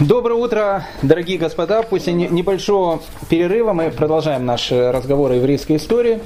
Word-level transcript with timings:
Доброе 0.00 0.36
утро, 0.36 0.86
дорогие 1.02 1.36
господа. 1.36 1.82
После 1.82 2.14
небольшого 2.14 3.02
перерыва 3.28 3.74
мы 3.74 3.90
продолжаем 3.90 4.46
наш 4.46 4.70
разговор 4.72 5.32
о 5.32 5.34
еврейской 5.34 5.76
истории. 5.76 6.20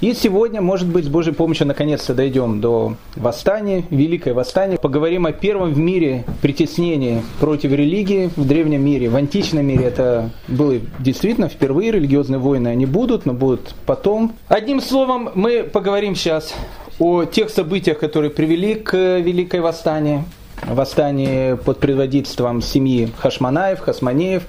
И 0.00 0.14
сегодня, 0.14 0.60
может 0.60 0.88
быть, 0.88 1.04
с 1.04 1.08
Божьей 1.08 1.32
помощью 1.32 1.68
наконец-то 1.68 2.12
дойдем 2.12 2.60
до 2.60 2.96
восстания, 3.14 3.84
великое 3.90 4.34
восстание. 4.34 4.78
Поговорим 4.78 5.26
о 5.26 5.32
первом 5.32 5.72
в 5.72 5.78
мире 5.78 6.24
притеснении 6.42 7.22
против 7.38 7.70
религии 7.70 8.32
в 8.34 8.48
древнем 8.48 8.84
мире. 8.84 9.08
В 9.08 9.14
античном 9.14 9.64
мире 9.64 9.84
это 9.84 10.30
было 10.48 10.80
действительно 10.98 11.48
впервые 11.48 11.92
религиозные 11.92 12.40
войны. 12.40 12.66
Они 12.66 12.84
будут, 12.84 13.26
но 13.26 13.32
будут 13.32 13.76
потом. 13.86 14.32
Одним 14.48 14.80
словом, 14.80 15.30
мы 15.36 15.62
поговорим 15.62 16.16
сейчас 16.16 16.52
о 16.98 17.26
тех 17.26 17.50
событиях, 17.50 18.00
которые 18.00 18.32
привели 18.32 18.74
к 18.74 19.20
Великой 19.20 19.60
Восстанию 19.60 20.24
восстание 20.66 21.56
под 21.56 21.78
предводительством 21.78 22.62
семьи 22.62 23.12
Хашманаев, 23.18 23.80
Хасманеев. 23.80 24.44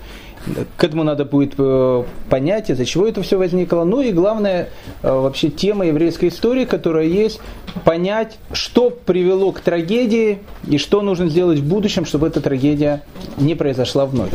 К 0.76 0.84
этому 0.84 1.04
надо 1.04 1.24
будет 1.24 1.54
э, 1.60 2.04
понять, 2.28 2.72
из-за 2.72 2.84
чего 2.84 3.08
это 3.08 3.22
все 3.22 3.38
возникло. 3.38 3.84
Ну 3.84 4.02
и 4.02 4.12
главное, 4.12 4.70
э, 5.04 5.12
вообще 5.12 5.50
тема 5.50 5.86
еврейской 5.86 6.30
истории, 6.30 6.66
которая 6.66 7.06
есть, 7.06 7.40
понять, 7.86 8.40
что 8.52 8.90
привело 8.90 9.52
к 9.52 9.60
трагедии 9.60 10.40
и 10.68 10.80
что 10.80 11.04
нужно 11.04 11.30
сделать 11.30 11.60
в 11.60 11.68
будущем, 11.68 12.06
чтобы 12.06 12.26
эта 12.26 12.42
трагедия 12.42 13.04
не 13.38 13.54
произошла 13.54 14.08
вновь. 14.08 14.34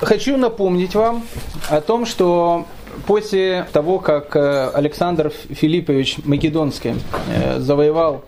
Хочу 0.00 0.36
напомнить 0.36 0.94
вам 0.94 1.24
о 1.70 1.80
том, 1.80 2.04
что 2.04 2.66
после 3.06 3.66
того, 3.72 4.00
как 4.00 4.36
э, 4.36 4.70
Александр 4.74 5.32
Филиппович 5.48 6.18
Македонский 6.24 6.92
завоевал 7.56 8.22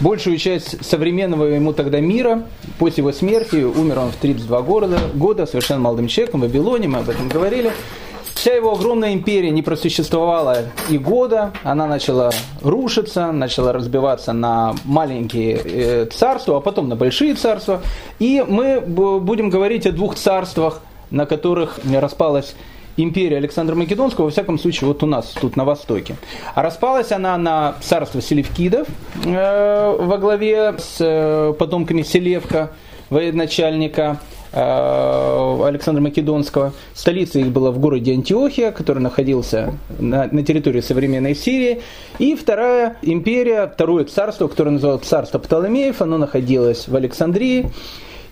большую 0.00 0.38
часть 0.38 0.84
современного 0.84 1.44
ему 1.46 1.72
тогда 1.72 2.00
мира. 2.00 2.46
После 2.78 3.02
его 3.02 3.12
смерти 3.12 3.56
умер 3.62 3.98
он 3.98 4.12
в 4.12 4.16
32 4.16 4.62
года, 4.62 4.98
года 5.14 5.46
совершенно 5.46 5.80
молодым 5.80 6.08
человеком 6.08 6.40
в 6.40 6.44
Вавилоне, 6.44 6.88
мы 6.88 6.98
об 6.98 7.08
этом 7.08 7.28
говорили. 7.28 7.72
Вся 8.34 8.52
его 8.52 8.72
огромная 8.72 9.14
империя 9.14 9.50
не 9.50 9.62
просуществовала 9.62 10.64
и 10.90 10.98
года, 10.98 11.52
она 11.62 11.86
начала 11.86 12.30
рушиться, 12.62 13.30
начала 13.32 13.72
разбиваться 13.72 14.32
на 14.32 14.74
маленькие 14.84 15.60
э, 15.64 16.06
царства, 16.06 16.58
а 16.58 16.60
потом 16.60 16.88
на 16.88 16.96
большие 16.96 17.34
царства. 17.36 17.80
И 18.18 18.44
мы 18.46 18.80
будем 18.80 19.50
говорить 19.50 19.86
о 19.86 19.92
двух 19.92 20.16
царствах, 20.16 20.82
на 21.10 21.26
которых 21.26 21.78
распалась 21.90 22.54
империя 22.96 23.38
Александра 23.38 23.74
Македонского, 23.74 24.26
во 24.26 24.30
всяком 24.30 24.58
случае, 24.58 24.88
вот 24.88 25.02
у 25.02 25.06
нас, 25.06 25.34
тут 25.40 25.56
на 25.56 25.64
Востоке. 25.64 26.16
А 26.54 26.62
распалась 26.62 27.12
она 27.12 27.36
на 27.36 27.74
царство 27.80 28.20
Селевкидов 28.20 28.88
э, 29.24 29.96
во 29.98 30.18
главе 30.18 30.74
с 30.78 30.96
э, 31.00 31.54
потомками 31.58 32.02
Селевка, 32.02 32.70
военачальника 33.10 34.20
э, 34.52 35.64
Александра 35.64 36.02
Македонского. 36.02 36.72
Столица 36.94 37.38
их 37.38 37.48
была 37.48 37.70
в 37.70 37.78
городе 37.78 38.12
Антиохия, 38.12 38.72
который 38.72 39.00
находился 39.00 39.74
на, 39.98 40.28
на 40.30 40.42
территории 40.42 40.80
современной 40.80 41.34
Сирии. 41.34 41.82
И 42.18 42.34
вторая 42.34 42.96
империя, 43.02 43.70
второе 43.72 44.04
царство, 44.04 44.48
которое 44.48 44.70
называлось 44.70 45.06
царство 45.06 45.38
Птолемеев, 45.38 46.00
оно 46.00 46.18
находилось 46.18 46.88
в 46.88 46.94
Александрии. 46.94 47.70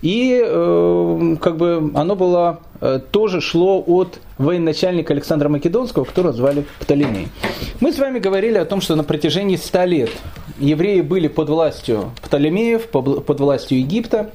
И 0.01 0.43
э, 0.45 1.35
как 1.41 1.55
бы 1.55 1.91
оно 1.95 2.15
было 2.17 2.59
тоже 3.11 3.41
шло 3.41 3.83
от 3.85 4.19
военачальника 4.37 5.13
Александра 5.13 5.49
Македонского, 5.49 6.03
которого 6.03 6.33
звали 6.33 6.65
Птолемей. 6.79 7.27
Мы 7.79 7.91
с 7.93 7.99
вами 7.99 8.19
говорили 8.19 8.57
о 8.57 8.65
том, 8.65 8.81
что 8.81 8.95
на 8.95 9.03
протяжении 9.03 9.55
ста 9.55 9.85
лет 9.85 10.09
евреи 10.59 11.01
были 11.01 11.27
под 11.27 11.49
властью 11.49 12.11
Птолемеев, 12.21 12.87
под 12.89 13.39
властью 13.39 13.79
Египта. 13.79 14.31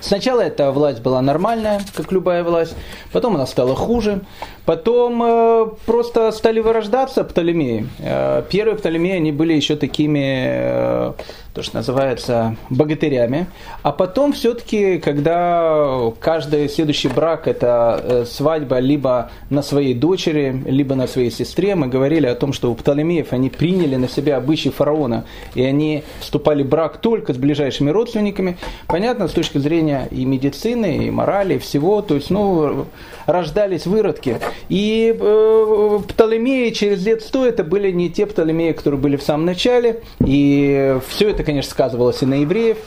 Сначала 0.00 0.40
эта 0.40 0.70
власть 0.72 1.00
была 1.02 1.20
нормальная, 1.22 1.80
как 1.94 2.12
любая 2.12 2.44
власть, 2.44 2.74
потом 3.12 3.34
она 3.36 3.46
стала 3.46 3.74
хуже, 3.74 4.20
потом 4.64 5.22
э, 5.22 5.66
просто 5.86 6.30
стали 6.32 6.60
вырождаться 6.60 7.24
Птолемеи. 7.24 7.86
Э, 7.98 8.42
первые 8.48 8.76
Птолемеи, 8.76 9.16
они 9.16 9.32
были 9.32 9.52
еще 9.52 9.76
такими 9.76 10.46
э, 10.48 11.12
то, 11.58 11.62
что 11.64 11.76
называется, 11.76 12.56
богатырями. 12.70 13.46
А 13.82 13.90
потом 13.90 14.32
все-таки, 14.32 14.98
когда 14.98 16.12
каждый 16.20 16.68
следующий 16.68 17.08
брак– 17.08 17.46
это 17.48 18.00
э, 18.00 18.24
свадьба 18.26 18.78
либо 18.78 19.30
на 19.50 19.62
своей 19.62 19.94
дочери, 19.94 20.62
либо 20.66 20.94
на 20.94 21.08
своей 21.08 21.32
сестре, 21.32 21.74
мы 21.74 21.88
говорили 21.88 22.26
о 22.26 22.34
том, 22.34 22.52
что 22.52 22.70
у 22.70 22.74
Птолемеев 22.76 23.32
они 23.32 23.50
приняли 23.50 23.96
на 23.96 24.08
себя 24.08 24.36
обычаи 24.36 24.68
фараона, 24.68 25.24
и 25.54 25.64
они 25.64 26.04
вступали 26.20 26.62
в 26.62 26.68
брак 26.68 26.98
только 26.98 27.34
с 27.34 27.36
ближайшими 27.36 27.90
родственниками. 27.90 28.56
Понятно, 28.86 29.26
с 29.26 29.32
точки 29.32 29.58
зрения 29.58 29.87
и 30.10 30.24
медицины, 30.24 31.06
и 31.06 31.10
морали, 31.10 31.54
и 31.54 31.58
всего, 31.58 32.02
то 32.02 32.14
есть, 32.14 32.30
ну, 32.30 32.86
рождались 33.26 33.86
выродки. 33.86 34.38
И 34.68 35.16
э, 35.18 35.98
Птолемеи 36.08 36.70
через 36.70 37.04
лет 37.04 37.22
сто 37.22 37.46
это 37.46 37.64
были 37.64 37.90
не 37.90 38.10
те 38.10 38.26
Птолемеи, 38.26 38.72
которые 38.72 39.00
были 39.00 39.16
в 39.16 39.22
самом 39.22 39.46
начале, 39.46 40.02
и 40.24 40.98
все 41.08 41.30
это 41.30 41.44
конечно, 41.44 41.70
сказывалось 41.70 42.22
и 42.22 42.26
на 42.26 42.34
евреев. 42.34 42.78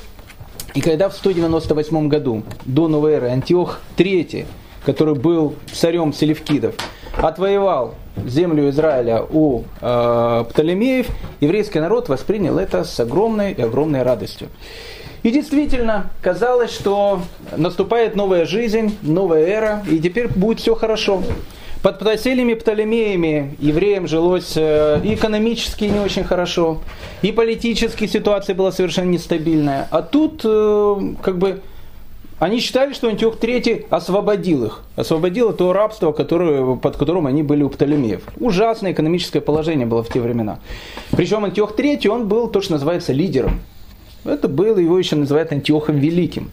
И 0.74 0.82
когда 0.82 1.10
в 1.10 1.14
198 1.14 2.08
году 2.08 2.44
до 2.66 2.88
новой 2.88 3.14
эры 3.14 3.30
Антиох 3.30 3.82
III, 3.98 4.46
который 4.86 5.16
был 5.16 5.56
царем 5.72 6.14
Селевкидов, 6.14 6.76
отвоевал 7.18 7.96
землю 8.26 8.70
Израиля 8.70 9.24
у 9.30 9.64
э, 9.82 10.46
Птолемеев, 10.50 11.08
еврейский 11.40 11.80
народ 11.80 12.10
воспринял 12.10 12.58
это 12.58 12.84
с 12.84 13.00
огромной 13.00 13.52
и 13.52 13.62
огромной 13.62 14.04
радостью. 14.04 14.50
И 15.24 15.30
действительно, 15.30 16.10
казалось, 16.22 16.72
что 16.72 17.22
наступает 17.56 18.16
новая 18.16 18.46
жизнь, 18.46 18.98
новая 19.02 19.46
эра, 19.46 19.84
и 19.90 20.00
теперь 20.00 20.28
будет 20.28 20.60
все 20.60 20.76
хорошо. 20.76 21.22
Под 21.84 21.98
Птоселями 21.98 22.54
Птолемеями 22.54 23.56
евреям 23.60 24.08
жилось 24.08 24.54
э, 24.56 25.02
экономически 25.04 25.86
не 25.86 26.00
очень 26.00 26.24
хорошо, 26.24 26.80
и 27.24 27.32
политически 27.32 28.06
ситуация 28.06 28.56
была 28.56 28.72
совершенно 28.72 29.10
нестабильная. 29.10 29.88
А 29.90 30.04
тут 30.04 30.42
э, 30.44 31.00
как 31.24 31.40
бы 31.40 31.62
они 32.42 32.60
считали, 32.60 32.94
что 32.94 33.08
Антиох 33.08 33.38
III 33.38 33.86
освободил 33.92 34.66
их. 34.66 34.82
Освободил 34.96 35.54
то 35.54 35.74
рабство, 35.74 36.12
которое, 36.12 36.76
под 36.76 36.98
которым 36.98 37.28
они 37.28 37.44
были 37.44 37.62
у 37.62 37.70
Птолемеев. 37.70 38.24
Ужасное 38.40 38.94
экономическое 38.94 39.42
положение 39.42 39.86
было 39.86 40.04
в 40.04 40.10
те 40.10 40.20
времена. 40.20 40.58
Причем 41.12 41.46
Антиох 41.46 41.78
III, 41.78 42.08
он 42.10 42.28
был 42.28 42.48
то, 42.48 42.62
что 42.62 42.74
называется 42.74 43.14
лидером. 43.14 43.60
Это 44.24 44.48
было, 44.48 44.78
его 44.78 44.98
еще 45.00 45.16
называют 45.16 45.52
Антиохом 45.52 45.98
Великим. 45.98 46.52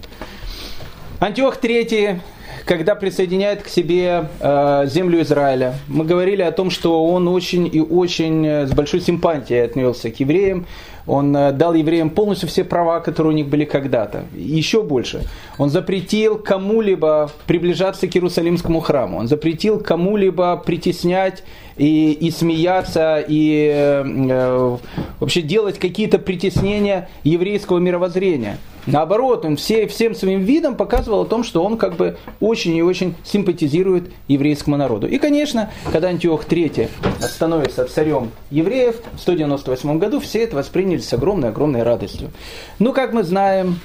Антиох 1.21 1.59
III 1.63 2.21
когда 2.69 2.95
присоединяет 2.95 3.63
к 3.63 3.69
себе 3.69 4.29
э, 4.41 4.87
землю 4.89 5.23
Израиля. 5.23 5.75
Мы 5.89 6.05
говорили 6.05 6.43
о 6.43 6.53
том, 6.53 6.69
что 6.69 7.03
он 7.03 7.27
очень 7.27 7.67
и 7.73 7.81
очень 7.81 8.47
э, 8.47 8.67
с 8.67 8.73
большой 8.73 9.01
симпатией 9.01 9.65
отнесся 9.65 10.11
к 10.11 10.21
евреям. 10.21 10.67
Он 11.07 11.35
э, 11.35 11.53
дал 11.53 11.73
евреям 11.73 12.11
полностью 12.11 12.47
все 12.47 12.65
права, 12.65 13.01
которые 13.01 13.33
у 13.33 13.37
них 13.37 13.49
были 13.49 13.65
когда-то. 13.65 14.25
Еще 14.37 14.83
больше. 14.83 15.23
Он 15.57 15.71
запретил 15.71 16.37
кому-либо 16.37 17.31
приближаться 17.47 18.07
к 18.07 18.15
Иерусалимскому 18.15 18.81
храму. 18.81 19.19
Он 19.19 19.29
запретил 19.29 19.81
кому-либо 19.81 20.59
притеснять 20.59 21.45
и, 21.79 22.13
и 22.13 22.31
смеяться, 22.31 23.25
и 23.27 23.73
э, 23.75 24.05
э 24.05 24.77
вообще 25.21 25.41
делать 25.41 25.79
какие-то 25.79 26.19
притеснения 26.19 27.09
еврейского 27.25 27.79
мировоззрения. 27.79 28.59
Наоборот, 28.91 29.45
он 29.45 29.57
все, 29.57 29.87
всем 29.87 30.15
своим 30.15 30.41
видом 30.41 30.75
показывал 30.75 31.23
о 31.23 31.27
том, 31.27 31.45
что 31.45 31.63
он 31.63 31.77
как 31.77 31.97
бы 31.97 32.17
очень 32.41 32.75
и 32.75 32.83
очень 32.83 33.15
симпатизирует 33.23 34.11
еврейскому 34.29 34.77
народу. 34.77 35.07
И, 35.07 35.19
конечно, 35.19 35.71
когда 35.93 36.09
Антиох 36.09 36.47
III 36.47 36.89
становится 37.21 37.85
царем 37.85 38.31
евреев 38.51 38.97
в 39.15 39.21
198 39.21 39.99
году, 39.99 40.21
все 40.21 40.45
это 40.45 40.57
восприняли 40.57 41.01
с 41.01 41.13
огромной-огромной 41.13 41.83
радостью. 41.83 42.31
Ну, 42.79 42.93
как 42.93 43.13
мы 43.13 43.23
знаем, 43.23 43.79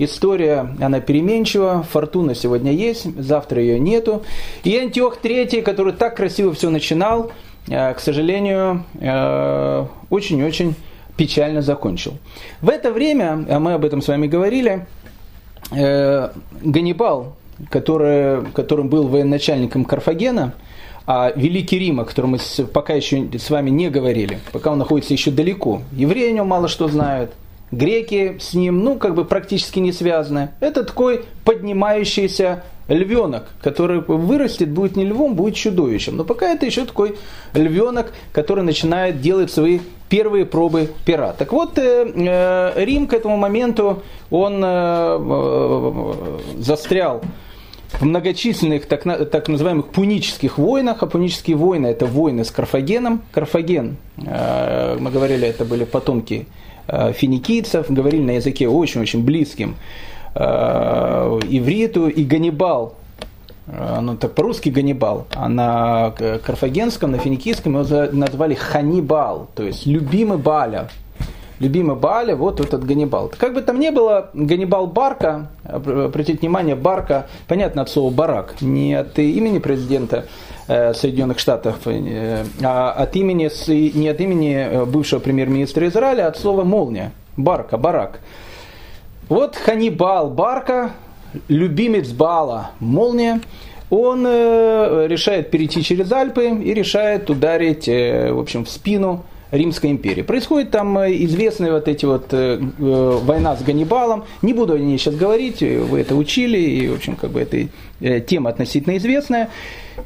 История, 0.00 0.76
она 0.80 1.00
переменчива, 1.00 1.84
фортуна 1.90 2.36
сегодня 2.36 2.70
есть, 2.70 3.20
завтра 3.20 3.60
ее 3.60 3.80
нету. 3.80 4.22
И 4.62 4.76
Антиох 4.76 5.18
III, 5.20 5.60
который 5.62 5.92
так 5.92 6.16
красиво 6.16 6.54
все 6.54 6.70
начинал, 6.70 7.32
э, 7.66 7.94
к 7.94 7.98
сожалению, 7.98 8.84
э, 9.00 9.86
очень-очень 10.08 10.76
печально 11.18 11.60
закончил. 11.60 12.14
В 12.62 12.70
это 12.70 12.92
время, 12.92 13.44
а 13.50 13.58
мы 13.58 13.74
об 13.74 13.84
этом 13.84 14.00
с 14.00 14.08
вами 14.08 14.28
говорили, 14.28 14.86
э, 15.72 16.30
Ганнибал, 16.62 17.36
который, 17.68 18.46
которым 18.54 18.88
был 18.88 19.08
военачальником 19.08 19.84
Карфагена, 19.84 20.54
а 21.06 21.32
Великий 21.34 21.78
Рим, 21.78 22.00
о 22.00 22.04
котором 22.04 22.30
мы 22.30 22.38
пока 22.72 22.94
еще 22.94 23.28
с 23.36 23.50
вами 23.50 23.70
не 23.70 23.90
говорили, 23.90 24.38
пока 24.52 24.70
он 24.70 24.78
находится 24.78 25.12
еще 25.12 25.30
далеко, 25.30 25.82
евреи 25.92 26.28
о 26.28 26.32
нем 26.32 26.46
мало 26.46 26.68
что 26.68 26.86
знают, 26.86 27.32
греки 27.72 28.36
с 28.38 28.54
ним, 28.54 28.84
ну, 28.84 28.96
как 28.96 29.14
бы 29.14 29.24
практически 29.24 29.80
не 29.80 29.92
связаны. 29.92 30.50
Это 30.60 30.84
такой 30.84 31.24
поднимающийся 31.44 32.62
львенок, 32.88 33.48
который 33.60 34.00
вырастет, 34.00 34.70
будет 34.70 34.96
не 34.96 35.04
львом, 35.04 35.34
будет 35.34 35.54
чудовищем. 35.54 36.16
Но 36.16 36.24
пока 36.24 36.52
это 36.52 36.64
еще 36.64 36.84
такой 36.84 37.16
львенок, 37.54 38.12
который 38.32 38.64
начинает 38.64 39.20
делать 39.20 39.50
свои 39.50 39.80
первые 40.08 40.44
пробы 40.44 40.90
пера. 41.04 41.32
Так 41.32 41.52
вот, 41.52 41.78
э, 41.78 42.10
э, 42.14 42.84
Рим 42.84 43.06
к 43.06 43.14
этому 43.14 43.36
моменту, 43.36 44.02
он 44.30 44.62
э, 44.64 46.14
застрял 46.58 47.22
в 47.92 48.04
многочисленных 48.04 48.86
так, 48.86 49.04
так 49.30 49.48
называемых 49.48 49.88
пунических 49.88 50.58
войнах, 50.58 51.02
а 51.02 51.06
пунические 51.06 51.56
войны 51.56 51.86
это 51.86 52.06
войны 52.06 52.44
с 52.44 52.50
Карфагеном. 52.50 53.22
Карфаген, 53.32 53.96
мы 54.16 55.10
говорили, 55.10 55.48
это 55.48 55.64
были 55.64 55.84
потомки 55.84 56.46
финикийцев, 56.86 57.90
говорили 57.90 58.22
на 58.22 58.32
языке 58.32 58.68
очень-очень 58.68 59.24
близким 59.24 59.76
ивриту, 60.36 62.08
и 62.08 62.24
Ганнибал, 62.24 62.94
ну 64.00 64.16
так 64.16 64.34
по-русски 64.34 64.70
Ганнибал, 64.70 65.26
а 65.34 65.48
на 65.48 66.10
карфагенском, 66.44 67.10
на 67.10 67.18
финикийском 67.18 67.78
его 67.80 68.08
назвали 68.12 68.54
Ханибал, 68.54 69.48
то 69.54 69.62
есть 69.62 69.86
любимый 69.86 70.38
Баля, 70.38 70.88
любимый 71.60 71.96
Бааля, 71.96 72.36
вот 72.36 72.60
этот 72.60 72.84
Ганнибал. 72.84 73.30
Как 73.36 73.54
бы 73.54 73.62
там 73.62 73.80
ни 73.80 73.90
было, 73.90 74.30
Ганнибал 74.32 74.86
Барка, 74.86 75.48
обратите 75.64 76.38
внимание, 76.38 76.76
Барка, 76.76 77.26
понятно 77.46 77.82
от 77.82 77.90
слова 77.90 78.12
барак, 78.12 78.60
не 78.60 78.94
от 78.94 79.18
имени 79.18 79.58
президента 79.58 80.26
э, 80.66 80.94
Соединенных 80.94 81.38
Штатов, 81.38 81.86
э, 81.86 82.44
а 82.62 82.92
от 82.92 83.16
имени, 83.16 83.50
не 83.96 84.08
от 84.08 84.20
имени 84.20 84.54
э, 84.54 84.84
бывшего 84.84 85.20
премьер-министра 85.20 85.86
Израиля, 85.88 86.26
а 86.26 86.28
от 86.28 86.38
слова 86.38 86.64
молния. 86.64 87.12
Барка, 87.36 87.76
барак. 87.76 88.20
Вот 89.28 89.56
Ханибал 89.56 90.30
Барка, 90.30 90.92
любимец 91.48 92.08
Бала, 92.08 92.72
молния, 92.80 93.40
он 93.90 94.26
решает 94.26 95.50
перейти 95.50 95.82
через 95.82 96.12
Альпы 96.12 96.48
и 96.48 96.74
решает 96.74 97.30
ударить, 97.30 97.86
в 97.86 98.38
общем, 98.38 98.64
в 98.64 98.70
спину 98.70 99.24
Римской 99.50 99.90
империи. 99.90 100.22
Происходит 100.22 100.70
там 100.70 100.98
э, 100.98 101.14
известная 101.24 101.72
вот 101.72 101.88
эти 101.88 102.04
вот 102.04 102.26
э, 102.32 102.60
э, 102.60 103.18
война 103.22 103.56
с 103.56 103.62
Ганнибалом. 103.62 104.24
Не 104.42 104.52
буду 104.52 104.74
о 104.74 104.78
ней 104.78 104.98
сейчас 104.98 105.14
говорить, 105.14 105.60
вы 105.60 106.00
это 106.00 106.14
учили, 106.14 106.58
и, 106.58 106.88
в 106.88 106.94
общем, 106.94 107.16
как 107.16 107.30
бы 107.30 107.40
эта 107.40 107.68
э, 108.00 108.20
тема 108.20 108.50
относительно 108.50 108.96
известная. 108.98 109.48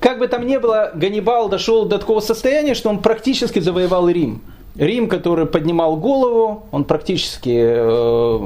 Как 0.01 0.19
бы 0.19 0.29
там 0.29 0.47
ни 0.47 0.57
было, 0.59 0.93
Ганнибал 0.95 1.49
дошел 1.49 1.85
до 1.85 1.99
такого 1.99 2.21
состояния, 2.21 2.75
что 2.75 2.89
он 2.89 3.01
практически 3.03 3.59
завоевал 3.59 4.09
Рим. 4.09 4.43
Рим, 4.77 5.09
который 5.09 5.47
поднимал 5.47 5.97
голову, 5.97 6.65
он 6.71 6.85
практически 6.85 7.55
э, 7.55 8.39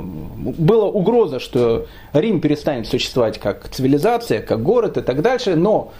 была 0.58 0.86
угроза, 0.86 1.38
что 1.38 1.86
Рим 2.12 2.40
перестанет 2.40 2.88
существовать 2.88 3.38
как 3.38 3.68
цивилизация, 3.68 4.40
как 4.42 4.62
город 4.62 4.96
и 4.96 5.02
так 5.02 5.22
дальше, 5.22 5.54
но 5.54 5.92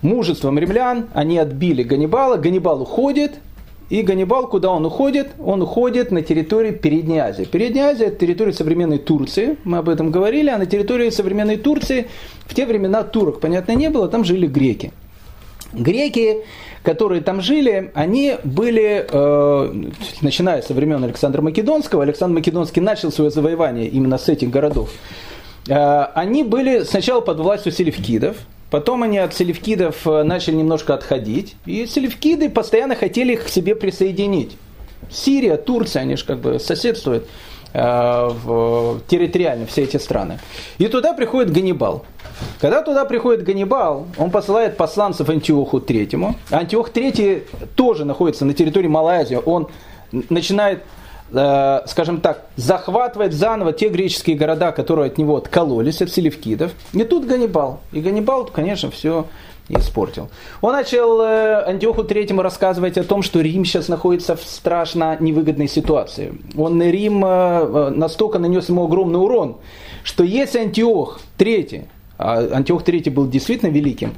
мужеством 0.00 0.58
римлян 0.58 1.08
они 1.12 1.38
отбили 1.38 1.82
Ганнибала, 1.82 2.36
Ганнибал 2.36 2.80
уходит, 2.80 3.40
и 3.90 4.02
Ганнибал, 4.02 4.48
куда 4.48 4.70
он 4.70 4.84
уходит? 4.84 5.28
Он 5.38 5.62
уходит 5.62 6.10
на 6.10 6.20
территорию 6.20 6.78
Передней 6.78 7.18
Азии. 7.18 7.44
Передняя 7.44 7.92
Азия– 7.92 8.04
это 8.06 8.16
территория 8.16 8.52
современной 8.52 8.98
Турции, 8.98 9.56
мы 9.64 9.78
об 9.78 9.88
этом 9.88 10.10
говорили, 10.10 10.50
а 10.50 10.58
на 10.58 10.66
территории 10.66 11.08
современной 11.10 11.56
Турции 11.56 12.06
в 12.46 12.54
те 12.54 12.66
времена 12.66 13.02
турок, 13.02 13.40
понятно, 13.40 13.72
не 13.72 13.88
было, 13.88 14.08
там 14.08 14.24
жили 14.24 14.46
греки. 14.46 14.92
Греки, 15.72 16.38
которые 16.88 17.20
там 17.20 17.42
жили, 17.42 17.90
они 17.92 18.36
были, 18.44 19.06
э, 19.06 19.84
начиная 20.22 20.62
со 20.62 20.72
времен 20.72 21.04
Александра 21.04 21.42
Македонского, 21.42 22.02
Александр 22.02 22.36
Македонский 22.36 22.80
начал 22.80 23.12
свое 23.12 23.30
завоевание 23.30 23.88
именно 23.88 24.16
с 24.16 24.26
этих 24.30 24.48
городов, 24.48 24.88
э, 25.68 25.74
они 25.74 26.44
были 26.44 26.84
сначала 26.84 27.20
под 27.20 27.40
властью 27.40 27.72
селевкидов, 27.72 28.38
Потом 28.70 29.02
они 29.02 29.16
от 29.16 29.34
селевкидов 29.34 30.06
э, 30.06 30.22
начали 30.22 30.54
немножко 30.56 30.94
отходить, 30.94 31.56
и 31.64 31.86
селевкиды 31.86 32.50
постоянно 32.50 32.96
хотели 32.96 33.32
их 33.32 33.44
к 33.44 33.48
себе 33.48 33.74
присоединить. 33.74 34.56
Сирия, 35.10 35.56
Турция, 35.56 36.02
они 36.02 36.16
же 36.16 36.24
как 36.26 36.38
бы 36.38 36.58
соседствуют 36.58 37.26
в, 37.74 39.00
территориально 39.06 39.66
все 39.66 39.82
эти 39.82 39.96
страны. 39.96 40.38
И 40.78 40.86
туда 40.88 41.12
приходит 41.12 41.52
Ганнибал. 41.52 42.04
Когда 42.60 42.82
туда 42.82 43.04
приходит 43.04 43.44
Ганнибал, 43.44 44.06
он 44.16 44.30
посылает 44.30 44.76
посланцев 44.76 45.28
Антиоху 45.28 45.80
Третьему. 45.80 46.36
Антиох 46.50 46.90
Третий 46.90 47.44
тоже 47.74 48.04
находится 48.04 48.44
на 48.44 48.54
территории 48.54 48.88
Малайзии. 48.88 49.38
Он 49.44 49.68
начинает 50.30 50.82
Э, 51.30 51.80
скажем 51.86 52.20
так, 52.22 52.46
захватывает 52.56 53.34
заново 53.34 53.72
те 53.72 53.88
греческие 53.88 54.36
города, 54.36 54.72
которые 54.72 55.08
от 55.08 55.18
него 55.18 55.36
откололись, 55.36 56.00
от 56.00 56.10
селевкидов. 56.10 56.72
И 56.92 57.04
тут 57.04 57.26
Ганнибал. 57.26 57.80
И 57.92 58.00
Ганнибал, 58.00 58.46
конечно, 58.46 58.90
все 58.90 59.26
испортил. 59.68 60.28
Он 60.60 60.72
начал 60.72 61.20
э, 61.20 61.64
Антиоху 61.66 62.04
Третьему 62.04 62.42
рассказывать 62.42 62.96
о 62.98 63.04
том, 63.04 63.22
что 63.22 63.40
Рим 63.40 63.64
сейчас 63.64 63.88
находится 63.88 64.36
в 64.36 64.42
страшно 64.42 65.16
невыгодной 65.20 65.68
ситуации. 65.68 66.34
Он 66.56 66.80
Рим 66.82 67.24
э, 67.24 67.90
настолько 67.90 68.38
нанес 68.38 68.68
ему 68.68 68.84
огромный 68.84 69.20
урон, 69.20 69.56
что 70.04 70.24
если 70.24 70.60
Антиох 70.60 71.20
Третий 71.36 71.84
а 72.20 72.40
Антиох 72.52 72.82
III 72.82 73.12
был 73.12 73.28
действительно 73.28 73.70
великим 73.70 74.14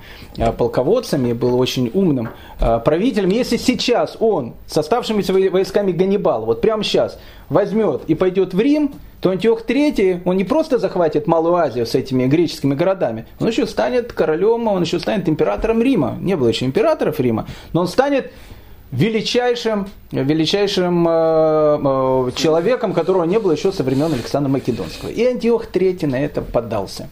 полководцем 0.57 1.27
и 1.27 1.35
был 1.35 1.61
очень 1.61 1.91
умным 1.93 2.31
правителем. 2.59 3.29
Если 3.29 3.59
сейчас 3.59 4.17
он 4.21 4.55
с 4.67 4.79
оставшимися 4.79 5.35
войсками 5.35 5.93
Ганнибала, 5.93 6.47
вот 6.47 6.63
прямо 6.63 6.83
сейчас, 6.83 7.19
возьмет 7.51 8.03
и 8.07 8.15
пойдет 8.15 8.55
в 8.55 8.61
Рим, 8.61 8.95
то 9.21 9.31
Антиох 9.31 9.67
III, 9.67 10.23
он 10.25 10.37
не 10.39 10.45
просто 10.45 10.79
захватит 10.79 11.27
Малую 11.27 11.57
Азию 11.57 11.85
с 11.85 11.95
этими 11.95 12.27
греческими 12.27 12.75
городами, 12.75 13.27
он 13.39 13.49
еще 13.49 13.67
станет 13.67 14.15
королем, 14.15 14.67
он 14.69 14.83
еще 14.83 14.99
станет 14.99 15.29
императором 15.29 15.83
Рима. 15.83 16.17
Не 16.21 16.37
было 16.37 16.49
еще 16.49 16.65
императоров 16.65 17.21
Рима, 17.21 17.47
но 17.75 17.83
он 17.83 17.89
станет 17.89 18.33
величайшим, 18.93 19.89
величайшим 20.11 21.07
э, 21.07 21.11
э, 21.11 22.31
человеком, 22.35 22.93
которого 22.93 23.25
не 23.25 23.39
было 23.39 23.53
еще 23.53 23.73
со 23.73 23.85
времен 23.85 24.13
Александра 24.13 24.51
Македонского. 24.51 25.11
И 25.11 25.25
Антиох 25.25 25.71
III 25.71 26.07
на 26.07 26.25
это 26.25 26.41
поддался. 26.41 27.09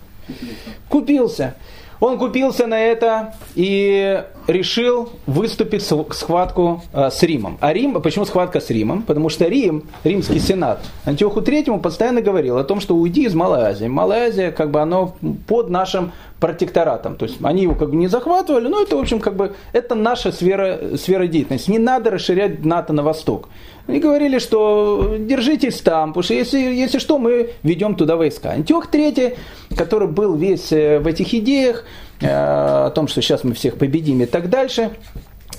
Купился. 0.89 1.55
Он 2.01 2.19
купился 2.19 2.67
на 2.67 2.79
это 2.79 3.35
и 3.55 4.23
решил 4.47 5.11
выступить 5.27 5.83
в 5.83 6.13
схватку 6.13 6.83
э, 6.93 7.11
с 7.11 7.23
Римом. 7.23 7.59
А 7.61 7.73
Рим, 7.73 8.01
почему 8.01 8.25
схватка 8.25 8.61
с 8.61 8.71
Римом? 8.71 9.03
Потому 9.03 9.29
что 9.29 9.47
Рим, 9.47 9.85
римский 10.05 10.39
сенат, 10.39 10.81
Антиоху 11.05 11.43
Третьему 11.43 11.81
постоянно 11.81 12.23
говорил 12.23 12.57
о 12.57 12.65
том, 12.65 12.81
что 12.81 12.95
уйди 12.97 13.25
из. 13.25 13.35
Малая 13.35 13.71
Азия, 13.71 14.53
как 14.53 14.71
бы, 14.71 14.81
оно 14.81 15.17
под 15.47 15.71
нашим 15.71 16.13
протекторатом. 16.41 17.17
То 17.17 17.27
есть 17.27 17.39
они 17.43 17.63
его 17.63 17.75
как 17.75 17.91
бы 17.91 17.97
не 17.97 18.07
захватывали, 18.07 18.69
но 18.69 18.83
это, 18.83 18.97
в 18.97 19.01
общем, 19.01 19.21
как 19.21 19.37
бы, 19.37 19.55
это 19.73 19.95
наша 19.95 20.31
сфера, 20.33 20.97
сфера 20.97 21.27
деятельности. 21.27 21.71
Не 21.71 21.79
надо 21.79 22.11
расширять 22.11 22.65
НАТО 22.65 22.93
на 22.93 23.03
восток. 23.03 23.49
Они 23.87 24.01
говорили, 24.01 24.39
что 24.39 25.17
держитесь 25.19 25.81
там, 25.81 26.11
потому 26.11 26.23
что 26.23 26.35
если, 26.35 26.59
если 26.59 26.99
что, 26.99 27.19
мы 27.19 27.51
ведем 27.63 27.95
туда 27.95 28.17
войска. 28.17 28.51
Антиох 28.51 28.91
III, 28.91 29.37
который 29.77 30.09
был 30.09 30.37
весь 30.37 30.71
э, 30.73 30.99
в 30.99 31.07
этих 31.07 31.33
идеях, 31.35 31.85
э, 32.21 32.27
о 32.29 32.91
том, 32.91 33.09
что 33.09 33.23
сейчас 33.23 33.45
мы 33.45 33.55
всех 33.55 33.77
победим 33.77 34.21
и 34.21 34.27
так 34.27 34.51
дальше, 34.51 34.91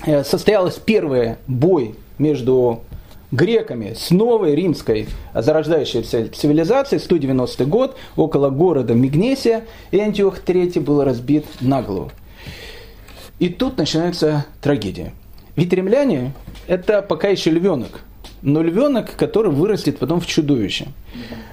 э, 0.06 0.24
состоялась 0.24 0.76
первый 0.76 1.36
бой 1.46 1.96
между 2.18 2.82
греками 3.32 3.94
с 3.96 4.10
новой 4.10 4.54
римской 4.54 5.08
зарождающейся 5.34 6.28
цивилизацией, 6.28 7.00
190 7.00 7.64
год, 7.66 7.96
около 8.16 8.50
города 8.50 8.94
Мигнесия, 8.94 9.64
Антиох 9.92 10.42
III 10.44 10.80
был 10.80 11.04
разбит 11.04 11.46
на 11.60 11.82
голову. 11.82 12.10
И 13.38 13.48
тут 13.48 13.78
начинается 13.78 14.44
трагедия. 14.60 15.12
Ведь 15.56 15.72
римляне– 15.72 16.32
это 16.66 17.02
пока 17.02 17.28
еще 17.28 17.50
львенок, 17.50 18.02
но 18.42 18.62
львенок, 18.62 19.16
который 19.16 19.50
вырастет 19.50 19.98
потом 19.98 20.20
в 20.20 20.26
чудовище. 20.26 20.88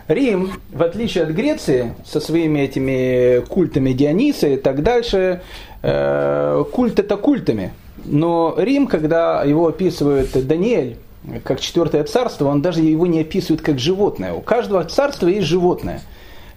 Рим, 0.08 0.52
в 0.72 0.84
отличие 0.84 1.26
от 1.26 1.32
Греции, 1.32 1.94
со 2.06 2.20
своими 2.20 2.60
этими 2.60 3.46
культами 3.46 3.92
Диониса 3.92 4.48
и 4.48 4.58
так 4.58 4.84
дальше, 4.84 5.42
э, 5.82 6.64
культ 6.72 7.00
это 7.00 7.18
культами. 7.18 7.74
Но 8.06 8.56
Рим, 8.58 8.88
когда 8.88 9.44
его 9.44 9.68
описывает 9.68 10.48
Даниэль, 10.48 10.98
как 11.44 11.60
четвертое 11.60 12.04
царство, 12.04 12.48
он 12.48 12.62
даже 12.62 12.82
его 12.82 13.06
не 13.06 13.22
описывает 13.22 13.62
как 13.62 13.80
животное. 13.80 14.34
У 14.34 14.42
каждого 14.42 14.84
царства 14.86 15.28
есть 15.28 15.48
животное. 15.48 16.02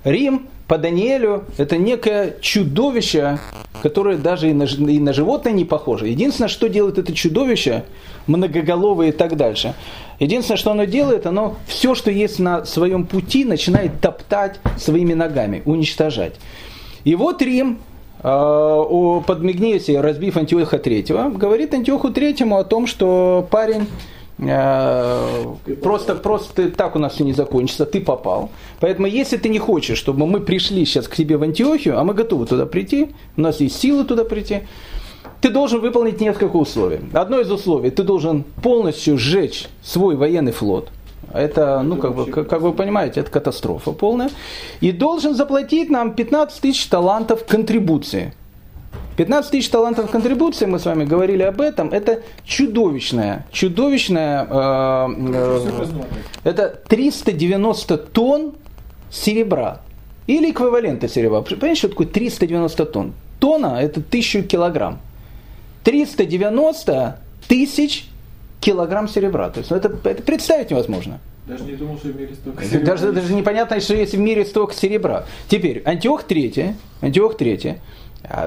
Рим 0.04 0.48
по 0.66 0.78
Даниэлю 0.78 1.44
это 1.58 1.76
некое 1.76 2.36
чудовище, 2.40 3.38
которое 3.82 4.16
даже 4.16 4.50
и 4.50 4.52
на, 4.52 4.64
и 4.64 4.98
на 5.00 5.12
животное 5.12 5.52
не 5.52 5.64
похоже. 5.64 6.06
Единственное, 6.06 6.48
что 6.48 6.68
делает 6.68 6.96
это 6.96 7.12
чудовище, 7.12 7.84
многоголовое 8.28 9.08
и 9.08 9.12
так 9.12 9.36
дальше. 9.36 9.74
Единственное, 10.20 10.58
что 10.58 10.70
оно 10.70 10.84
делает, 10.84 11.26
оно 11.26 11.56
все, 11.66 11.94
что 11.94 12.10
есть 12.10 12.38
на 12.38 12.64
своем 12.64 13.04
пути, 13.04 13.44
начинает 13.44 14.00
топтать 14.00 14.60
своими 14.78 15.14
ногами, 15.14 15.62
уничтожать. 15.64 16.34
И 17.02 17.14
вот 17.16 17.42
Рим, 17.42 17.78
э, 18.22 19.20
подмигнев 19.26 19.82
себе, 19.82 20.00
разбив 20.00 20.36
Антиоха 20.36 20.76
III, 20.76 21.36
говорит 21.36 21.74
Антиоху 21.74 22.10
III 22.10 22.60
о 22.60 22.64
том, 22.64 22.86
что 22.86 23.46
парень 23.50 23.86
просто, 24.40 26.14
просто 26.14 26.70
так 26.70 26.96
у 26.96 26.98
нас 26.98 27.14
все 27.14 27.24
не 27.24 27.32
закончится, 27.32 27.84
ты 27.84 28.00
попал. 28.00 28.50
Поэтому, 28.80 29.06
если 29.06 29.36
ты 29.36 29.48
не 29.48 29.58
хочешь, 29.58 29.98
чтобы 29.98 30.26
мы 30.26 30.40
пришли 30.40 30.84
сейчас 30.84 31.08
к 31.08 31.16
тебе 31.16 31.36
в 31.36 31.42
Антиохию, 31.42 31.98
а 31.98 32.04
мы 32.04 32.14
готовы 32.14 32.46
туда 32.46 32.66
прийти, 32.66 33.10
у 33.36 33.40
нас 33.40 33.60
есть 33.60 33.78
силы 33.78 34.04
туда 34.04 34.24
прийти, 34.24 34.62
ты 35.40 35.50
должен 35.50 35.80
выполнить 35.80 36.20
несколько 36.20 36.56
условий. 36.56 37.00
Одно 37.12 37.40
из 37.40 37.50
условий, 37.50 37.90
ты 37.90 38.02
должен 38.02 38.44
полностью 38.62 39.18
сжечь 39.18 39.68
свой 39.82 40.16
военный 40.16 40.52
флот. 40.52 40.88
Это, 41.32 41.82
ну, 41.82 41.96
как, 41.96 42.14
бы, 42.14 42.26
как, 42.26 42.48
как 42.48 42.60
вы 42.60 42.72
понимаете, 42.72 43.20
это 43.20 43.30
катастрофа 43.30 43.92
полная. 43.92 44.30
И 44.80 44.90
должен 44.90 45.34
заплатить 45.34 45.90
нам 45.90 46.14
15 46.14 46.60
тысяч 46.60 46.86
талантов 46.86 47.44
контрибуции. 47.46 48.34
15 49.16 49.50
тысяч 49.50 49.68
талантов 49.68 50.10
контрибуции, 50.10 50.66
мы 50.66 50.78
с 50.78 50.86
вами 50.86 51.04
говорили 51.04 51.42
об 51.42 51.60
этом, 51.60 51.90
это 51.90 52.22
чудовищная, 52.44 53.46
чудовищная, 53.52 54.46
э, 54.48 55.08
э, 55.34 56.04
это 56.44 56.80
390 56.88 57.96
тонн 57.98 58.52
серебра. 59.10 59.80
Или 60.26 60.52
эквиваленты 60.52 61.08
серебра. 61.08 61.42
Понимаете, 61.42 61.78
что 61.78 61.88
такое 61.88 62.06
390 62.06 62.86
тонн? 62.86 63.12
Тонна– 63.40 63.78
это 63.80 64.00
1000 64.00 64.42
килограмм. 64.42 65.00
390 65.84 67.18
тысяч 67.48 68.06
килограмм 68.60 69.08
серебра. 69.08 69.50
То 69.50 69.58
есть 69.58 69.70
ну, 69.70 69.76
это, 69.76 69.90
это 70.04 70.22
представить 70.22 70.70
невозможно. 70.70 71.18
Даже 71.46 71.64
не 71.64 71.72
думал, 71.72 71.98
что 71.98 72.08
в 72.08 72.16
мире 72.16 72.34
столько 72.34 72.64
серебра. 72.64 72.86
Даже, 72.86 73.12
даже 73.12 73.34
непонятно, 73.34 73.80
что 73.80 73.94
есть 73.94 74.14
в 74.14 74.18
мире 74.18 74.44
столько 74.44 74.74
серебра. 74.74 75.24
Теперь, 75.48 75.82
Антиох 75.84 76.24
III, 76.24 76.74
Антиох 77.00 77.34
III 77.34 77.78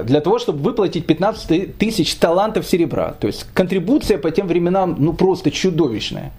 для 0.04 0.20
того, 0.20 0.38
чтобы 0.38 0.60
выплатить 0.60 1.06
15 1.06 1.76
тысяч 1.76 2.14
талантов 2.16 2.66
серебра. 2.66 3.12
То 3.12 3.26
есть 3.26 3.46
контрибуция 3.54 4.18
по 4.18 4.30
тем 4.30 4.46
временам 4.46 4.96
ну 4.98 5.12
просто 5.12 5.50
чудовищная. 5.50 6.32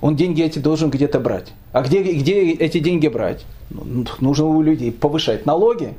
Он 0.00 0.16
деньги 0.16 0.42
эти 0.42 0.58
должен 0.58 0.90
где-то 0.90 1.20
брать. 1.20 1.52
А 1.72 1.82
где, 1.82 2.02
где 2.02 2.52
эти 2.52 2.78
деньги 2.78 3.08
брать? 3.08 3.44
Ну, 3.68 4.06
нужно 4.20 4.46
у 4.46 4.62
людей 4.62 4.90
повышать 4.90 5.44
налоги. 5.44 5.94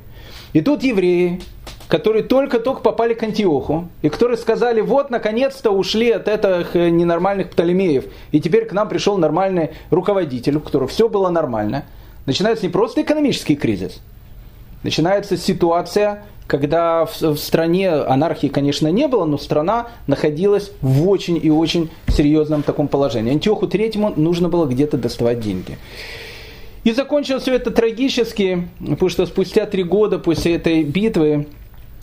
И 0.52 0.60
тут 0.60 0.82
евреи, 0.82 1.40
которые 1.88 2.24
только-только 2.24 2.80
попали 2.80 3.14
к 3.14 3.22
Антиоху, 3.22 3.88
и 4.02 4.08
которые 4.08 4.36
сказали, 4.36 4.80
вот, 4.80 5.10
наконец-то 5.10 5.70
ушли 5.70 6.10
от 6.10 6.26
этих 6.26 6.74
э, 6.74 6.90
ненормальных 6.90 7.50
Птолемеев, 7.50 8.04
и 8.32 8.40
теперь 8.40 8.66
к 8.66 8.72
нам 8.72 8.88
пришел 8.88 9.18
нормальный 9.18 9.70
руководитель, 9.90 10.56
у 10.56 10.60
которого 10.60 10.88
все 10.88 11.08
было 11.08 11.30
нормально. 11.30 11.84
Начинается 12.26 12.66
не 12.66 12.72
просто 12.72 13.02
экономический 13.02 13.56
кризис, 13.56 14.00
начинается 14.82 15.36
ситуация, 15.36 16.24
когда 16.46 17.06
в, 17.06 17.20
в 17.20 17.36
стране 17.38 17.90
анархии, 17.90 18.48
конечно, 18.48 18.88
не 18.88 19.08
было, 19.08 19.24
но 19.24 19.38
страна 19.38 19.88
находилась 20.06 20.70
в 20.80 21.08
очень 21.08 21.38
и 21.42 21.50
очень 21.50 21.90
серьезном 22.08 22.62
таком 22.62 22.88
положении. 22.88 23.32
Антиоху 23.32 23.66
Третьему 23.66 24.12
нужно 24.16 24.48
было 24.48 24.66
где-то 24.66 24.98
доставать 24.98 25.40
деньги. 25.40 25.78
И 26.84 26.92
закончилось 26.92 27.42
все 27.42 27.54
это 27.54 27.70
трагически, 27.70 28.68
потому 28.80 29.08
что 29.08 29.24
спустя 29.26 29.66
три 29.66 29.84
года 29.84 30.18
после 30.18 30.56
этой 30.56 30.82
битвы 30.82 31.46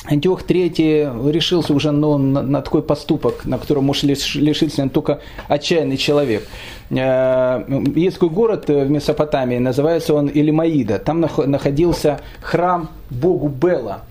Антиох 0.06 0.44
III 0.44 1.32
решился 1.32 1.74
уже 1.74 1.92
ну, 1.92 2.18
на, 2.18 2.42
на 2.42 2.62
такой 2.62 2.82
поступок, 2.82 3.44
на 3.44 3.58
котором 3.58 3.84
может 3.84 4.06
лишиться 4.06 4.88
только 4.90 5.20
отчаянный 5.50 5.98
человек. 5.98 6.48
Э, 6.90 7.64
есть 7.96 8.16
такой 8.16 8.30
город 8.30 8.70
в 8.70 8.90
Месопотамии, 8.90 9.58
называется 9.58 10.14
он 10.14 10.28
Илимаида. 10.28 11.00
Там 11.00 11.20
находился 11.20 12.22
храм 12.42 12.90
богу 13.10 13.50
Бела. 13.50 14.04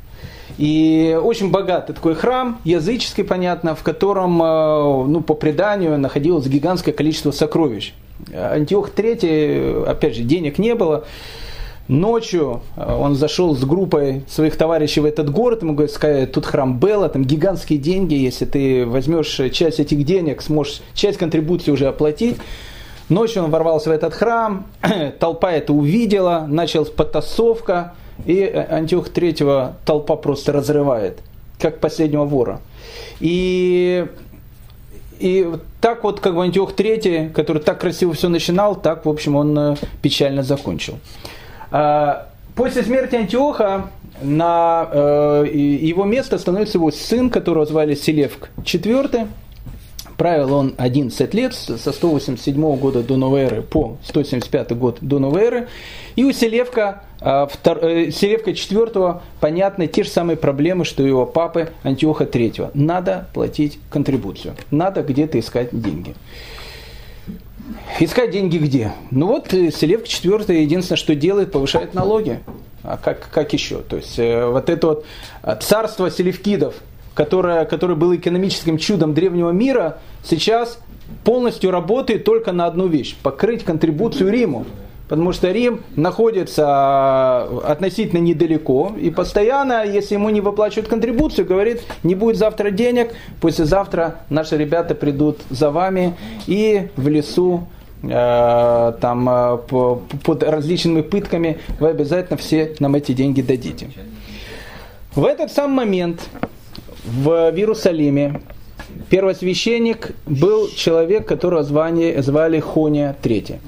И 0.58 1.16
очень 1.22 1.52
богатый 1.52 1.92
такой 1.92 2.16
храм, 2.16 2.58
языческий, 2.64 3.22
понятно, 3.22 3.76
в 3.76 3.84
котором, 3.84 4.42
э, 4.42 5.04
ну, 5.06 5.20
по 5.20 5.34
преданию, 5.34 5.96
находилось 5.98 6.48
гигантское 6.48 6.92
количество 6.92 7.30
сокровищ. 7.30 7.94
Антиох 8.34 8.90
III, 8.90 9.86
опять 9.86 10.16
же, 10.16 10.22
денег 10.22 10.58
не 10.58 10.74
было. 10.74 11.04
Ночью 11.86 12.60
э, 12.76 12.92
он 12.92 13.14
зашел 13.14 13.54
с 13.54 13.64
группой 13.64 14.24
своих 14.28 14.56
товарищей 14.56 15.00
в 15.00 15.04
этот 15.04 15.30
город, 15.30 15.62
ему 15.62 15.74
говорят, 15.74 16.32
тут 16.32 16.44
храм 16.44 16.78
Белла, 16.78 17.08
там 17.08 17.24
гигантские 17.24 17.78
деньги, 17.78 18.14
если 18.14 18.44
ты 18.44 18.84
возьмешь 18.84 19.40
часть 19.52 19.78
этих 19.78 20.04
денег, 20.04 20.42
сможешь 20.42 20.82
часть 20.92 21.18
контрибуции 21.18 21.70
уже 21.70 21.86
оплатить. 21.86 22.36
Ночью 23.08 23.44
он 23.44 23.50
ворвался 23.50 23.88
в 23.88 23.92
этот 23.92 24.12
храм, 24.12 24.66
толпа 25.20 25.52
это 25.52 25.72
увидела, 25.72 26.46
началась 26.46 26.90
потасовка, 26.90 27.94
и 28.26 28.42
Антиох 28.42 29.08
третьего 29.10 29.76
толпа 29.84 30.16
просто 30.16 30.52
разрывает, 30.52 31.20
как 31.58 31.80
последнего 31.80 32.24
вора. 32.24 32.60
И 33.20 34.06
и 35.18 35.50
так 35.80 36.04
вот, 36.04 36.20
как 36.20 36.34
бы 36.34 36.44
Антиох 36.44 36.74
III, 36.74 37.30
который 37.30 37.60
так 37.60 37.80
красиво 37.80 38.12
все 38.14 38.28
начинал, 38.28 38.76
так, 38.76 39.04
в 39.04 39.08
общем, 39.08 39.34
он 39.34 39.58
э, 39.58 39.76
печально 40.00 40.42
закончил. 40.44 40.98
А, 41.72 42.28
после 42.54 42.84
смерти 42.84 43.16
Антиоха 43.16 43.90
на 44.22 44.88
э, 44.92 45.46
его 45.52 46.04
место 46.04 46.38
становится 46.38 46.78
его 46.78 46.90
сын, 46.90 47.30
которого 47.30 47.66
звали 47.66 47.94
Селевк 47.94 48.50
IV. 48.58 49.28
Правил 50.18 50.52
он 50.52 50.74
11 50.78 51.32
лет, 51.32 51.54
со 51.54 51.78
187 51.78 52.76
года 52.76 53.04
до 53.04 53.16
новой 53.16 53.42
эры 53.42 53.62
по 53.62 53.98
175 54.04 54.76
год 54.76 54.98
до 55.00 55.20
новой 55.20 55.42
эры. 55.42 55.68
И 56.16 56.24
у 56.24 56.32
Селевка, 56.32 57.04
э, 57.20 57.46
втор, 57.48 57.78
э, 57.84 58.10
Селевка 58.10 58.50
IV 58.50 59.20
понятны 59.38 59.86
те 59.86 60.02
же 60.02 60.10
самые 60.10 60.36
проблемы, 60.36 60.84
что 60.84 61.04
и 61.04 61.06
у 61.06 61.08
его 61.08 61.24
папы 61.24 61.70
Антиоха 61.84 62.24
III. 62.24 62.72
Надо 62.74 63.28
платить 63.32 63.78
контрибуцию, 63.90 64.56
надо 64.72 65.02
где-то 65.02 65.38
искать 65.38 65.68
деньги. 65.70 66.16
Искать 68.00 68.32
деньги 68.32 68.58
где? 68.58 68.92
Ну 69.12 69.28
вот 69.28 69.54
э, 69.54 69.70
Селевк 69.70 70.06
IV 70.06 70.52
единственное, 70.52 70.96
что 70.96 71.14
делает, 71.14 71.52
повышает 71.52 71.94
налоги. 71.94 72.40
А 72.82 72.96
как, 72.96 73.28
как 73.30 73.52
еще? 73.52 73.82
То 73.82 73.96
есть 73.96 74.18
э, 74.18 74.46
вот 74.46 74.68
это 74.68 74.86
вот 74.86 75.06
э, 75.42 75.56
царство 75.60 76.10
селевкидов, 76.10 76.74
которое, 77.18 77.64
которое 77.64 77.96
было 77.96 78.14
экономическим 78.14 78.78
чудом 78.78 79.12
древнего 79.12 79.50
мира, 79.50 79.98
сейчас 80.22 80.78
полностью 81.24 81.72
работает 81.72 82.24
только 82.24 82.52
на 82.52 82.66
одну 82.66 82.86
вещь– 82.86 83.16
покрыть 83.22 83.64
контрибуцию 83.64 84.30
Риму. 84.30 84.64
Потому 85.08 85.32
что 85.32 85.50
Рим 85.50 85.80
находится 85.96 87.44
относительно 87.64 88.20
недалеко, 88.20 88.92
и 89.00 89.10
постоянно, 89.10 89.84
если 89.84 90.14
ему 90.14 90.28
не 90.28 90.42
выплачивают 90.42 90.86
контрибуцию, 90.86 91.46
говорит, 91.46 91.80
не 92.02 92.14
будет 92.14 92.36
завтра 92.36 92.70
денег, 92.70 93.12
послезавтра 93.40 94.20
наши 94.28 94.56
ребята 94.56 94.94
придут 94.94 95.38
за 95.50 95.70
вами, 95.70 96.14
и 96.46 96.88
в 96.96 97.08
лесу 97.08 97.66
Э, 98.02 98.92
там 99.00 99.28
э, 99.28 99.58
под 100.22 100.42
различными 100.44 101.00
пытками, 101.00 101.58
вы 101.80 101.88
обязательно 101.88 102.36
все 102.36 102.74
нам 102.78 102.94
эти 102.94 103.12
деньги 103.12 103.42
дадите. 103.42 103.90
В 105.16 105.24
этот 105.24 105.50
самый 105.50 105.86
момент 105.86 106.28
в 107.08 107.52
Иерусалиме 107.54 108.40
первосвященник 109.10 110.12
был 110.26 110.68
человек, 110.68 111.26
которого 111.26 111.62
звали, 111.62 112.20
звали 112.20 112.60
Хония 112.60 113.16
III. 113.22 113.58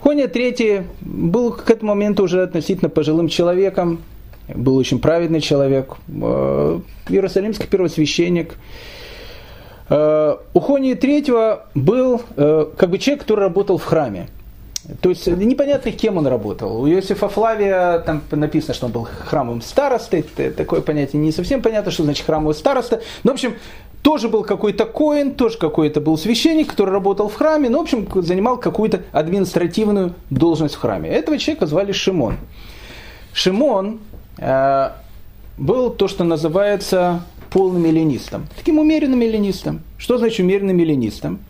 Хония 0.00 0.26
III 0.26 0.84
был 1.00 1.52
к 1.52 1.70
этому 1.70 1.94
моменту 1.94 2.24
уже 2.24 2.42
относительно 2.42 2.88
пожилым 2.88 3.28
человеком, 3.28 4.02
был 4.54 4.76
очень 4.76 5.00
праведный 5.00 5.40
человек, 5.40 5.96
э, 6.08 6.80
иерусалимский 7.08 7.66
первосвященник– 7.66 8.54
Э, 9.88 10.36
у 10.52 10.60
Хонии 10.60 10.94
третьего 10.94 11.66
был 11.74 12.20
э, 12.36 12.66
как 12.76 12.90
бы 12.90 12.98
человек, 12.98 13.22
который 13.22 13.40
работал 13.40 13.78
в 13.78 13.84
храме. 13.84 14.28
То 15.00 15.10
есть 15.10 15.26
непонятно, 15.26 15.90
кем 15.90 16.16
он 16.16 16.26
работал. 16.26 16.80
У 16.80 16.88
Иосифа 16.88 17.28
Флавия 17.28 17.98
там 18.00 18.22
написано, 18.30 18.74
что 18.74 18.86
он 18.86 18.92
был 18.92 19.04
храмовым 19.04 19.60
старостой. 19.60 20.22
Такое 20.22 20.80
понятие 20.80 21.20
не 21.20 21.32
совсем 21.32 21.62
понятно, 21.62 21.90
что 21.90 22.04
значит 22.04 22.24
храмовый 22.24 22.54
староста. 22.54 23.02
Но, 23.24 23.32
в 23.32 23.34
общем, 23.34 23.54
тоже 24.02 24.28
был 24.28 24.44
какой-то 24.44 24.84
коин, 24.84 25.34
тоже 25.34 25.58
какой-то 25.58 26.00
был 26.00 26.16
священник, 26.16 26.70
который 26.70 26.90
работал 26.90 27.28
в 27.28 27.34
храме, 27.34 27.68
но, 27.68 27.78
в 27.78 27.82
общем, 27.82 28.06
занимал 28.22 28.56
какую-то 28.58 29.02
административную 29.10 30.14
должность 30.30 30.76
в 30.76 30.78
храме. 30.78 31.10
Этого 31.10 31.38
человека 31.38 31.66
звали 31.66 31.90
Шимон. 31.90 32.36
Шимон 33.32 33.98
э, 34.38 34.90
был 35.58 35.90
то, 35.90 36.06
что 36.06 36.22
называется 36.22 37.22
полным 37.50 37.84
эллинистом, 37.84 38.46
таким 38.56 38.78
умеренным 38.78 39.20
эллинистом. 39.22 39.80
Что 39.98 40.18
значит 40.18 40.40
умеренным 40.40 40.78
эллинистом? 40.78 41.40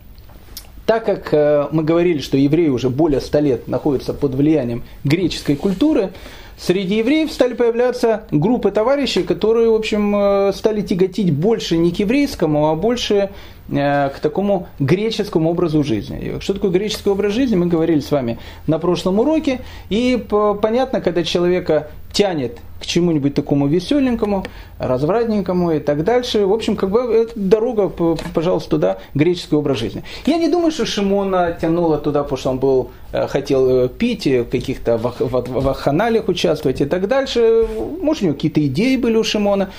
Так 0.87 1.05
как 1.05 1.33
э, 1.33 1.67
мы 1.73 1.83
говорили, 1.83 2.19
что 2.19 2.37
евреи 2.37 2.69
уже 2.69 2.89
более 2.89 3.19
ста 3.19 3.41
лет 3.41 3.67
находятся 3.67 4.13
под 4.13 4.35
влиянием 4.35 4.83
греческой 5.03 5.57
культуры, 5.57 6.11
среди 6.57 6.95
евреев 6.95 7.29
стали 7.29 7.55
появляться 7.55 8.23
группы 8.31 8.71
товарищей, 8.71 9.23
которые, 9.23 9.69
в 9.69 9.75
общем, 9.75 10.15
э, 10.15 10.53
стали 10.53 10.79
тяготить 10.79 11.33
больше 11.33 11.75
не 11.75 11.91
к 11.91 11.99
еврейскому, 11.99 12.69
а 12.69 12.75
больше 12.75 13.31
э, 13.69 14.09
к 14.15 14.19
такому 14.19 14.69
греческому 14.79 15.49
образу 15.49 15.83
жизни. 15.83 16.39
Что 16.39 16.53
такое 16.53 16.71
греческий 16.71 17.09
образ 17.09 17.33
жизни, 17.33 17.57
мы 17.57 17.65
говорили 17.65 17.99
с 17.99 18.09
вами 18.09 18.39
на 18.65 18.79
прошлом 18.79 19.19
уроке. 19.19 19.59
И 19.89 20.25
понятно, 20.29 21.01
когда 21.01 21.21
человека 21.21 21.89
тянет 22.13 22.59
к 22.79 22.85
чему-нибудь 22.85 23.33
такому 23.33 23.67
веселенькому, 23.67 24.45
развратненькому 24.79 25.71
и 25.71 25.79
так 25.79 26.03
дальше. 26.03 26.45
В 26.45 26.53
общем, 26.53 26.75
как 26.75 26.89
бы 26.89 26.99
это 26.99 27.33
дорога, 27.35 27.89
пожалуйста, 28.33 28.69
туда, 28.69 28.97
греческий 29.13 29.55
образ 29.55 29.79
жизни. 29.79 30.03
Я 30.25 30.37
не 30.37 30.47
думаю, 30.47 30.71
что 30.71 30.85
Шимона 30.85 31.57
тянула 31.59 31.97
туда, 31.97 32.23
потому 32.23 32.37
что 32.37 32.49
он 32.51 32.59
был, 32.59 32.91
э, 33.11 33.27
хотел 33.27 33.85
э, 33.85 33.89
пить, 33.89 34.25
в 34.25 34.45
каких-то 34.45 34.97
ваханалиях 34.97 36.27
участвовать 36.27 36.81
и 36.81 36.85
так 36.85 37.07
дальше. 37.07 37.67
Может, 38.01 38.23
у 38.23 38.25
него 38.25 38.35
какие-то 38.35 38.65
идеи 38.65 38.97
были 38.97 39.17
у 39.17 39.23
Шимона. 39.23 39.69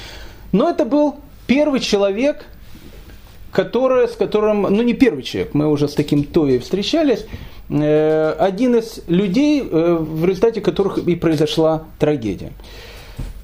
Но 0.52 0.70
это 0.70 0.84
был 0.84 1.16
первый 1.46 1.80
человек, 1.80 2.46
которое, 3.52 4.06
с 4.06 4.12
которым, 4.12 4.62
ну 4.62 4.82
не 4.82 4.94
первый 4.94 5.22
человек, 5.22 5.54
мы 5.54 5.68
уже 5.68 5.88
с 5.88 5.94
таким 5.94 6.24
Тоей 6.24 6.58
встречались, 6.58 7.26
один 8.38 8.76
из 8.76 9.00
людей, 9.08 9.60
э, 9.60 9.96
в 10.00 10.24
результате 10.24 10.60
которых 10.60 10.98
и 10.98 11.14
произошла 11.16 11.84
трагедия. 11.98 12.52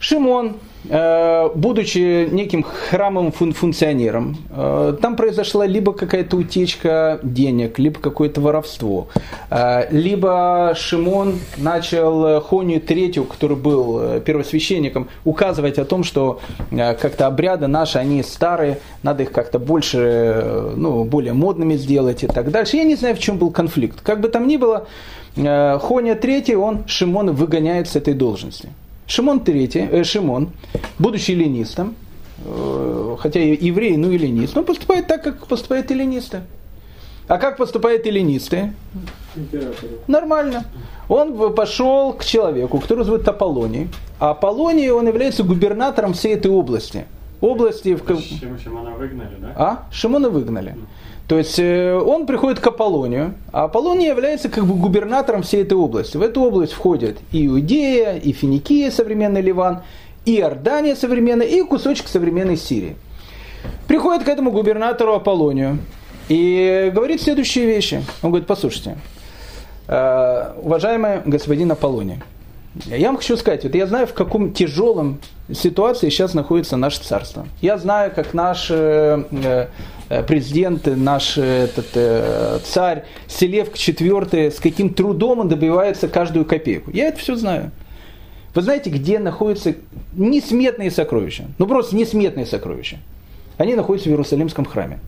Шимон, 0.04 0.56
Э, 0.86 1.48
будучи 1.54 2.28
неким 2.30 2.62
храмовым 2.62 3.32
фун 3.32 3.52
функционером, 3.52 4.36
э, 4.50 4.96
там 5.00 5.16
произошла 5.16 5.64
либо 5.66 5.94
какая-то 5.94 6.36
утечка 6.36 7.20
денег, 7.22 7.78
либо 7.78 7.98
какое-то 7.98 8.42
воровство, 8.42 9.08
э, 9.50 9.86
либо 9.90 10.74
Шимон 10.76 11.38
начал 11.56 12.40
Хонию 12.42 12.82
Третью, 12.82 13.24
который 13.24 13.56
был 13.56 14.20
первосвященником, 14.20 15.08
указывать 15.24 15.78
о 15.78 15.86
том, 15.86 16.04
что 16.04 16.40
как-то 16.70 17.26
обряды 17.26 17.66
наши, 17.66 17.98
они 17.98 18.22
старые, 18.22 18.78
надо 19.02 19.22
их 19.22 19.32
как-то 19.32 19.58
больше, 19.58 20.72
ну, 20.76 21.04
более 21.04 21.32
модными 21.32 21.76
сделать 21.76 22.22
и 22.24 22.26
так 22.26 22.50
дальше. 22.50 22.76
Я 22.76 22.84
не 22.84 22.96
знаю, 22.96 23.16
в 23.16 23.18
чем 23.20 23.38
был 23.38 23.50
конфликт. 23.50 24.00
Как 24.02 24.20
бы 24.20 24.28
там 24.28 24.46
ни 24.46 24.56
было, 24.56 24.86
Хоня 25.36 26.14
Третий, 26.14 26.56
он 26.56 26.84
Шимона 26.86 27.32
выгоняет 27.32 27.88
с 27.88 27.96
этой 27.96 28.14
должности. 28.14 28.68
Шимон 29.06 29.38
III, 29.40 29.90
э, 29.90 30.04
Шимон, 30.04 30.50
будучи 30.98 31.32
ленистом, 31.32 31.94
э, 32.44 33.16
хотя 33.18 33.40
еврей, 33.40 33.96
ну 33.96 34.10
и 34.10 34.18
ленист, 34.18 34.54
но 34.54 34.62
поступает 34.62 35.06
так, 35.06 35.22
как 35.22 35.46
поступают 35.46 35.90
эллинисты. 35.90 36.42
А 37.26 37.38
как 37.38 37.56
поступают 37.56 38.06
эллинисты? 38.06 38.72
Нормально. 40.06 40.64
Он 41.08 41.54
пошел 41.54 42.12
к 42.12 42.24
человеку, 42.24 42.78
который 42.78 43.04
зовут 43.04 43.26
Аполлоний. 43.26 43.88
А 44.20 44.30
Аполлоний, 44.30 44.90
он 44.90 45.06
является 45.06 45.42
губернатором 45.42 46.12
всей 46.12 46.34
этой 46.34 46.50
области. 46.50 47.06
Области... 47.40 47.94
В... 47.94 48.20
Шимона 48.62 48.90
выгнали, 48.92 49.36
да? 49.38 49.52
А? 49.56 49.86
Шимона 49.90 50.28
выгнали. 50.30 50.76
То 51.28 51.38
есть 51.38 51.58
э, 51.58 51.94
он 51.94 52.26
приходит 52.26 52.60
к 52.60 52.66
Аполлонию, 52.66 53.34
а 53.50 53.64
Аполлоний 53.64 54.06
является 54.06 54.50
как 54.50 54.66
бы 54.66 54.74
губернатором 54.74 55.42
всей 55.42 55.62
этой 55.62 55.74
области. 55.74 56.18
В 56.18 56.22
эту 56.22 56.42
область 56.42 56.72
входят 56.74 57.16
и 57.32 57.46
Иудея, 57.46 58.16
и 58.16 58.32
Финикия, 58.32 58.90
современный 58.90 59.40
Ливан, 59.40 59.82
и 60.26 60.36
Иордания 60.36 60.94
современная, 60.94 61.46
и 61.46 61.62
кусочек 61.62 62.08
современной 62.08 62.56
Сирии. 62.56 62.96
Приходит 63.88 64.24
к 64.24 64.28
этому 64.28 64.50
губернатору 64.50 65.14
Аполлонию 65.14 65.78
и 66.28 66.90
говорит 66.94 67.22
следующие 67.22 67.66
вещи. 67.66 68.02
Он 68.22 68.30
говорит, 68.30 68.46
послушайте, 68.46 68.98
э, 69.88 70.52
уважаемый 70.62 71.20
господин 71.24 71.72
Аполлоний, 71.72 72.18
я 72.86 73.08
вам 73.08 73.16
хочу 73.16 73.36
сказать, 73.36 73.64
вот 73.64 73.74
я 73.74 73.86
знаю, 73.86 74.06
в 74.06 74.14
каком 74.14 74.52
тяжелом 74.52 75.20
ситуации 75.52 76.08
сейчас 76.08 76.34
находится 76.34 76.76
наше 76.76 77.02
царство. 77.02 77.46
Я 77.60 77.78
знаю, 77.78 78.12
как 78.14 78.34
наш 78.34 78.68
э, 78.70 79.68
Э, 80.10 80.22
президент, 80.22 80.86
наш 80.86 81.38
э, 81.38 81.64
этот, 81.64 82.64
царь 82.66 83.04
Селевк 83.26 83.74
IV, 83.74 84.50
с 84.50 84.60
каким 84.60 84.92
трудом 84.92 85.40
он 85.40 85.48
добивается 85.48 86.08
каждую 86.08 86.44
копейку. 86.44 86.90
Я 86.90 87.08
это 87.08 87.18
все 87.18 87.36
знаю. 87.36 87.70
Вы 88.54 88.62
знаете, 88.62 88.90
где 88.90 89.18
находятся 89.18 89.74
несметные 90.12 90.90
сокровища? 90.90 91.46
Ну 91.58 91.66
просто 91.66 91.96
несметные 91.96 92.44
сокровища. 92.44 92.98
Они 93.56 93.74
находятся 93.74 94.10
в 94.10 94.12
Иерусалимском 94.12 94.66
храме. 94.66 94.98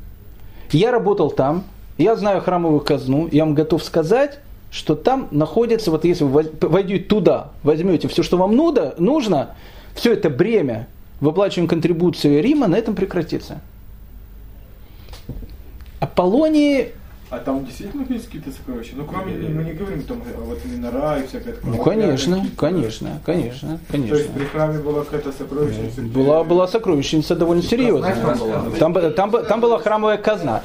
Я 0.73 0.91
работал 0.91 1.31
там, 1.31 1.65
я 1.99 2.17
знаю 2.17 2.41
храмовую 2.41 2.81
казну, 2.81 3.29
я 3.31 3.45
вам 3.45 3.55
готов 3.55 3.85
сказать, 3.85 4.41
что 4.71 4.95
там 4.95 5.29
находится, 5.31 5.91
вот 5.91 6.05
если 6.05 6.25
вы 6.25 6.51
войдете 6.61 7.05
туда, 7.05 7.51
возьмете 7.63 8.09
все, 8.09 8.23
что 8.23 8.37
вам 8.37 8.57
нужно, 8.57 9.55
все 9.95 10.13
это 10.13 10.29
бремя, 10.29 10.89
выплачиваем 11.21 11.69
контрибуцию 11.69 12.43
Рима, 12.43 12.67
на 12.67 12.77
этом 12.77 12.95
прекратится. 12.95 13.61
Аполлонии 16.01 16.93
а 17.37 17.41
там 17.41 17.65
действительно 17.65 18.07
есть 18.09 18.27
какие-то 18.27 18.51
сокровища? 18.51 18.93
Ну, 18.97 19.05
кроме, 19.05 19.33
мы 19.49 19.63
не 19.65 19.73
говорим 19.73 20.03
там, 20.05 20.23
а 20.37 20.41
вот 20.41 20.59
именно 20.65 20.91
рай, 20.91 21.27
всякое 21.27 21.53
такое. 21.53 21.73
Ну, 21.73 21.83
конечно, 21.83 22.47
конечно, 22.57 23.21
конечно, 23.25 23.79
конечно. 23.91 24.17
То 24.17 24.23
есть 24.23 24.33
при 24.33 24.45
храме 24.45 24.79
была 24.79 25.05
какая-то 25.05 25.33
сокровищница? 25.33 26.01
Была, 26.01 26.45
была 26.45 26.67
сокровищница 26.67 27.37
довольно 27.37 27.63
серьезная. 27.63 28.17
Там, 28.79 28.95
там, 29.15 29.31
там 29.31 29.61
была 29.61 29.79
храмовая 29.79 30.17
казна. 30.17 30.63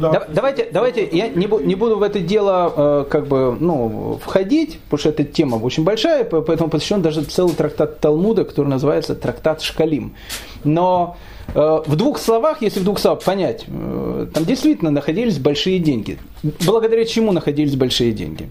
Да, 0.00 0.26
давайте, 0.28 0.68
давайте, 0.72 1.08
я 1.10 1.28
не, 1.28 1.46
не 1.46 1.74
буду 1.74 1.96
в 1.96 2.02
это 2.02 2.20
дело 2.20 2.72
э, 2.76 3.04
как 3.10 3.26
бы, 3.26 3.56
ну, 3.58 4.20
входить, 4.22 4.78
потому 4.84 4.98
что 4.98 5.08
эта 5.08 5.24
тема 5.24 5.56
очень 5.56 5.82
большая, 5.82 6.24
поэтому 6.24 6.70
посвящен 6.70 7.02
даже 7.02 7.24
целый 7.24 7.54
трактат 7.54 7.98
Талмуда, 8.00 8.44
который 8.44 8.68
называется 8.68 9.16
трактат 9.16 9.60
Шкалим. 9.60 10.14
Но 10.62 11.16
Э, 11.16 11.33
в 11.54 11.96
двух 11.96 12.18
словах, 12.18 12.62
если 12.62 12.80
в 12.80 12.84
двух 12.84 12.98
словах 12.98 13.22
понять, 13.22 13.64
э, 13.68 14.26
там 14.32 14.44
действительно 14.44 14.90
находились 14.90 15.38
большие 15.38 15.78
деньги. 15.78 16.18
Благодаря 16.66 17.04
чему 17.04 17.32
находились 17.32 17.76
большие 17.76 18.12
деньги? 18.12 18.48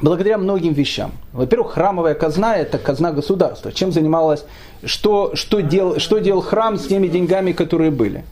Благодаря 0.00 0.38
многим 0.38 0.72
вещам. 0.72 1.12
Во-первых, 1.32 1.72
храмовая 1.72 2.14
казна– 2.14 2.56
это 2.58 2.78
казна 2.78 3.12
государства. 3.12 3.72
Чем 3.72 3.92
занималась, 3.92 4.44
что, 4.84 5.34
что, 5.34 5.60
дел, 5.60 5.98
что 5.98 6.18
делал 6.18 6.42
храм 6.42 6.78
с 6.78 6.86
теми 6.86 7.08
деньгами, 7.08 7.52
которые 7.52 7.90
были? 7.90 8.24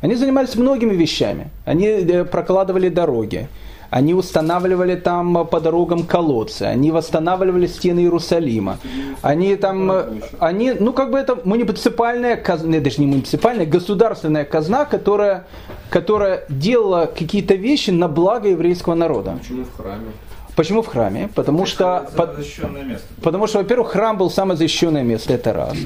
Они 0.00 0.14
занимались 0.14 0.56
многими 0.56 0.94
вещами. 0.94 1.50
Они 1.64 1.86
э, 1.86 2.24
прокладывали 2.24 2.88
дороги, 2.88 3.48
они 3.92 4.14
устанавливали 4.14 4.96
там 4.96 5.46
по 5.46 5.60
дорогам 5.60 6.04
колодцы, 6.04 6.62
они 6.62 6.90
восстанавливали 6.90 7.66
стены 7.66 8.00
Иерусалима. 8.00 8.78
Они 9.20 9.54
там, 9.56 9.92
они, 10.38 10.72
ну 10.72 10.94
как 10.94 11.10
бы 11.10 11.18
это 11.18 11.38
муниципальная 11.44 12.36
казна, 12.36 12.80
даже 12.80 13.02
не 13.02 13.06
муниципальная, 13.06 13.66
государственная 13.66 14.46
казна, 14.46 14.86
которая, 14.86 15.44
которая 15.90 16.44
делала 16.48 17.04
какие-то 17.04 17.54
вещи 17.54 17.90
на 17.90 18.08
благо 18.08 18.48
еврейского 18.48 18.94
народа. 18.94 19.38
Почему 19.38 19.64
в 19.64 19.76
храме? 19.76 20.06
Почему 20.56 20.82
в 20.82 20.86
храме? 20.86 21.28
Потому 21.34 21.66
что, 21.66 22.10
по, 22.16 22.26
место. 22.26 23.06
потому 23.22 23.46
что, 23.46 23.58
во-первых, 23.58 23.90
храм 23.90 24.16
был 24.16 24.30
самое 24.30 24.56
защищенное 24.56 25.02
место, 25.02 25.34
это 25.34 25.52
раз. 25.52 25.76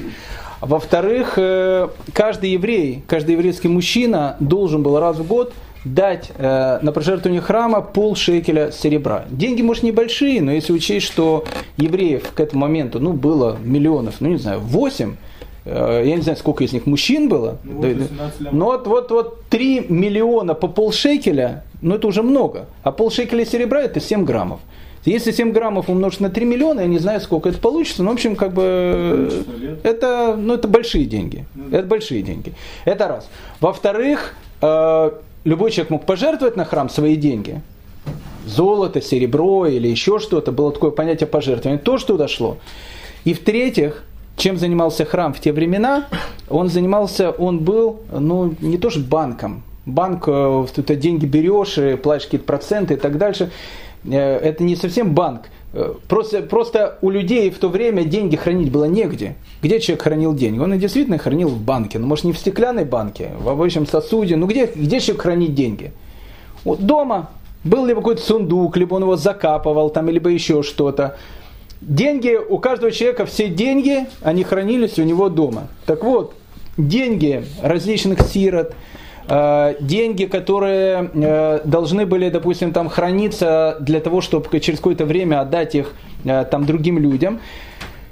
Во-вторых, 0.61 1.33
э, 1.35 1.89
каждый 2.13 2.51
еврей, 2.51 3.03
каждый 3.05 3.33
еврейский 3.33 3.67
мужчина 3.67 4.37
должен 4.39 4.81
был 4.81 4.97
раз 4.97 5.17
в 5.17 5.27
год 5.27 5.53
дать 5.93 6.31
э, 6.37 6.79
на 6.81 6.91
пожертвование 6.91 7.41
храма 7.41 7.81
пол 7.81 8.15
шекеля 8.15 8.71
серебра. 8.71 9.25
Деньги, 9.29 9.61
может, 9.61 9.83
небольшие, 9.83 10.41
но 10.41 10.51
если 10.51 10.73
учесть, 10.73 11.05
что 11.05 11.45
евреев 11.77 12.31
к 12.33 12.39
этому 12.39 12.61
моменту 12.61 12.99
ну, 12.99 13.13
было 13.13 13.57
миллионов, 13.63 14.15
ну 14.19 14.29
не 14.29 14.37
знаю, 14.37 14.59
8, 14.59 15.15
э, 15.65 16.03
я 16.05 16.15
не 16.15 16.21
знаю, 16.21 16.37
сколько 16.37 16.63
из 16.63 16.73
них 16.73 16.85
мужчин 16.85 17.29
было, 17.29 17.57
ну, 17.63 17.81
да, 17.81 18.31
но 18.51 18.65
вот, 18.65 18.87
вот, 18.87 19.11
вот 19.11 19.43
3 19.49 19.85
миллиона 19.89 20.53
по 20.53 20.67
пол 20.67 20.91
шекеля, 20.91 21.63
ну 21.81 21.95
это 21.95 22.07
уже 22.07 22.23
много, 22.23 22.65
а 22.83 22.91
пол 22.91 23.11
шекеля 23.11 23.45
серебра 23.45 23.81
это 23.81 23.99
7 23.99 24.25
граммов. 24.25 24.59
Если 25.05 25.31
7 25.31 25.53
граммов 25.53 25.89
умножить 25.89 26.19
на 26.19 26.29
3 26.29 26.45
миллиона, 26.45 26.81
я 26.81 26.87
не 26.87 26.97
знаю, 26.97 27.21
сколько 27.21 27.47
это 27.47 27.59
получится, 27.59 28.03
но, 28.03 28.09
в 28.11 28.13
общем, 28.15 28.35
как 28.35 28.51
бы, 28.51 29.31
это, 29.83 30.35
ну, 30.37 30.53
это 30.53 30.67
большие 30.67 31.05
деньги. 31.05 31.45
Ну 31.55 31.77
это 31.77 31.87
большие 31.87 32.21
деньги. 32.23 32.53
Это 32.83 33.07
раз. 33.07 33.29
Во-вторых, 33.61 34.35
э, 34.61 35.11
любой 35.47 35.71
человек 35.71 35.91
мог 35.91 36.05
пожертвовать 36.05 36.57
на 36.57 36.65
храм 36.65 36.89
свои 36.89 37.15
деньги. 37.15 37.61
Золото, 38.45 39.01
серебро 39.01 39.65
или 39.65 39.87
еще 39.87 40.19
что-то. 40.19 40.51
Было 40.51 40.71
такое 40.71 40.91
понятие 40.91 41.27
пожертвования. 41.27 41.79
То, 41.79 41.97
что 41.97 42.17
дошло. 42.17 42.57
И 43.23 43.33
в-третьих, 43.33 44.03
чем 44.35 44.57
занимался 44.57 45.05
храм 45.05 45.33
в 45.33 45.39
те 45.39 45.51
времена? 45.53 46.07
Он 46.49 46.69
занимался, 46.69 47.31
он 47.31 47.59
был, 47.59 48.01
ну, 48.11 48.55
не 48.61 48.77
то 48.77 48.89
что 48.89 48.99
банком. 48.99 49.63
Банк, 49.85 50.25
э, 50.27 50.65
ты 50.75 50.95
деньги 50.95 51.25
берешь, 51.25 51.77
и 51.77 51.95
платишь 51.95 52.25
какие-то 52.25 52.45
проценты 52.45 52.93
и 52.95 52.97
так 52.97 53.17
дальше. 53.17 53.49
Э, 54.05 54.37
это 54.37 54.63
не 54.63 54.75
совсем 54.75 55.13
банк. 55.13 55.49
Э, 55.79 55.93
просто, 56.07 56.41
просто 56.41 56.97
у 57.01 57.11
людей 57.11 57.51
в 57.51 57.59
то 57.59 57.69
время 57.69 58.03
деньги 58.03 58.35
хранить 58.35 58.71
было 58.71 58.85
негде. 58.85 59.35
Где 59.61 59.79
человек 59.79 60.03
хранил 60.03 60.33
деньги? 60.33 60.57
Он 60.57 60.73
и 60.73 60.79
действительно 60.79 61.19
хранил 61.19 61.49
в 61.49 61.61
банке. 61.61 61.99
Ну, 61.99 62.07
может, 62.07 62.25
не 62.25 62.33
в 62.33 62.39
стеклянной 62.39 62.83
банке, 62.83 63.29
в 63.39 63.47
обычном 63.47 63.85
сосуде. 63.85 64.35
Ну, 64.37 64.47
где, 64.47 64.65
где 64.65 64.99
человек 64.99 65.21
хранить 65.21 65.53
деньги? 65.53 65.91
Вот 66.63 66.79
дома 66.79 67.29
был 67.63 67.85
либо 67.85 68.01
какой-то 68.01 68.23
сундук, 68.23 68.75
либо 68.75 68.95
он 68.95 69.03
его 69.03 69.17
закапывал, 69.17 69.91
там, 69.91 70.09
либо 70.09 70.31
еще 70.31 70.63
что-то. 70.63 71.17
Деньги, 71.79 72.35
у 72.35 72.57
каждого 72.57 72.91
человека 72.91 73.27
все 73.27 73.47
деньги, 73.47 74.07
они 74.23 74.43
хранились 74.43 74.97
у 74.97 75.03
него 75.03 75.29
дома. 75.29 75.67
Так 75.85 76.03
вот, 76.03 76.33
деньги 76.77 77.45
различных 77.61 78.21
сирот, 78.21 78.73
деньги, 79.81 80.25
которые 80.25 81.11
э, 81.13 81.59
должны 81.65 82.05
были, 82.05 82.29
допустим, 82.29 82.71
там 82.71 82.87
храниться 82.87 83.77
для 83.81 83.99
того, 83.99 84.21
чтобы 84.21 84.59
через 84.59 84.79
какое-то 84.79 85.05
время 85.05 85.41
отдать 85.41 85.75
их 85.75 85.93
э, 86.23 86.45
там 86.49 86.65
другим 86.65 86.97
людям, 86.97 87.39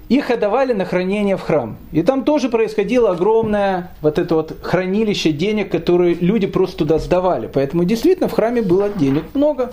их 0.10 0.30
отдавали 0.30 0.74
на 0.74 0.86
хранение 0.86 1.38
в 1.38 1.42
храм. 1.42 1.78
И 1.92 2.04
там 2.04 2.24
тоже 2.24 2.50
происходило 2.50 3.12
огромное 3.12 3.92
вот 4.02 4.20
это 4.20 4.36
вот 4.36 4.58
хранилище 4.62 5.32
денег, 5.32 5.72
которые 5.72 6.16
люди 6.16 6.48
просто 6.48 6.78
туда 6.80 7.00
сдавали. 7.00 7.50
Поэтому 7.52 7.86
действительно 7.86 8.28
в 8.28 8.34
храме 8.34 8.62
было 8.62 8.90
денег 8.90 9.24
много. 9.34 9.72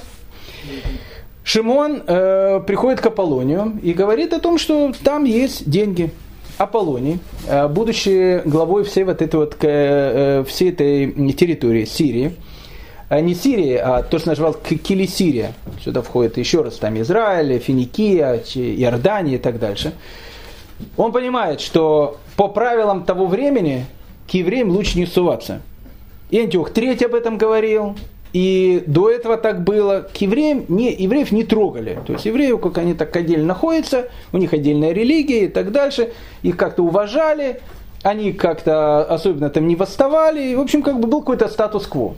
Шимон 1.44 2.02
э, 2.06 2.60
приходит 2.66 3.00
к 3.00 3.06
Аполлонию 3.06 3.78
и 3.82 3.92
говорит 3.92 4.32
о 4.32 4.38
том, 4.38 4.58
что 4.58 4.92
там 5.02 5.24
есть 5.24 5.68
деньги. 5.68 6.12
Аполлоний, 6.58 7.18
э, 7.48 7.68
будучи 7.68 8.42
главой 8.44 8.84
всей 8.84 9.04
вот 9.04 9.22
этой 9.22 9.36
вот, 9.36 9.56
э, 9.60 10.44
всей 10.46 10.70
этой 10.70 11.32
территории 11.32 11.84
Сирии, 11.84 12.36
не 13.10 13.34
Сирии, 13.34 13.74
а 13.74 14.02
то, 14.02 14.18
что 14.18 14.30
называл 14.30 14.54
Килисирия. 14.54 15.52
Сюда 15.84 16.00
входит 16.00 16.38
еще 16.38 16.62
раз 16.62 16.76
там 16.76 16.98
Израиль, 17.00 17.58
Финикия, 17.58 18.42
Иордания 18.54 19.34
и 19.34 19.38
так 19.38 19.58
дальше. 19.58 19.92
Он 20.96 21.12
понимает, 21.12 21.60
что 21.60 22.18
по 22.36 22.48
правилам 22.48 23.04
того 23.04 23.26
времени 23.26 23.84
к 24.26 24.30
евреям 24.34 24.70
лучше 24.70 24.98
не 24.98 25.06
суваться. 25.06 25.60
И 26.30 26.40
Антиох 26.40 26.72
III 26.72 27.04
об 27.04 27.14
этом 27.14 27.36
говорил, 27.36 27.94
и 28.32 28.82
до 28.86 29.10
этого 29.10 29.36
так 29.36 29.62
было. 29.62 30.08
К 30.12 30.16
евреям 30.16 30.64
не, 30.68 30.92
евреев 30.92 31.32
не 31.32 31.44
трогали. 31.44 31.98
То 32.06 32.14
есть 32.14 32.24
евреи, 32.24 32.56
как 32.56 32.78
они 32.78 32.94
так 32.94 33.14
отдельно 33.14 33.46
находятся, 33.46 34.08
у 34.32 34.38
них 34.38 34.52
отдельная 34.52 34.92
религия 34.92 35.44
и 35.44 35.48
так 35.48 35.72
дальше, 35.72 36.12
их 36.42 36.56
как-то 36.56 36.82
уважали, 36.82 37.60
они 38.02 38.32
как-то 38.32 39.04
особенно 39.04 39.50
там 39.50 39.66
не 39.66 39.76
восставали. 39.76 40.48
И, 40.48 40.54
в 40.54 40.60
общем, 40.60 40.82
как 40.82 40.98
бы 41.00 41.08
был 41.08 41.20
какой-то 41.20 41.48
статус-кво. 41.48 42.14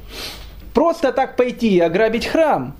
Просто 0.72 1.12
так 1.12 1.36
пойти 1.36 1.76
и 1.76 1.80
ограбить 1.80 2.26
храм, 2.26 2.74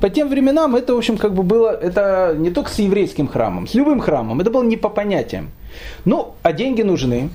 по 0.00 0.10
тем 0.10 0.28
временам 0.28 0.76
это, 0.76 0.94
в 0.94 0.98
общем, 0.98 1.16
как 1.16 1.34
бы 1.34 1.42
было, 1.42 1.70
это 1.70 2.34
не 2.36 2.50
только 2.50 2.70
с 2.70 2.78
еврейским 2.78 3.26
храмом, 3.26 3.66
с 3.66 3.74
любым 3.74 4.00
храмом, 4.00 4.40
это 4.40 4.50
было 4.50 4.62
не 4.62 4.76
по 4.76 4.88
понятиям. 4.88 5.50
Ну, 6.04 6.34
а 6.42 6.52
деньги 6.52 6.82
нужны. 6.82 7.30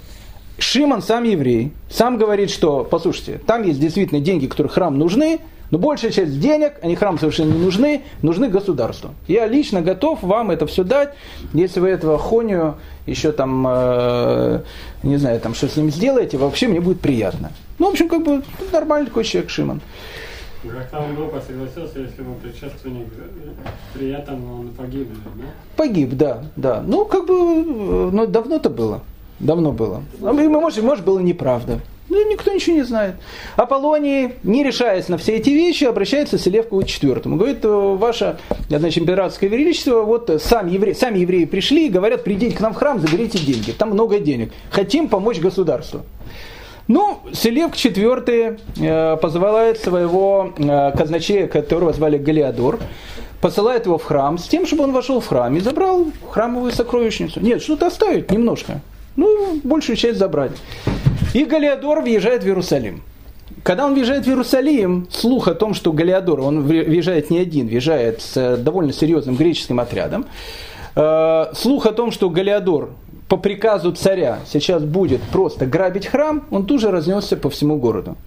Шиман 0.58 1.02
сам 1.02 1.24
еврей, 1.24 1.72
сам 1.90 2.18
говорит, 2.18 2.50
что, 2.50 2.84
послушайте, 2.84 3.40
там 3.46 3.64
есть 3.64 3.80
действительно 3.80 4.22
деньги, 4.22 4.46
которые 4.46 4.72
храм 4.72 4.98
нужны, 4.98 5.40
но 5.72 5.80
большая 5.80 6.12
часть 6.12 6.40
денег, 6.40 6.74
они 6.84 6.96
храм 6.96 7.18
совершенно 7.18 7.52
не 7.52 7.60
нужны, 7.60 8.04
нужны 8.22 8.48
государству. 8.48 9.16
Я 9.28 9.48
лично 9.48 9.82
готов 9.82 10.22
вам 10.22 10.52
это 10.52 10.68
все 10.68 10.84
дать, 10.84 11.16
если 11.54 11.80
вы 11.80 11.90
этого 11.90 12.20
хонию 12.20 12.76
еще 13.08 13.32
там, 13.32 13.66
э, 13.68 14.62
не 15.02 15.18
знаю, 15.18 15.40
там 15.40 15.56
что 15.56 15.68
с 15.68 15.76
ним 15.76 15.90
сделаете, 15.90 16.38
вообще 16.38 16.68
мне 16.68 16.80
будет 16.80 17.00
приятно. 17.00 17.52
Ну, 17.80 17.90
в 17.90 17.94
общем, 17.94 18.08
как 18.08 18.24
бы 18.24 18.44
нормальный 18.72 19.08
такой 19.08 19.24
человек 19.24 19.50
Шиман. 19.50 19.82
Грахтам 20.64 21.16
Группа 21.16 21.42
согласился, 21.42 22.00
если 22.00 22.22
ему 22.22 22.36
предшественник 22.36 23.08
приятен, 23.94 24.48
он 24.48 24.70
погиб, 24.78 25.10
да? 25.10 25.44
Погиб, 25.76 26.14
да, 26.14 26.44
да. 26.56 26.84
Ну, 26.86 27.06
как 27.06 27.26
бы, 27.26 27.34
э, 27.34 28.10
ну, 28.14 28.28
давно-то 28.28 28.70
было. 28.70 29.02
Давно 29.40 29.72
было. 29.72 30.04
А 30.22 30.34
мы, 30.34 30.48
может, 30.50 30.84
может, 30.84 31.04
было 31.04 31.20
неправда. 31.20 31.80
Ну, 32.10 32.30
никто 32.30 32.52
ничего 32.52 32.76
не 32.76 32.84
знает. 32.84 33.16
Аполлоний, 33.56 34.34
не 34.44 34.64
решаясь 34.64 35.08
на 35.08 35.18
все 35.18 35.38
эти 35.38 35.50
вещи, 35.50 35.86
обращается 35.86 36.38
к 36.38 36.42
Селевку 36.42 36.80
IV. 36.80 37.36
Говорит, 37.36 37.64
«Э, 37.64 37.96
ваше 37.98 38.38
значит, 38.70 39.02
императорское 39.02 39.50
величество, 39.50 40.02
вот 40.02 40.30
сам 40.44 40.68
евре, 40.68 40.94
сами 40.94 41.20
евреи 41.20 41.46
пришли 41.46 41.88
и 41.88 41.90
говорят, 41.90 42.24
придите 42.24 42.56
к 42.56 42.60
нам 42.60 42.74
в 42.74 42.78
храм, 42.78 43.00
заберите 43.00 43.40
деньги. 43.40 43.72
Там 43.72 43.92
много 43.92 44.20
денег. 44.20 44.52
Хотим 44.70 45.08
помочь 45.08 45.40
государству. 45.40 46.02
Ну, 46.88 47.20
Селевк 47.32 47.76
IV 47.76 48.60
э, 48.80 49.18
позывает 49.18 49.80
своего 49.80 50.54
э, 50.58 50.92
казначея, 50.92 51.48
которого 51.48 51.94
звали 51.94 52.18
Галиадор, 52.18 52.80
посылает 53.40 53.86
его 53.86 53.98
в 53.98 54.04
храм 54.04 54.38
с 54.38 54.48
тем, 54.48 54.66
чтобы 54.66 54.84
он 54.84 54.92
вошел 54.92 55.22
в 55.22 55.28
храм 55.28 55.56
и 55.56 55.62
забрал 55.62 56.08
храмовую 56.30 56.72
сокровищницу. 56.74 57.40
Нет, 57.40 57.62
что-то 57.62 57.88
оставить 57.88 58.30
немножко. 58.32 58.82
Ну, 59.16 59.60
большую 59.64 59.96
часть 59.96 60.18
забрать. 60.18 60.52
И 61.34 61.46
Галиадор 61.46 62.02
въезжает 62.02 62.44
в 62.44 62.48
Иерусалим. 62.48 63.02
Когда 63.64 63.86
он 63.86 63.94
въезжает 63.94 64.26
в 64.26 64.28
Иерусалим, 64.28 65.08
слух 65.10 65.48
о 65.48 65.56
том, 65.56 65.74
что 65.74 65.92
Галиадор, 65.92 66.42
он 66.42 66.64
въезжает 66.64 67.30
не 67.30 67.40
один, 67.40 67.68
въезжает 67.68 68.22
с 68.22 68.58
довольно 68.58 68.92
серьезным 68.92 69.36
греческим 69.36 69.80
отрядом, 69.80 70.26
э, 70.96 71.46
слух 71.54 71.86
о 71.86 71.92
том, 71.92 72.12
что 72.12 72.30
Галиадор 72.30 72.90
по 73.30 73.38
приказу 73.38 73.94
царя 73.94 74.40
сейчас 74.46 74.84
будет 74.84 75.22
просто 75.22 75.66
грабить 75.66 76.08
храм, 76.08 76.46
он 76.52 76.66
тут 76.66 76.82
же 76.82 76.92
разнесся 76.92 77.38
по 77.38 77.50
всему 77.50 77.78
городу. 77.78 78.18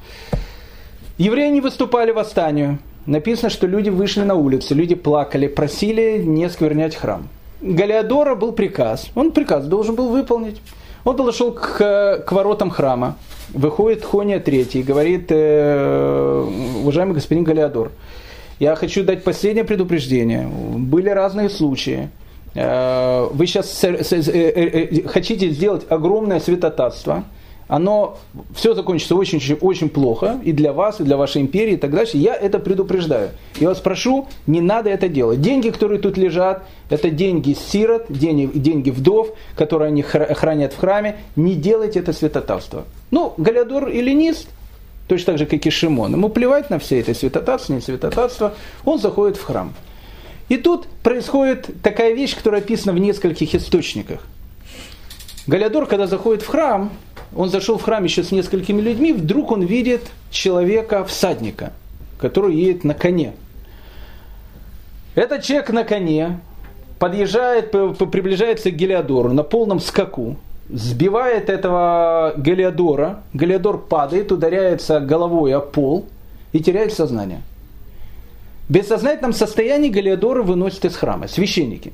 Евреи 1.19 1.51
не 1.51 1.61
выступали 1.61 2.13
восстанию. 2.13 2.79
Написано, 3.07 3.51
что 3.51 3.67
люди 3.67 3.89
вышли 3.89 4.23
на 4.23 4.35
улицы, 4.35 4.75
люди 4.75 4.95
плакали, 4.95 5.47
просили 5.47 6.23
не 6.23 6.49
сквернять 6.51 6.97
храм. 6.97 7.29
Галиадора 7.75 8.35
был 8.35 8.53
приказ, 8.53 9.11
он 9.15 9.33
приказ 9.33 9.67
должен 9.67 9.95
был 9.95 10.09
выполнить. 10.09 10.61
Он 11.05 11.17
подошел 11.17 11.53
к, 11.53 12.25
к 12.27 12.33
воротам 12.33 12.71
храма, 12.71 13.17
выходит 13.51 14.05
Хония 14.05 14.41
третий 14.41 14.81
и 14.81 14.83
говорит, 14.83 15.27
э, 15.31 16.45
уважаемый 16.83 17.15
господин 17.15 17.45
Галиадор, 17.45 17.93
я 18.59 18.75
хочу 18.75 19.05
дать 19.05 19.23
последнее 19.23 19.65
предупреждение. 19.65 20.49
Были 20.49 21.11
разные 21.11 21.49
случаи. 21.49 22.09
Э, 22.55 23.29
вы 23.31 23.47
сейчас 23.47 23.85
э, 23.85 23.99
э, 24.01 25.07
хотите 25.09 25.51
сделать 25.51 25.87
огромное 25.89 26.41
святотатство, 26.41 27.25
оно 27.69 28.19
все 28.55 28.75
закончится 28.75 29.17
очень, 29.17 29.41
очень 29.61 29.89
плохо 29.89 30.39
и 30.45 30.53
для 30.53 30.73
вас, 30.73 31.01
и 31.01 31.05
для 31.05 31.17
вашей 31.17 31.43
империи 31.43 31.75
и 31.75 31.77
так 31.77 31.91
дальше. 31.91 32.17
Я 32.17 32.35
это 32.35 32.59
предупреждаю. 32.59 33.31
Я 33.59 33.69
вас 33.69 33.81
прошу, 33.81 34.29
не 34.47 34.61
надо 34.61 34.91
это 34.91 35.09
делать. 35.09 35.41
Деньги, 35.41 35.71
которые 35.71 36.01
тут 36.01 36.17
лежат, 36.17 36.65
это 36.91 37.11
деньги 37.11 37.55
сирот, 37.55 38.07
деньги, 38.09 38.57
деньги 38.57 38.91
вдов, 38.91 39.31
которые 39.57 39.89
они 39.89 40.03
хранят 40.03 40.73
в 40.73 40.79
храме. 40.79 41.17
Не 41.35 41.55
делайте 41.55 41.99
это 41.99 42.13
святотатство. 42.13 42.85
Ну, 43.11 43.35
Галиадор 43.37 43.89
эллинист, 43.89 44.49
точно 45.09 45.33
так 45.33 45.39
же, 45.39 45.47
как 45.47 45.67
и 45.67 45.71
Шимон. 45.71 46.13
Ему 46.13 46.29
плевать 46.29 46.71
на 46.71 46.79
все 46.79 47.01
это 47.01 47.15
святотатство, 47.15 47.73
не 47.73 47.81
святотатство. 47.81 48.55
Он 48.85 48.99
заходит 49.01 49.37
в 49.37 49.43
храм. 49.43 49.75
И 50.49 50.57
тут 50.57 50.87
происходит 51.03 51.69
такая 51.83 52.13
вещь, 52.15 52.37
которая 52.37 52.61
описана 52.61 52.93
в 52.93 52.99
нескольких 52.99 53.57
источниках. 53.57 54.21
Галиадор, 55.49 55.87
когда 55.87 56.07
заходит 56.07 56.43
в 56.43 56.47
храм, 56.47 56.93
он 57.35 57.49
зашел 57.49 57.79
в 57.79 57.83
храм 57.83 58.05
еще 58.05 58.23
с 58.23 58.31
несколькими 58.33 58.81
людьми, 58.81 59.13
вдруг 59.13 59.53
он 59.53 59.63
видит 59.63 60.03
человека, 60.31 61.05
всадника, 61.05 61.73
который 62.19 62.55
едет 62.55 62.85
на 62.85 62.95
коне. 62.95 63.33
Этот 65.15 65.43
человек 65.43 65.71
на 65.71 65.85
коне 65.85 66.41
подъезжает, 66.99 67.71
приближается 67.71 68.71
к 68.71 68.75
Гелиодору 68.75 69.33
на 69.33 69.43
полном 69.43 69.81
скаку, 69.81 70.37
сбивает 70.69 71.49
этого 71.49 72.35
Гелиодора, 72.37 73.23
Гелиодор 73.33 73.79
падает, 73.79 74.33
ударяется 74.33 75.01
головой 75.01 75.55
о 75.55 75.61
пол 75.61 76.07
и 76.53 76.61
теряет 76.61 76.93
сознание– 76.93 77.43
в 78.69 78.73
бессознательном 78.73 79.33
состоянии 79.33 79.91
Галиадора 79.91 80.43
выносят 80.43 80.85
из 80.85 80.97
храма, 80.97 81.29
священники. 81.29 81.93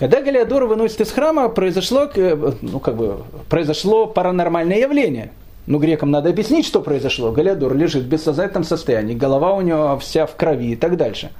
Когда 0.00 0.22
Галиадора 0.22 0.64
выносят 0.64 1.02
из 1.02 1.12
храма, 1.12 1.50
произошло, 1.50 2.08
э, 2.14 2.52
ну, 2.62 2.80
как 2.80 2.96
бы, 2.96 3.18
произошло 3.50 4.06
паранормальное 4.06 4.78
явление. 4.78 5.30
Ну, 5.66 5.78
грекам 5.78 6.10
надо 6.10 6.30
объяснить, 6.30 6.64
что 6.64 6.80
произошло. 6.80 7.32
Галиадор 7.32 7.76
лежит 7.76 8.04
в 8.04 8.08
бессознательном 8.08 8.64
состоянии, 8.64 9.14
голова 9.14 9.52
у 9.52 9.60
него 9.60 9.98
вся 9.98 10.24
в 10.24 10.36
крови 10.36 10.72
и 10.72 10.76
так 10.76 10.96
дальше. 10.96 11.30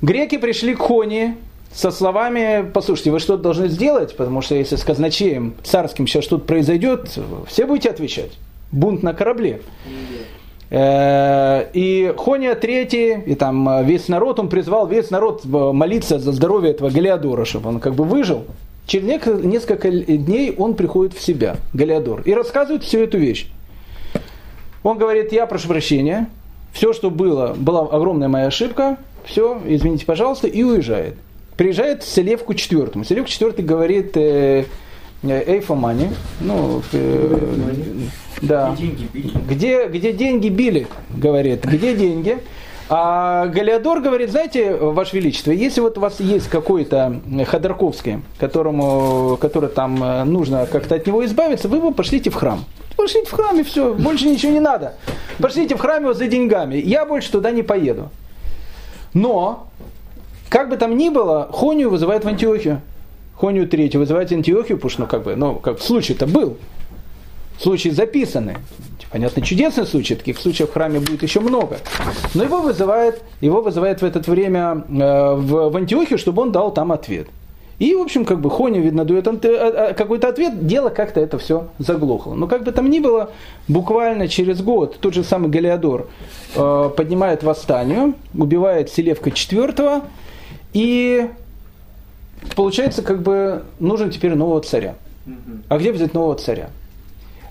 Греки 0.00 0.38
пришли 0.38 0.74
к 0.74 0.78
Хоне 0.78 1.36
со 1.74 1.90
словами, 1.90 2.70
послушайте, 2.72 3.10
вы 3.10 3.18
что-то 3.18 3.42
должны 3.42 3.68
сделать, 3.68 4.16
потому 4.16 4.40
что 4.40 4.54
если 4.54 4.76
с 4.76 4.82
казначеем 4.82 5.56
царским 5.62 6.06
сейчас 6.06 6.24
что-то 6.24 6.46
произойдет, 6.46 7.18
все 7.48 7.66
будете 7.66 7.90
отвечать. 7.90 8.32
Бунт 8.72 9.02
на 9.02 9.12
корабле. 9.12 9.60
Э, 10.68 11.66
и 11.72 12.12
Хония 12.16 12.54
третий, 12.56 13.18
и 13.24 13.34
там 13.34 13.68
э, 13.68 13.84
весь 13.84 14.08
народ, 14.08 14.40
он 14.40 14.48
призвал 14.48 14.86
весь 14.86 15.10
народ 15.10 15.42
э, 15.44 15.48
молиться 15.48 16.18
за 16.18 16.32
здоровье 16.32 16.72
этого 16.72 16.90
Галиадора, 16.90 17.44
чтобы 17.44 17.68
он 17.68 17.80
как 17.80 17.94
бы 17.94 18.04
выжил. 18.04 18.44
Через 18.86 19.06
несколько 19.44 19.90
дней 19.90 20.54
он 20.56 20.74
приходит 20.74 21.14
в 21.14 21.20
себя, 21.20 21.56
Галиадор, 21.72 22.22
и 22.22 22.32
рассказывает 22.34 22.84
всю 22.84 22.98
эту 23.00 23.18
вещь. 23.18 23.48
Он 24.82 24.98
говорит, 24.98 25.32
я 25.32 25.46
прошу 25.46 25.68
прощения, 25.68 26.28
все, 26.72 26.92
что 26.92 27.10
было, 27.10 27.54
была 27.56 27.80
огромная 27.82 28.28
моя 28.28 28.46
ошибка, 28.46 28.98
все, 29.24 29.60
извините, 29.66 30.06
пожалуйста, 30.06 30.46
и 30.46 30.62
уезжает. 30.62 31.16
Приезжает 31.56 32.04
Селевку 32.04 32.54
четвертому. 32.54 33.04
Селевку 33.04 33.28
четвертый 33.28 33.64
говорит, 33.64 34.16
Эйфомани, 35.32 36.10
ну, 36.40 36.82
да. 38.42 38.74
Где 38.76 38.86
деньги 38.86 39.08
били? 39.12 39.32
Где, 39.48 39.88
где 39.88 40.12
деньги 40.12 40.48
били, 40.48 40.86
говорит. 41.10 41.64
Где 41.64 41.94
деньги? 41.94 42.38
А 42.88 43.46
Галиадор 43.46 44.00
говорит, 44.00 44.30
знаете, 44.30 44.76
Ваше 44.76 45.16
Величество, 45.16 45.50
если 45.50 45.80
вот 45.80 45.98
у 45.98 46.00
вас 46.00 46.20
есть 46.20 46.48
какой-то 46.48 47.20
Ходорковский, 47.46 48.22
которому, 48.38 49.36
который 49.40 49.70
там 49.70 50.02
э, 50.02 50.24
нужно 50.24 50.66
как-то 50.66 50.94
от 50.94 51.04
него 51.04 51.24
избавиться, 51.24 51.68
вы 51.68 51.78
его 51.78 51.90
пошлите 51.90 52.30
в 52.30 52.34
храм. 52.34 52.64
Пошлите 52.96 53.26
в 53.26 53.32
храм 53.32 53.58
и 53.58 53.64
все, 53.64 53.92
больше 53.92 54.28
ничего 54.28 54.52
не 54.52 54.60
надо. 54.60 54.94
Пошлите 55.38 55.74
в 55.74 55.80
храм 55.80 56.02
его 56.02 56.14
за 56.14 56.28
деньгами. 56.28 56.76
Я 56.76 57.04
больше 57.06 57.32
туда 57.32 57.50
не 57.50 57.64
поеду. 57.64 58.10
Но, 59.14 59.66
как 60.48 60.68
бы 60.68 60.76
там 60.76 60.96
ни 60.96 61.08
было, 61.08 61.48
Хонию 61.50 61.90
вызывает 61.90 62.24
в 62.24 62.28
Антиохию. 62.28 62.82
Хонию 63.36 63.68
третью 63.68 64.00
вызывает 64.00 64.30
в 64.30 64.32
Антиохию, 64.32 64.78
потому 64.78 64.90
что, 64.90 65.00
ну, 65.02 65.06
как 65.06 65.22
бы, 65.24 65.36
ну, 65.36 65.54
как 65.56 65.80
случай-то 65.80 66.26
был. 66.26 66.56
Случаи 67.58 67.90
записаны. 67.90 68.56
Понятно, 69.10 69.40
чудесный 69.42 69.86
случай, 69.86 70.14
таких 70.14 70.38
случаев 70.38 70.70
в 70.70 70.72
храме 70.72 71.00
будет 71.00 71.22
еще 71.22 71.40
много. 71.40 71.78
Но 72.34 72.44
его 72.44 72.60
вызывает, 72.60 73.22
его 73.40 73.62
вызывает 73.62 74.02
в 74.02 74.04
это 74.04 74.20
время 74.30 74.84
э, 74.88 75.34
в, 75.34 75.70
в 75.70 75.76
Антиохию, 75.76 76.18
чтобы 76.18 76.42
он 76.42 76.52
дал 76.52 76.72
там 76.72 76.92
ответ. 76.92 77.28
И, 77.78 77.94
в 77.94 78.00
общем, 78.00 78.24
как 78.24 78.40
бы 78.40 78.50
Хоня, 78.50 78.80
видно, 78.80 79.04
дает 79.04 79.26
какой-то 79.96 80.28
ответ, 80.28 80.66
дело 80.66 80.88
как-то 80.88 81.20
это 81.20 81.38
все 81.38 81.68
заглохло. 81.78 82.34
Но 82.34 82.46
как 82.46 82.64
бы 82.64 82.72
там 82.72 82.88
ни 82.88 83.00
было, 83.00 83.30
буквально 83.68 84.28
через 84.28 84.62
год 84.62 84.96
тот 84.98 85.12
же 85.12 85.22
самый 85.22 85.50
Галиадор 85.50 86.08
поднимает 86.54 87.42
восстание, 87.42 88.14
убивает 88.34 88.88
Селевка 88.88 89.28
IV, 89.28 90.02
и 90.72 91.28
получается, 92.54 93.02
как 93.02 93.22
бы 93.22 93.64
нужен 93.78 94.10
теперь 94.10 94.34
нового 94.34 94.60
царя. 94.60 94.94
А 95.68 95.78
где 95.78 95.92
взять 95.92 96.14
нового 96.14 96.36
царя? 96.36 96.70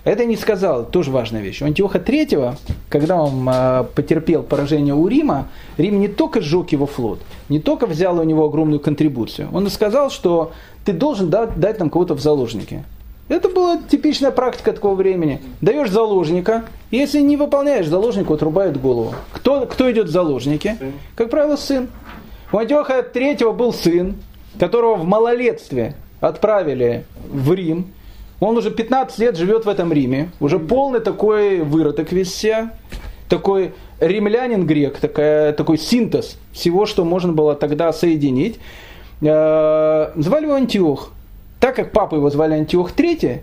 Это 0.04 0.24
не 0.24 0.36
сказал, 0.36 0.84
тоже 0.84 1.10
важная 1.10 1.42
вещь. 1.42 1.60
У 1.62 1.64
Антиоха 1.64 1.98
III, 1.98 2.56
когда 2.88 3.20
он 3.20 3.48
э, 3.52 3.84
потерпел 3.92 4.44
поражение 4.44 4.94
у 4.94 5.08
Рима, 5.08 5.48
Рим 5.78 5.98
не 5.98 6.06
только 6.06 6.40
сжег 6.40 6.70
его 6.70 6.86
флот, 6.86 7.18
не 7.48 7.58
только 7.58 7.86
взял 7.86 8.16
у 8.20 8.22
него 8.22 8.44
огромную 8.44 8.78
контрибуцию, 8.78 9.48
он 9.52 9.66
и 9.66 9.70
сказал, 9.70 10.10
что 10.10 10.52
ты 10.84 10.92
должен 10.92 11.28
дать, 11.28 11.58
дать 11.58 11.80
нам 11.80 11.90
кого-то 11.90 12.14
в 12.14 12.20
заложники. 12.20 12.84
Это 13.28 13.48
была 13.48 13.78
типичная 13.78 14.30
практика 14.30 14.72
такого 14.72 14.94
времени. 14.94 15.40
Даешь 15.60 15.90
заложника, 15.90 16.66
если 16.92 17.20
не 17.20 17.36
выполняешь, 17.36 17.88
заложнику 17.88 18.34
отрубают 18.34 18.80
голову. 18.80 19.12
Кто, 19.32 19.66
кто 19.66 19.90
идет 19.90 20.06
в 20.06 20.12
заложники? 20.12 20.76
Как 21.16 21.30
правило, 21.30 21.56
сын. 21.56 21.88
У 22.52 22.58
Антиоха 22.58 23.00
III 23.00 23.52
был 23.52 23.72
сын, 23.72 24.14
которого 24.58 24.96
в 24.96 25.04
малолетстве 25.04 25.94
отправили 26.20 27.04
в 27.28 27.52
Рим, 27.52 27.92
он 28.40 28.56
уже 28.56 28.70
15 28.70 29.18
лет 29.18 29.36
живет 29.36 29.64
в 29.64 29.68
этом 29.68 29.92
Риме, 29.92 30.30
уже 30.40 30.58
полный 30.58 31.00
такой 31.00 31.60
выродок 31.60 32.12
весь 32.12 32.34
себя, 32.34 32.72
такой 33.28 33.72
римлянин-грек, 34.00 34.98
такая, 34.98 35.52
такой 35.52 35.78
синтез 35.78 36.36
всего, 36.52 36.86
что 36.86 37.04
можно 37.04 37.32
было 37.32 37.54
тогда 37.54 37.92
соединить. 37.92 38.58
Э, 39.22 40.12
звали 40.16 40.44
его 40.44 40.54
Антиох. 40.54 41.12
Так 41.60 41.76
как 41.76 41.92
папа 41.92 42.16
его 42.16 42.28
звали 42.28 42.54
Антиох 42.54 42.92
III, 42.92 43.40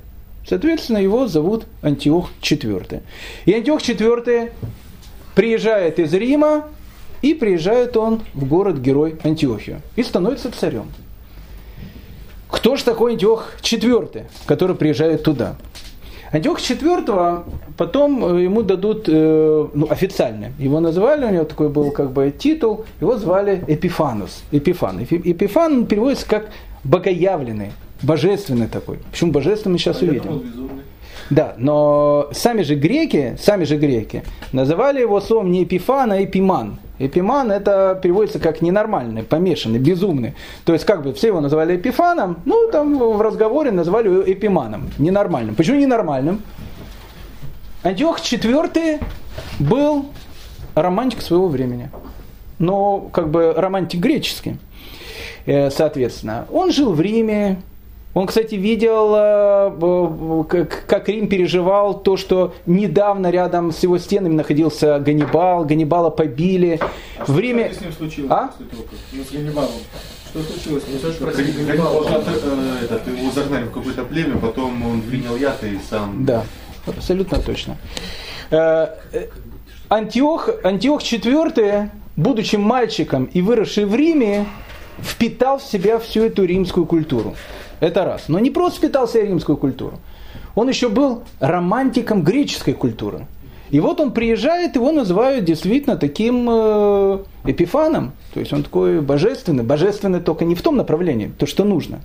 соответственно, 0.48 1.00
его 1.00 1.28
зовут 1.28 1.66
Антиох 1.82 2.30
IV. 2.42 3.02
И 3.46 3.54
Антиох 3.54 3.82
IV 3.82 4.52
приезжает 5.34 5.98
из 5.98 6.14
Рима, 6.14 6.66
и 7.24 7.34
приезжает 7.34 7.98
он 7.98 8.22
в 8.34 8.46
город-герой 8.46 9.16
Антиохию 9.24 9.82
и 9.96 10.04
становится 10.04 10.52
царем. 10.52 10.92
Кто 12.54 12.76
же 12.76 12.84
такой 12.84 13.14
Антиох 13.14 13.56
IV, 13.64 14.26
который 14.46 14.76
приезжает 14.76 15.24
туда? 15.24 15.56
Антиох 16.32 16.60
IV 16.60 17.44
потом 17.78 18.38
э, 18.38 18.44
ему 18.44 18.62
дадут 18.62 19.06
э, 19.08 19.68
ну, 19.74 19.88
официально. 19.90 20.52
Его 20.60 20.80
назвали, 20.80 21.26
у 21.26 21.30
него 21.32 21.46
такой 21.46 21.70
был 21.70 21.90
как 21.90 22.12
бы 22.12 22.32
титул, 22.32 22.86
его 23.02 23.18
звали 23.18 23.64
Эпифанус. 23.68 24.44
Эпифан. 24.52 25.04
Эпифан 25.04 25.88
переводится 25.88 26.28
как 26.28 26.52
богоявленный, 26.84 27.72
божественный 28.04 28.68
такой. 28.68 29.00
Почему 29.12 29.32
божественный 29.32 29.74
мы 29.74 29.80
сейчас 29.80 30.04
а 30.04 30.06
увидим. 30.06 30.44
Да, 31.32 31.56
но 31.58 32.30
сами 32.34 32.62
же 32.62 32.76
греки, 32.76 33.36
сами 33.40 33.64
же 33.64 33.78
греки 33.78 34.24
называли 34.52 35.02
его 35.02 35.20
словом 35.22 35.52
не 35.52 35.64
Эпифан, 35.64 36.12
а 36.12 36.24
Эпиман. 36.24 36.78
Эпиман 37.00 37.52
это 37.52 38.00
переводится 38.02 38.40
как 38.40 38.62
ненормальный, 38.62 39.24
помешанный, 39.24 39.80
безумный. 39.80 40.36
То 40.64 40.74
есть 40.74 40.86
как 40.86 41.04
бы 41.04 41.14
все 41.14 41.28
его 41.28 41.42
называли 41.42 41.76
Эпифаном, 41.76 42.38
ну 42.46 42.70
там 42.72 42.98
в 42.98 43.22
разговоре 43.22 43.72
назвали 43.72 44.10
его 44.10 44.22
Эпиманом, 44.22 44.90
ненормальным. 44.98 45.56
Почему 45.56 45.80
ненормальным? 45.80 46.42
Антиох 47.84 48.20
IV 48.20 49.04
был 49.60 50.06
романтик 50.76 51.22
своего 51.22 51.48
времени. 51.48 51.90
Но 52.60 53.00
как 53.12 53.30
бы 53.30 53.54
романтик 53.54 54.00
греческий, 54.00 54.58
э, 55.46 55.70
соответственно. 55.70 56.46
Он 56.52 56.72
жил 56.72 56.94
в 56.94 57.02
Риме, 57.02 57.62
он, 58.14 58.28
кстати, 58.28 58.56
видел, 58.56 59.14
э, 59.16 60.66
как 60.88 61.10
Рим 61.10 61.28
переживал 61.28 62.00
то, 62.00 62.16
что 62.16 62.54
недавно 62.68 63.32
рядом 63.32 63.72
с 63.72 63.82
его 63.82 63.98
стенами 63.98 64.36
находился 64.36 65.00
Ганнибал, 65.00 65.66
Ганнибала 65.66 66.12
побили. 66.12 66.80
А 67.18 67.26
в 67.26 67.40
Риме... 67.40 67.72
Что 67.72 67.80
с 67.80 67.82
ним 67.82 67.92
случилось 67.94 68.32
а? 68.32 68.52
Ну, 69.14 69.24
с 69.24 69.32
Ганнибалом? 69.32 69.72
Что 70.30 70.44
случилось? 70.44 70.84
Ну, 70.88 71.66
Ганнибал, 71.66 72.06
э, 72.08 72.84
этот, 72.84 73.08
его 73.08 73.32
загнали 73.32 73.64
в 73.64 73.72
какое-то 73.72 74.04
племя, 74.04 74.38
потом 74.38 74.86
он 74.86 75.02
принял 75.02 75.36
яд 75.36 75.64
и 75.64 75.80
сам... 75.90 76.24
Да, 76.24 76.44
абсолютно 76.86 77.40
точно. 77.40 77.78
Э, 78.52 78.90
Антиох, 79.90 80.50
Антиох 80.64 81.02
IV, 81.02 81.90
будучи 82.16 82.58
мальчиком 82.58 83.26
и 83.26 83.42
выросший 83.42 83.86
в 83.86 83.96
Риме, 83.96 84.46
впитал 85.02 85.58
в 85.58 85.64
себя 85.64 85.98
всю 85.98 86.22
эту 86.24 86.46
римскую 86.46 86.86
культуру. 86.86 87.36
Это 87.84 88.06
раз. 88.06 88.30
Но 88.30 88.40
не 88.40 88.50
просто 88.50 88.78
впитался 88.78 89.20
в 89.20 89.26
римскую 89.26 89.58
культуру. 89.58 90.00
Он 90.56 90.70
еще 90.70 90.88
был 90.88 91.24
романтиком 91.42 92.24
греческой 92.24 92.74
культуры. 92.74 93.28
И 93.72 93.82
вот 93.82 94.00
он 94.00 94.12
приезжает, 94.14 94.76
его 94.76 94.94
называют 94.94 95.44
действительно 95.44 95.98
таким 95.98 96.48
э, 96.50 97.20
эпифаном. 97.44 98.14
То 98.34 98.40
есть 98.40 98.54
он 98.54 98.64
такой 98.64 99.02
божественный. 99.02 99.66
Божественный 99.66 100.22
только 100.22 100.46
не 100.46 100.56
в 100.56 100.62
том 100.62 100.78
направлении, 100.78 101.30
то, 101.38 101.46
что 101.46 101.66
нужно. 101.66 102.00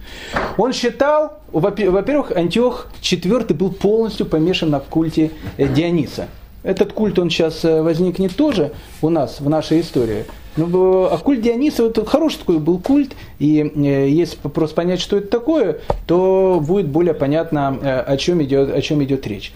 Он 0.56 0.72
считал, 0.72 1.38
во-первых, 1.52 2.32
Антиох 2.32 2.88
IV 3.00 3.54
был 3.54 3.70
полностью 3.70 4.26
помешан 4.26 4.70
на 4.70 4.80
культе 4.80 5.30
э, 5.58 5.68
Диониса. 5.68 6.26
Этот 6.64 6.92
культ, 6.92 7.20
он 7.20 7.30
сейчас 7.30 7.64
э, 7.64 7.82
возникнет 7.82 8.34
тоже 8.34 8.72
у 9.00 9.10
нас 9.10 9.38
в 9.38 9.48
нашей 9.48 9.80
истории. 9.82 10.24
Ну, 10.58 11.04
а 11.04 11.16
культ 11.18 11.40
Диониса, 11.40 11.86
это 11.86 12.04
хороший 12.04 12.40
такой 12.40 12.58
был 12.58 12.78
культ, 12.78 13.12
и 13.38 13.72
если 13.76 14.36
просто 14.36 14.74
понять, 14.74 15.00
что 15.00 15.16
это 15.16 15.28
такое, 15.28 15.78
то 16.06 16.62
будет 16.66 16.88
более 16.88 17.14
понятно, 17.14 17.68
о 17.68 18.16
чем 18.16 18.42
идет, 18.42 18.74
о 18.74 18.82
чем 18.82 19.02
идет 19.04 19.26
речь. 19.26 19.52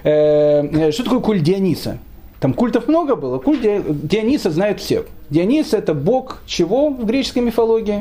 Что 0.00 1.02
такое 1.04 1.20
культ 1.20 1.42
Диониса? 1.42 1.98
Там 2.40 2.54
культов 2.54 2.86
много 2.86 3.16
было. 3.16 3.38
Культ 3.38 3.62
Диониса 3.62 4.50
знают 4.50 4.78
все. 4.78 5.04
Дионис 5.28 5.74
это 5.74 5.92
бог 5.92 6.40
чего 6.46 6.88
в 6.90 7.04
греческой 7.04 7.42
мифологии? 7.42 8.00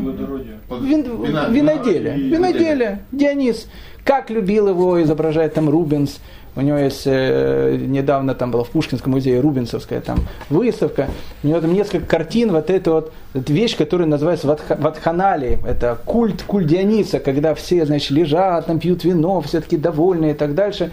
Вин, 0.80 1.04
виноделие. 1.52 2.16
Виноделие. 2.16 3.00
Дионис. 3.12 3.68
Как 4.04 4.30
любил 4.30 4.70
его 4.70 5.02
изображать 5.02 5.56
там 5.56 5.70
Рубенс. 5.70 6.20
У 6.58 6.62
него 6.62 6.78
есть 6.80 7.04
э, 7.06 7.78
недавно 7.80 8.34
там 8.34 8.50
была 8.50 8.64
в 8.64 8.70
Пушкинском 8.70 9.12
музее 9.12 9.42
Рубинсовская 9.42 10.02
там 10.02 10.18
выставка. 10.50 11.08
У 11.44 11.48
него 11.48 11.62
там 11.62 11.72
несколько 11.72 12.08
картин, 12.08 12.52
вот 12.52 12.72
эта 12.72 12.92
вот 12.92 13.14
эта 13.36 13.54
вещь, 13.54 13.78
которая 13.78 14.08
называется 14.08 14.48
ватха, 14.48 14.76
ватханали. 14.76 15.60
Это 15.68 16.00
культ, 16.04 16.42
культ 16.42 16.66
Диониса, 16.66 17.20
когда 17.20 17.54
все, 17.54 17.86
значит, 17.86 18.10
лежат, 18.10 18.66
там 18.66 18.80
пьют 18.80 19.04
вино, 19.04 19.40
все 19.42 19.62
таки 19.62 19.78
довольные 19.78 20.32
и 20.32 20.34
так 20.34 20.56
дальше. 20.56 20.92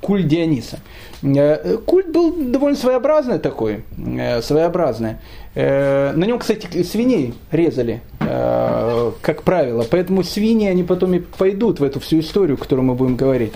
Культ 0.00 0.26
Диониса. 0.26 0.78
Э, 1.22 1.76
культ 1.84 2.10
был 2.10 2.34
довольно 2.50 2.78
своеобразный 2.78 3.38
такой, 3.38 3.84
э, 3.98 4.40
своеобразный. 4.40 5.16
На 5.54 6.14
нем, 6.24 6.38
кстати, 6.38 6.82
свиней 6.82 7.34
резали, 7.50 8.00
как 8.18 9.42
правило. 9.42 9.84
Поэтому 9.90 10.22
свиньи, 10.22 10.66
они 10.66 10.82
потом 10.82 11.12
и 11.12 11.18
пойдут 11.18 11.78
в 11.78 11.84
эту 11.84 12.00
всю 12.00 12.20
историю, 12.20 12.56
которую 12.56 12.86
мы 12.86 12.94
будем 12.94 13.16
говорить. 13.16 13.52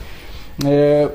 Э, 0.65 1.11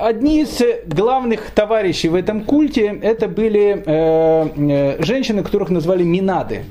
одни 0.00 0.42
из 0.42 0.60
главных 0.86 1.50
товарищей 1.52 2.08
в 2.08 2.14
этом 2.14 2.44
культе 2.44 2.98
это 3.02 3.26
были 3.26 3.82
э, 3.84 4.48
э, 4.56 5.02
женщины, 5.02 5.42
которых 5.42 5.70
назвали 5.70 6.02
Минады. 6.02 6.64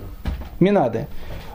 Минады. 0.60 1.08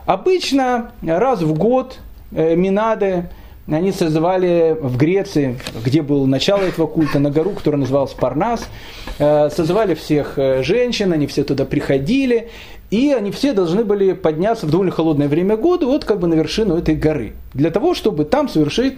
Обычно 0.05 0.91
раз 1.01 1.41
в 1.41 1.53
год 1.53 1.99
Минады 2.31 3.29
они 3.69 3.91
созывали 3.91 4.77
в 4.79 4.97
Греции, 4.97 5.59
где 5.83 6.01
было 6.01 6.25
начало 6.25 6.61
этого 6.61 6.87
культа, 6.87 7.19
на 7.19 7.29
гору, 7.29 7.51
которая 7.51 7.81
называлась 7.81 8.13
Парнас, 8.13 8.67
созывали 9.17 9.93
всех 9.93 10.37
женщин, 10.61 11.11
они 11.11 11.27
все 11.27 11.43
туда 11.43 11.65
приходили, 11.65 12.49
и 12.89 13.11
они 13.11 13.31
все 13.31 13.51
должны 13.51 13.83
были 13.83 14.13
подняться 14.13 14.65
в 14.65 14.71
довольно 14.71 14.91
холодное 14.91 15.27
время 15.27 15.57
года, 15.57 15.85
вот 15.85 16.05
как 16.05 16.19
бы 16.19 16.27
на 16.27 16.35
вершину 16.35 16.77
этой 16.77 16.95
горы, 16.95 17.33
для 17.53 17.69
того, 17.69 17.93
чтобы 17.93 18.23
там 18.23 18.47
совершить 18.47 18.95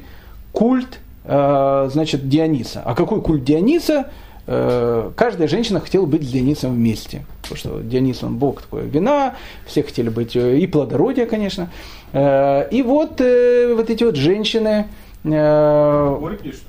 культ 0.52 1.00
Э, 1.00 1.09
значит, 1.30 2.28
Диониса. 2.28 2.82
А 2.84 2.96
какой 2.96 3.22
культ 3.22 3.44
Диониса? 3.44 4.08
Э, 4.52 5.12
каждая 5.16 5.48
женщина 5.48 5.80
хотела 5.80 6.08
быть 6.08 6.24
с 6.24 6.28
Дионисом 6.32 6.74
вместе. 6.74 7.24
Потому 7.44 7.58
что 7.58 7.80
Дионис, 7.82 8.24
он 8.24 8.38
бог 8.38 8.64
такой 8.64 8.88
вина, 8.88 9.36
все 9.68 9.84
хотели 9.84 10.10
быть, 10.10 10.36
э, 10.36 10.58
и 10.58 10.66
плодородие, 10.66 11.28
конечно. 11.28 11.70
И 12.12 12.84
вот, 12.84 13.20
вот 13.20 13.90
эти 13.92 14.04
вот 14.04 14.16
женщины, 14.16 14.88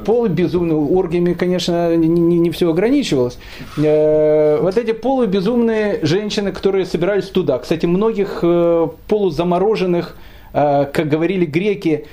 полубезумные, 0.04 0.76
оргиями, 0.76 1.32
конечно, 1.32 1.96
не, 1.96 2.08
не, 2.08 2.38
не 2.38 2.50
все 2.50 2.70
ограничивалось. 2.70 3.38
Вот 3.76 4.76
эти 4.76 4.92
полубезумные 4.92 6.00
женщины, 6.02 6.52
которые 6.52 6.84
собирались 6.84 7.30
туда. 7.30 7.58
Кстати, 7.58 7.86
многих 7.86 8.44
полузамороженных, 9.08 10.14
как 10.52 11.08
говорили 11.08 11.46
греки, 11.46 12.04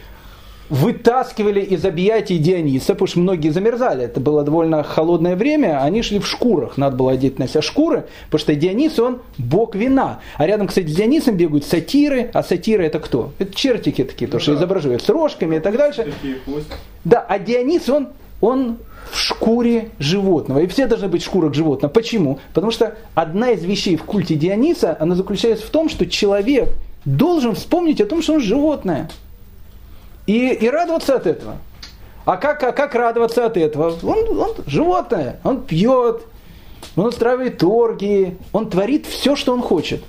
вытаскивали 0.70 1.62
из 1.62 1.86
объятий 1.86 2.38
Диониса, 2.38 2.94
потому 2.94 3.08
что 3.08 3.20
многие 3.20 3.50
замерзали, 3.50 4.04
это 4.06 4.20
было 4.20 4.44
довольно 4.44 4.84
холодное 4.84 5.36
время, 5.36 5.82
они 5.82 6.02
шли 6.02 6.20
в 6.20 6.28
шкурах, 6.28 6.78
надо 6.78 6.96
было 6.96 7.12
одеть 7.12 7.40
на 7.40 7.48
себя 7.48 7.62
шкуры, 7.62 8.06
потому 8.26 8.40
что 8.40 8.56
Дионис, 8.56 9.00
он 9.00 9.20
бог 9.38 9.76
вина. 9.76 10.20
А 10.38 10.46
рядом, 10.46 10.68
кстати, 10.68 10.88
с 10.88 10.96
Дионисом 10.96 11.38
бегают 11.38 11.66
сатиры, 11.66 12.30
а 12.34 12.44
сатиры 12.44 12.86
это 12.86 13.00
кто? 13.00 13.32
Это 13.40 13.54
чертики 13.54 14.04
такие, 14.04 14.30
то, 14.30 14.40
что 14.40 14.52
да. 14.52 14.58
изображают 14.58 15.02
с 15.02 15.10
рожками 15.10 15.58
и 15.58 15.60
так 15.60 15.78
дальше. 15.78 16.04
Такие. 16.04 16.38
Да, 17.04 17.26
а 17.28 17.40
Дионис, 17.40 17.88
он, 17.90 18.10
он 18.42 18.78
в 19.12 19.18
шкуре 19.18 19.90
животного. 20.00 20.60
И 20.60 20.68
все 20.68 20.88
должны 20.88 21.08
быть 21.08 21.22
в 21.22 21.26
шкурах 21.26 21.54
животного. 21.54 21.92
Почему? 21.92 22.40
Потому 22.54 22.72
что 22.72 22.96
одна 23.16 23.52
из 23.52 23.64
вещей 23.64 23.96
в 23.96 24.04
культе 24.04 24.36
Диониса, 24.36 24.98
она 25.00 25.16
заключается 25.16 25.66
в 25.66 25.70
том, 25.70 25.90
что 25.90 26.06
человек 26.06 26.70
должен 27.06 27.56
вспомнить 27.56 28.02
о 28.02 28.06
том, 28.06 28.22
что 28.22 28.34
он 28.34 28.42
животное. 28.42 29.10
И, 30.28 30.50
и 30.54 30.70
радоваться 30.70 31.16
от 31.16 31.26
этого. 31.26 31.58
А 32.26 32.38
как, 32.38 32.62
а 32.62 32.74
как 32.74 32.94
радоваться 32.94 33.46
от 33.46 33.58
этого? 33.58 33.96
Он, 34.04 34.38
он 34.38 34.52
животное, 34.66 35.40
он 35.44 35.64
пьет, 35.64 36.24
он 36.98 37.06
устраивает 37.08 37.58
торги, 37.58 38.38
он 38.52 38.70
творит 38.70 39.06
все, 39.06 39.36
что 39.36 39.54
он 39.54 39.62
хочет. 39.62 40.04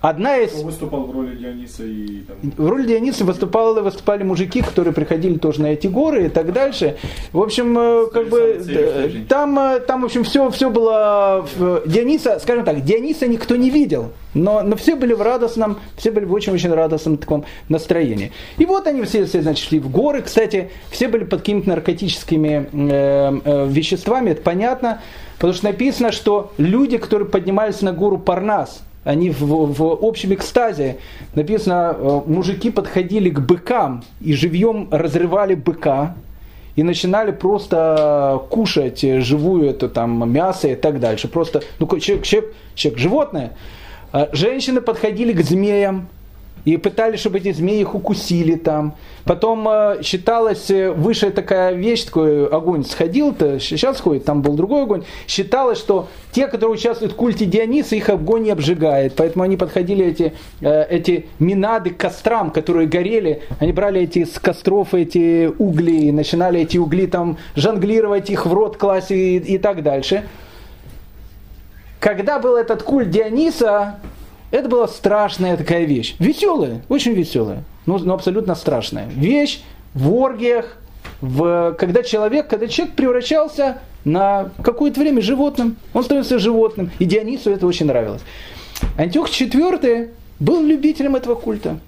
Одна 0.00 0.36
из... 0.38 0.54
Он 0.54 0.66
выступал 0.66 1.06
в 1.06 1.10
роли 1.10 1.34
Диониса 1.34 1.82
и 1.84 2.18
там... 2.20 2.36
В 2.56 2.68
роли 2.68 2.86
Диониса 2.86 3.24
выступали, 3.24 3.80
выступали 3.80 4.22
мужики, 4.22 4.62
которые 4.62 4.94
приходили 4.94 5.38
тоже 5.38 5.60
на 5.62 5.66
эти 5.72 5.88
горы 5.88 6.26
и 6.26 6.28
так 6.28 6.52
дальше. 6.52 6.96
В 7.32 7.40
общем, 7.40 7.76
э, 7.76 8.06
как 8.12 8.28
бы 8.28 8.38
э, 8.38 9.10
там, 9.28 9.58
э, 9.58 9.80
там, 9.80 10.02
в 10.02 10.04
общем, 10.04 10.22
все, 10.22 10.50
все 10.50 10.70
было 10.70 11.44
в- 11.56 11.82
Диониса, 11.86 12.38
скажем 12.38 12.64
так, 12.64 12.84
Диониса 12.84 13.26
никто 13.26 13.56
не 13.56 13.70
видел, 13.70 14.12
но, 14.34 14.62
но 14.62 14.76
все 14.76 14.94
были 14.94 15.14
в 15.14 15.22
радостном, 15.22 15.78
все 15.96 16.12
были 16.12 16.24
в 16.26 16.32
очень-очень 16.32 16.72
радостном 16.72 17.16
таком 17.16 17.44
настроении. 17.68 18.30
И 18.58 18.66
вот 18.66 18.86
они 18.86 19.02
все, 19.02 19.24
все 19.24 19.42
значит, 19.42 19.66
шли 19.66 19.80
в 19.80 19.90
горы. 19.90 20.22
Кстати, 20.22 20.70
все 20.90 21.08
были 21.08 21.24
под 21.24 21.40
какими-то 21.40 21.70
наркотическими 21.70 22.68
э, 22.72 23.40
э, 23.44 23.66
веществами, 23.68 24.30
это 24.30 24.42
понятно, 24.42 25.02
потому 25.34 25.54
что 25.54 25.64
написано, 25.64 26.12
что 26.12 26.52
люди, 26.56 26.98
которые 26.98 27.28
поднимались 27.28 27.80
на 27.82 27.92
гору 27.92 28.18
Парнас, 28.18 28.82
они 29.04 29.30
в, 29.30 29.40
в 29.40 30.04
общем 30.04 30.34
экстазе. 30.34 30.98
Написано, 31.34 31.96
э, 31.96 32.20
мужики 32.26 32.70
подходили 32.70 33.30
к 33.30 33.40
быкам 33.40 34.04
и 34.20 34.34
живьем 34.34 34.88
разрывали 34.90 35.54
быка 35.54 36.14
и 36.76 36.82
начинали 36.82 37.32
просто 37.32 38.40
кушать 38.50 39.02
э, 39.02 39.20
живую 39.20 39.70
это 39.70 39.88
там 39.88 40.30
мясо 40.30 40.68
и 40.68 40.74
так 40.74 41.00
дальше. 41.00 41.28
Просто, 41.28 41.62
ну, 41.78 41.86
человек, 41.98 42.24
человек, 42.24 42.54
человек 42.74 43.00
животное. 43.00 43.52
А 44.12 44.28
Женщины 44.32 44.80
подходили 44.80 45.32
к 45.32 45.42
змеям 45.42 46.08
и 46.64 46.76
пытались, 46.76 47.20
чтобы 47.20 47.38
эти 47.38 47.52
змеи 47.52 47.80
их 47.80 47.94
укусили 47.94 48.56
там. 48.56 48.94
Потом 49.24 49.68
э, 49.68 50.02
считалось, 50.02 50.70
э, 50.70 50.90
высшая 50.90 51.30
такая 51.30 51.72
вещь, 51.72 52.04
такой 52.04 52.46
огонь 52.46 52.84
сходил-то, 52.84 53.60
сейчас 53.60 54.00
ходит, 54.00 54.24
там 54.24 54.42
был 54.42 54.54
другой 54.54 54.82
огонь. 54.82 55.04
Считалось, 55.26 55.78
что 55.78 56.08
те, 56.32 56.46
которые 56.46 56.74
участвуют 56.74 57.12
в 57.12 57.16
культе 57.16 57.44
Диониса, 57.44 57.96
их 57.96 58.08
огонь 58.08 58.44
не 58.44 58.50
обжигает. 58.50 59.14
Поэтому 59.16 59.44
они 59.44 59.56
подходили, 59.56 60.04
эти, 60.06 60.34
э, 60.60 60.84
эти 60.88 61.26
минады, 61.38 61.90
к 61.90 61.96
кострам, 61.98 62.50
которые 62.50 62.88
горели. 62.88 63.42
Они 63.58 63.72
брали 63.72 64.02
эти 64.02 64.24
с 64.24 64.38
костров 64.38 64.94
эти 64.94 65.46
угли 65.58 66.06
и 66.08 66.12
начинали 66.12 66.60
эти 66.60 66.78
угли 66.78 67.06
там 67.06 67.38
жонглировать, 67.54 68.30
их 68.30 68.46
в 68.46 68.52
рот 68.52 68.76
класть 68.76 69.10
и, 69.10 69.36
и 69.36 69.58
так 69.58 69.82
дальше. 69.82 70.24
Когда 72.00 72.38
был 72.38 72.56
этот 72.56 72.82
культ 72.82 73.10
Диониса, 73.10 73.98
это 74.50 74.68
была 74.68 74.88
страшная 74.88 75.56
такая 75.56 75.84
вещь. 75.84 76.16
Веселая, 76.18 76.82
очень 76.88 77.12
веселая, 77.12 77.64
но, 77.86 77.98
но 77.98 78.14
абсолютно 78.14 78.54
страшная. 78.54 79.06
Вещь 79.08 79.60
в 79.94 80.12
оргиях, 80.14 80.78
в, 81.20 81.74
когда 81.78 82.02
человек, 82.02 82.48
когда 82.48 82.66
человек 82.68 82.94
превращался 82.94 83.78
на 84.04 84.50
какое-то 84.62 85.00
время 85.00 85.20
животным, 85.20 85.76
он 85.92 86.04
становился 86.04 86.38
животным. 86.38 86.90
И 86.98 87.04
Дионису 87.04 87.50
это 87.50 87.66
очень 87.66 87.86
нравилось. 87.86 88.22
Антиох 88.96 89.28
IV 89.28 90.10
был 90.40 90.62
любителем 90.62 91.16
этого 91.16 91.34
культа. 91.34 91.78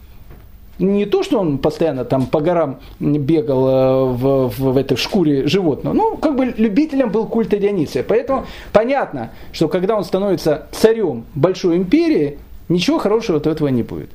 Не 0.79 1.05
то, 1.05 1.23
что 1.23 1.38
он 1.38 1.59
постоянно 1.59 2.07
там 2.07 2.27
по 2.27 2.40
горам 2.40 2.79
бегал 3.01 3.68
э, 3.68 4.05
в, 4.14 4.49
в, 4.49 4.73
в 4.73 4.77
этой 4.79 4.96
шкуре 4.96 5.46
животного, 5.46 5.92
ну, 5.92 6.16
как 6.16 6.37
бы 6.37 6.55
любителем 6.57 7.11
был 7.11 7.27
культа 7.27 7.59
Дионисия. 7.59 8.03
Поэтому 8.03 8.46
понятно, 8.73 9.31
что 9.53 9.68
когда 9.68 9.94
он 9.94 10.05
становится 10.05 10.68
царем 10.73 11.27
большой 11.35 11.77
империи, 11.77 12.38
ничего 12.70 12.98
хорошего 12.98 13.38
от 13.38 13.46
этого 13.46 13.68
не 13.68 13.83
будет. 13.83 14.11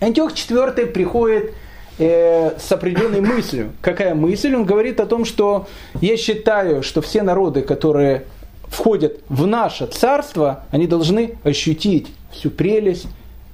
Антиох 0.00 0.32
IV 0.32 0.86
приходит 0.86 1.54
э, 1.98 2.58
с 2.58 2.70
определенной 2.72 3.20
мыслью. 3.20 3.72
Какая 3.80 4.14
мысль? 4.14 4.54
Он 4.54 4.64
говорит 4.64 5.00
о 5.00 5.06
том, 5.06 5.24
что 5.24 5.66
я 6.00 6.16
считаю, 6.16 6.82
что 6.82 7.00
все 7.00 7.22
народы, 7.22 7.62
которые 7.62 8.24
входят 8.68 9.20
в 9.28 9.46
наше 9.46 9.86
царство, 9.86 10.64
они 10.70 10.86
должны 10.86 11.38
ощутить 11.44 12.08
всю 12.32 12.50
прелесть 12.50 13.06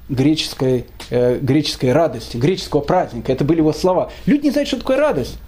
греческой, 0.08 0.86
э, 1.10 1.38
греческой 1.40 1.92
радости, 1.92 2.36
греческого 2.36 2.80
праздника. 2.80 3.32
Это 3.32 3.44
были 3.44 3.58
его 3.58 3.72
слова. 3.72 4.10
Люди 4.26 4.46
не 4.46 4.50
знают, 4.50 4.68
что 4.68 4.78
такое 4.78 4.96
радость. 4.96 5.38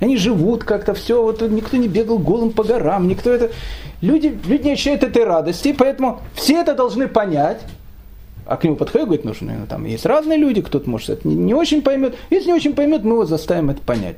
Они 0.00 0.16
живут 0.16 0.64
как-то, 0.64 0.94
все, 0.94 1.22
вот 1.22 1.42
никто 1.42 1.76
не 1.76 1.88
бегал 1.88 2.18
голым 2.18 2.52
по 2.52 2.62
горам, 2.62 3.08
никто 3.08 3.30
это... 3.30 3.50
Люди, 4.00 4.38
люди 4.46 4.66
не 4.66 4.72
ощущают 4.74 5.02
этой 5.02 5.24
радости, 5.24 5.74
поэтому 5.76 6.20
все 6.34 6.60
это 6.60 6.74
должны 6.74 7.08
понять, 7.08 7.60
а 8.48 8.56
к 8.56 8.64
нему 8.64 8.76
подходит, 8.76 9.06
говорит, 9.08 9.24
ну, 9.26 9.34
что, 9.34 9.44
ну, 9.44 9.66
там 9.68 9.84
есть 9.84 10.06
разные 10.06 10.38
люди, 10.38 10.62
кто-то, 10.62 10.88
может, 10.88 11.10
это 11.10 11.28
не, 11.28 11.34
не 11.34 11.52
очень 11.52 11.82
поймет. 11.82 12.16
Если 12.30 12.46
не 12.46 12.54
очень 12.54 12.74
поймет, 12.74 13.04
мы 13.04 13.12
его 13.12 13.26
заставим 13.26 13.68
это 13.68 13.82
понять. 13.82 14.16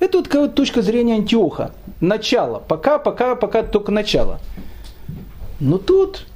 Это 0.00 0.18
вот 0.18 0.26
какая 0.26 0.48
точка 0.48 0.82
зрения 0.82 1.14
Антиоха. 1.14 1.70
Начало. 2.00 2.58
Пока, 2.58 2.98
пока, 2.98 3.36
пока 3.36 3.62
только 3.62 3.92
начало. 3.92 4.40
Но 5.60 5.78
тут 5.78 6.26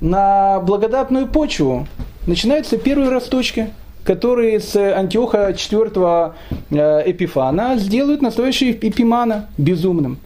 на 0.00 0.60
благодатную 0.60 1.26
почву 1.26 1.88
начинаются 2.28 2.78
первые 2.78 3.10
росточки, 3.10 3.70
которые 4.04 4.60
с 4.60 4.76
Антиоха 4.76 5.50
IV 5.50 6.32
Эпифана 6.70 7.76
сделают 7.76 8.22
настоящего 8.22 8.70
Эпимана 8.70 9.48
безумным. 9.58 10.18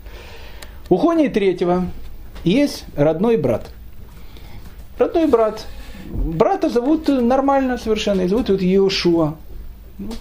У 0.91 0.99
Хония 0.99 1.31
III 1.31 1.87
есть 2.45 2.85
родной 2.95 3.39
брат. 3.39 3.71
Родной 4.99 5.27
брат. 5.27 5.65
Брата 6.13 6.69
зовут 6.69 7.09
нормально 7.09 7.79
совершенно, 7.79 8.29
зовут 8.29 8.51
вот 8.51 8.63
Иошуа. 8.63 9.35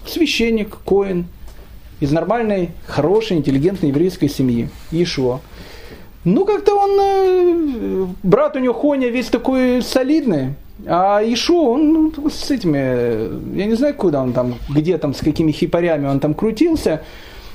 Священник, 0.06 0.78
коин, 0.84 1.26
из 2.00 2.10
нормальной, 2.10 2.70
хорошей, 2.86 3.36
интеллигентной 3.36 3.90
еврейской 3.90 4.28
семьи. 4.28 4.70
Иешуа. 4.90 5.40
Ну, 6.24 6.44
как-то 6.44 6.74
он, 6.74 6.90
э, 7.00 8.06
брат 8.22 8.56
у 8.56 8.58
него 8.58 8.74
Хоня 8.74 9.08
весь 9.08 9.26
такой 9.26 9.82
солидный, 9.82 10.54
а 10.86 11.20
Ишо, 11.20 11.72
он 11.72 12.12
ну, 12.16 12.30
с 12.30 12.50
этими, 12.50 12.78
э, 12.78 13.40
я 13.56 13.66
не 13.66 13.74
знаю, 13.74 13.94
куда 13.94 14.22
он 14.22 14.32
там, 14.32 14.54
где 14.68 14.98
там, 14.98 15.14
с 15.14 15.18
какими 15.18 15.52
хипарями 15.52 16.06
он 16.06 16.20
там 16.20 16.34
крутился. 16.34 17.02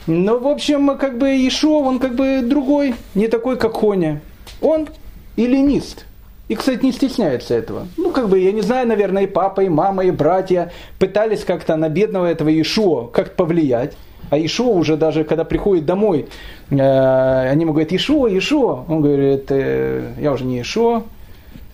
Но, 0.06 0.38
в 0.38 0.48
общем, 0.48 0.98
как 0.98 1.18
бы 1.18 1.30
Ишо, 1.48 1.80
он 1.80 2.00
как 2.00 2.16
бы 2.16 2.42
другой, 2.42 2.96
не 3.16 3.28
такой, 3.28 3.58
как 3.58 3.74
Хоня. 3.74 4.22
Он 4.62 4.88
эллинист. 5.38 6.07
И, 6.48 6.56
кстати, 6.56 6.84
не 6.84 6.92
стесняется 6.92 7.56
этого. 7.56 7.88
Ну, 7.98 8.12
как 8.12 8.30
бы, 8.30 8.40
я 8.40 8.52
не 8.52 8.62
знаю, 8.62 8.88
наверное, 8.88 9.24
и 9.24 9.28
папа, 9.28 9.62
и 9.62 9.70
мама, 9.70 10.06
и 10.06 10.12
братья 10.12 10.72
пытались 10.98 11.44
как-то 11.44 11.76
на 11.76 11.90
бедного 11.90 12.26
этого 12.26 12.50
Ишуа 12.50 13.08
как-то 13.08 13.36
повлиять. 13.36 13.98
А 14.30 14.38
Ишуа 14.38 14.74
уже 14.74 14.98
даже, 14.98 15.24
когда 15.24 15.44
приходит 15.44 15.86
домой, 15.86 16.28
э, 16.70 17.50
они 17.50 17.62
ему 17.62 17.74
говорят, 17.74 17.92
Ишуа, 17.92 18.30
Ишуа. 18.30 18.86
Он 18.88 19.02
говорит, 19.02 19.46
э, 19.50 20.14
я 20.20 20.32
уже 20.32 20.46
не 20.46 20.62
Ишуа, 20.62 21.04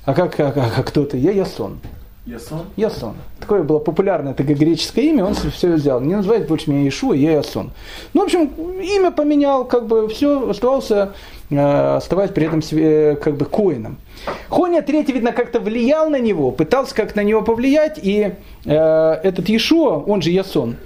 а 0.05 0.13
как, 0.13 0.36
как, 0.36 0.53
как 0.55 0.88
кто 0.88 1.05
ты? 1.05 1.17
Я 1.17 1.31
Ясон. 1.31 1.79
Ясон? 2.25 2.62
Ясон. 2.77 3.15
Такое 3.39 3.63
было 3.63 3.79
популярное 3.79 4.33
такое 4.33 4.55
греческое 4.55 5.05
имя, 5.05 5.25
он 5.25 5.33
все 5.33 5.73
взял. 5.73 5.99
Не 5.99 6.15
называет 6.15 6.47
больше 6.47 6.71
меня 6.71 6.88
Ишуа, 6.88 7.13
я 7.13 7.33
Ясон. 7.33 7.71
Ну, 8.13 8.21
в 8.21 8.23
общем, 8.23 8.47
имя 8.81 9.12
поменял, 9.12 9.65
как 9.65 9.88
бы 9.88 10.07
все, 10.07 10.49
оставался, 10.49 11.13
оставаясь 11.49 12.32
при 12.32 12.45
этом 12.47 12.62
себе, 12.62 13.15
как 13.15 13.36
бы 13.36 13.45
коином. 13.45 13.97
Хоня 14.49 14.82
третий, 14.82 15.12
видно, 15.12 15.32
как-то 15.32 15.60
влиял 15.60 16.10
на 16.10 16.19
него, 16.19 16.51
пытался 16.51 16.95
как-то 16.95 17.17
на 17.17 17.23
него 17.23 17.41
повлиять, 17.41 17.99
и 18.01 18.34
э, 18.65 19.12
этот 19.23 19.49
Ишуа, 19.49 19.97
он 19.97 20.21
же 20.21 20.32
Ясон, 20.32 20.77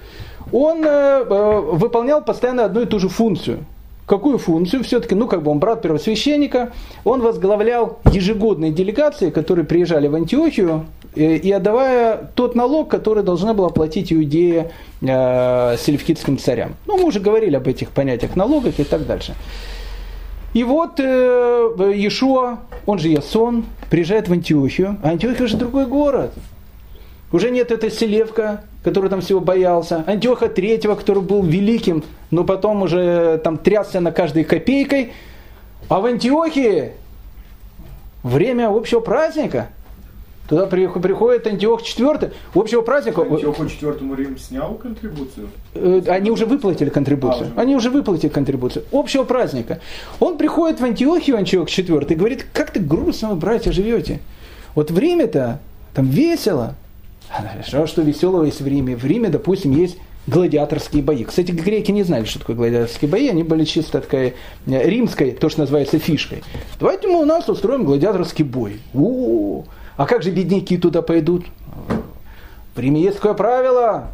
он 0.52 0.84
э, 0.84 0.88
э, 0.88 1.60
выполнял 1.74 2.24
постоянно 2.24 2.65
одну 2.65 2.82
и 2.82 2.86
ту 2.86 3.00
же 3.00 3.10
функцию. 3.10 3.65
Какую 4.06 4.38
функцию? 4.38 4.86
Все-таки, 4.86 5.15
ну, 5.15 5.28
как 5.28 5.43
бы 5.43 5.52
он 5.52 5.60
брат 5.60 5.82
первосвященника, 5.82 6.72
он 7.04 7.22
возглавлял 7.22 8.00
ежегодные 8.10 8.72
делегации, 8.72 9.32
которые 9.32 9.65
приезжали 9.65 10.08
в 10.08 10.15
Антиохию, 10.15 10.86
э, 11.15 11.36
и 11.36 11.52
отдавая 11.52 12.32
тот 12.36 12.56
налог, 12.56 12.90
который 12.90 13.23
должна 13.23 13.54
была 13.54 13.69
платить 13.69 14.13
Иудея 14.13 14.71
э, 15.02 15.75
селевкидским 15.77 16.38
царям. 16.38 16.75
Ну, 16.86 16.98
мы 16.98 17.04
уже 17.04 17.19
говорили 17.19 17.58
об 17.58 17.67
этих 17.67 17.90
понятиях 17.90 18.38
налогах 18.38 18.79
и 18.79 18.84
так 18.86 19.06
дальше. 19.06 19.36
И 20.58 20.64
вот 20.64 21.00
э, 21.00 21.04
Иешуа, 21.04 22.58
он 22.88 22.98
же 22.98 23.10
Ясон, 23.10 23.66
приезжает 23.92 24.28
в 24.28 24.34
Антиохию, 24.34 24.98
а 25.04 25.10
Антиохия 25.10 25.46
уже 25.46 25.56
другой 25.56 25.86
город. 25.86 26.34
Уже 27.32 27.52
нет 27.52 27.70
этой 27.70 27.92
селевка, 27.92 28.62
который 28.84 29.12
там 29.12 29.22
всего 29.22 29.40
боялся, 29.40 30.04
Антиоха 30.08 30.50
третьего, 30.50 30.96
который 30.96 31.22
был 31.22 31.44
великим, 31.44 32.04
но 32.32 32.44
потом 32.44 32.82
уже 32.82 33.40
там 33.44 33.60
трясся 33.60 34.00
на 34.00 34.12
каждой 34.12 34.46
копейкой. 34.46 35.14
А 35.90 36.00
в 36.00 36.08
Антиохии 36.08 36.94
время 38.24 38.76
общего 38.76 39.00
праздника. 39.00 39.70
Туда 40.48 40.65
приходит 40.65 41.45
Антиох 41.45 41.81
IV, 41.81 42.31
общего 42.56 42.81
праздника. 42.81 43.21
Антиоху 43.21 43.63
IV 43.63 44.15
Рим 44.15 44.37
снял 44.37 44.75
контрибуцию? 44.75 45.50
Э, 45.73 46.02
они 46.08 46.31
уже 46.31 46.45
выплатили 46.45 46.89
контрибуцию. 46.89 47.52
А, 47.56 47.62
Они 47.62 47.75
уже 47.75 47.89
выплатили 47.89 48.29
контрибуцию. 48.29 48.85
Общего 48.91 49.23
праздника. 49.23 49.81
Он 50.19 50.37
приходит 50.37 50.79
в 50.79 50.85
Антиохию, 50.85 51.37
Антиох 51.37 51.67
IV, 51.67 52.12
и 52.12 52.15
говорит, 52.15 52.45
как 52.54 52.71
ты 52.71 52.79
грустно, 52.79 53.35
братья, 53.35 53.71
живете. 53.73 54.19
Вот 54.73 54.89
в 54.89 54.98
Риме-то 54.98 55.60
там 55.93 56.08
весело. 56.08 56.75
Что, 57.65 57.85
что 57.87 58.02
веселого 58.02 58.45
есть 58.45 58.62
в 58.62 58.67
Риме? 58.67 58.95
В 58.95 59.06
Риме, 59.06 59.27
допустим, 59.27 59.71
есть 59.71 59.98
гладиаторские 60.27 61.04
бои. 61.04 61.23
Кстати, 61.23 61.52
греки 61.52 61.91
не 61.91 62.04
знали, 62.04 62.25
что 62.25 62.39
такое 62.39 62.56
гладиаторские 62.56 63.10
бои, 63.10 63.27
они 63.27 63.43
были 63.43 63.63
чисто 63.63 64.02
такой 64.02 64.35
э, 64.65 64.89
римской, 64.89 65.31
то, 65.31 65.50
что 65.50 65.62
называется 65.62 66.00
фишкой. 66.00 66.43
Давайте 66.79 67.08
мы 67.08 67.21
у 67.21 67.25
нас 67.25 67.50
устроим 67.50 67.83
гладиаторский 67.83 68.45
бой. 68.45 68.79
У-у-у. 68.93 69.65
А 69.98 70.06
как 70.06 70.23
же 70.23 70.31
бедняки 70.31 70.77
туда 70.77 71.02
пойдут? 71.02 71.45
В 72.75 72.79
Риме 72.79 73.02
есть 73.02 73.17
такое 73.17 73.33
правило, 73.33 74.12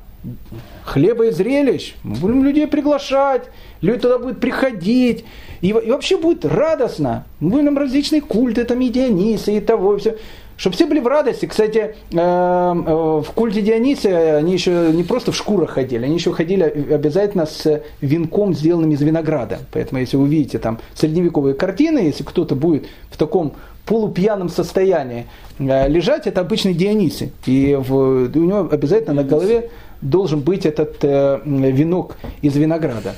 хлеба 0.86 1.27
и 1.27 1.31
зрелищ. 1.31 1.95
Мы 2.03 2.15
будем 2.15 2.43
людей 2.45 2.67
приглашать, 2.67 3.43
люди 3.81 3.99
туда 3.99 4.17
будут 4.17 4.39
приходить. 4.39 5.25
И, 5.59 5.67
и 5.69 5.91
вообще 5.91 6.17
будет 6.17 6.45
радостно. 6.45 7.25
Мы 7.41 7.51
будем 7.51 7.77
различные 7.77 8.21
культы, 8.21 8.63
там 8.63 8.79
и 8.81 8.89
Диониса, 8.89 9.51
и 9.51 9.59
того, 9.59 9.95
и 9.95 9.99
все. 9.99 10.17
Чтобы 10.55 10.75
все 10.75 10.86
были 10.86 10.99
в 10.99 11.07
радости. 11.07 11.47
Кстати, 11.47 11.95
э, 12.11 12.15
э, 12.15 12.21
в 12.21 13.25
культе 13.34 13.61
Диониса 13.61 14.38
они 14.38 14.53
еще 14.53 14.91
не 14.93 15.03
просто 15.03 15.31
в 15.31 15.36
шкурах 15.36 15.71
ходили, 15.71 16.05
они 16.05 16.15
еще 16.15 16.31
ходили 16.31 16.63
обязательно 16.63 17.45
с 17.45 17.81
венком, 18.01 18.53
сделанным 18.53 18.91
из 18.91 19.01
винограда. 19.01 19.59
Поэтому, 19.71 19.99
если 19.99 20.15
вы 20.15 20.23
увидите 20.23 20.59
там 20.59 20.79
средневековые 20.93 21.55
картины, 21.55 21.99
если 21.99 22.23
кто-то 22.23 22.55
будет 22.55 22.86
в 23.09 23.17
таком 23.17 23.53
полупьяном 23.86 24.49
состоянии 24.49 25.27
э, 25.59 25.88
лежать, 25.89 26.27
это 26.27 26.41
обычный 26.41 26.73
Дионисы. 26.73 27.31
И 27.45 27.75
в, 27.75 27.93
у 27.93 28.27
него 28.27 28.67
обязательно 28.71 29.15
на 29.15 29.23
голове 29.23 29.69
должен 30.01 30.41
быть 30.41 30.65
этот 30.65 30.97
э, 31.03 31.41
венок 31.45 32.17
из 32.41 32.55
винограда. 32.55 33.15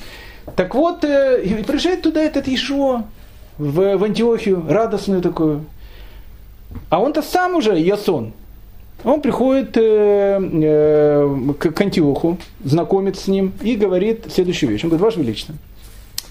Так 0.56 0.76
вот, 0.76 1.04
э, 1.04 1.64
приезжает 1.66 2.02
туда 2.02 2.22
этот 2.22 2.48
Ишо 2.48 3.04
в, 3.58 3.98
в 3.98 4.04
Антиохию, 4.04 4.64
радостную 4.68 5.22
такую. 5.22 5.66
А 6.90 7.00
он-то 7.00 7.22
сам 7.22 7.56
уже 7.56 7.78
Ясон. 7.80 8.34
Он 9.04 9.22
приходит 9.22 9.78
э, 9.78 10.40
э, 10.42 11.54
к, 11.60 11.72
к 11.72 11.82
Антиоху, 11.82 12.38
знакомится 12.64 13.24
с 13.24 13.28
ним 13.28 13.54
и 13.62 13.76
говорит 13.76 14.26
следующую 14.34 14.72
вещь. 14.72 14.84
Он 14.84 14.90
говорит, 14.90 15.04
Ваше 15.04 15.20
Величество, 15.20 15.56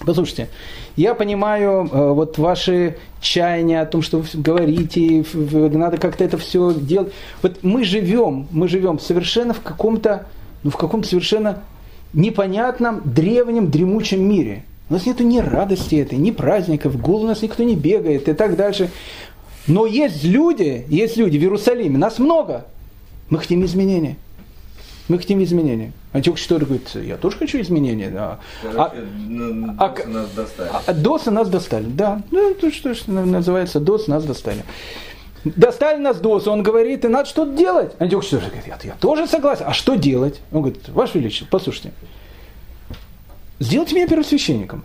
послушайте, 0.05 0.49
я 0.95 1.13
понимаю 1.13 1.89
э, 1.91 2.11
вот 2.11 2.37
ваши 2.37 2.97
чаяния 3.21 3.81
о 3.81 3.85
том, 3.85 4.01
что 4.01 4.19
вы 4.19 4.25
говорите, 4.33 5.25
надо 5.33 5.97
как-то 5.97 6.23
это 6.23 6.37
все 6.37 6.73
делать. 6.73 7.13
Вот 7.41 7.63
мы 7.63 7.83
живем, 7.83 8.47
мы 8.51 8.67
живем 8.67 8.99
совершенно 8.99 9.53
в 9.53 9.61
каком-то, 9.61 10.27
ну 10.63 10.69
в 10.69 10.77
каком-то 10.77 11.07
совершенно 11.07 11.63
непонятном, 12.13 13.01
древнем, 13.03 13.69
дремучем 13.69 14.27
мире. 14.27 14.63
У 14.89 14.93
нас 14.93 15.05
нет 15.05 15.19
ни 15.19 15.39
радости 15.39 15.95
этой, 15.95 16.17
ни 16.17 16.31
праздников, 16.31 16.99
голову 16.99 17.25
у 17.25 17.27
нас 17.27 17.41
никто 17.41 17.63
не 17.63 17.75
бегает 17.75 18.29
и 18.29 18.33
так 18.33 18.55
дальше. 18.55 18.91
Но 19.67 19.85
есть 19.85 20.23
люди, 20.23 20.85
есть 20.87 21.17
люди 21.17 21.37
в 21.37 21.41
Иерусалиме, 21.41 21.97
нас 21.97 22.19
много. 22.19 22.65
Мы 23.29 23.39
хотим 23.39 23.65
изменения. 23.65 24.17
Мы 25.07 25.19
хотим 25.19 25.43
изменения. 25.43 25.91
IV 26.13 26.65
говорит, 26.65 26.89
я 26.95 27.17
тоже 27.17 27.37
хочу 27.37 27.61
изменения. 27.61 28.09
Да. 28.09 28.39
Короче, 28.61 28.79
а, 29.77 29.85
а, 29.85 29.89
досы 29.93 30.07
нас 30.07 30.29
достали. 30.31 30.69
А, 30.87 30.93
досы 30.93 31.31
нас 31.31 31.49
достали, 31.49 31.85
да. 31.85 32.21
Ну, 32.31 32.51
это 32.51 32.71
что, 32.71 32.95
что 32.95 33.11
называется, 33.11 33.79
досы 33.79 34.09
нас 34.09 34.23
достали. 34.23 34.63
Достали 35.43 35.99
нас 35.99 36.19
досы, 36.19 36.49
он 36.49 36.63
говорит, 36.63 37.05
и 37.05 37.07
надо 37.07 37.29
что-то 37.29 37.55
делать. 37.55 37.93
IV 37.99 38.39
говорит, 38.39 38.65
я, 38.65 38.79
я 38.83 38.95
тоже 38.99 39.27
согласен. 39.27 39.65
А 39.67 39.73
что 39.73 39.93
делать? 39.93 40.41
Он 40.51 40.61
говорит, 40.61 40.89
Ваше 40.89 41.19
Величество, 41.19 41.47
послушайте, 41.51 41.91
сделайте 43.59 43.95
меня 43.95 44.07
первосвященником. 44.07 44.83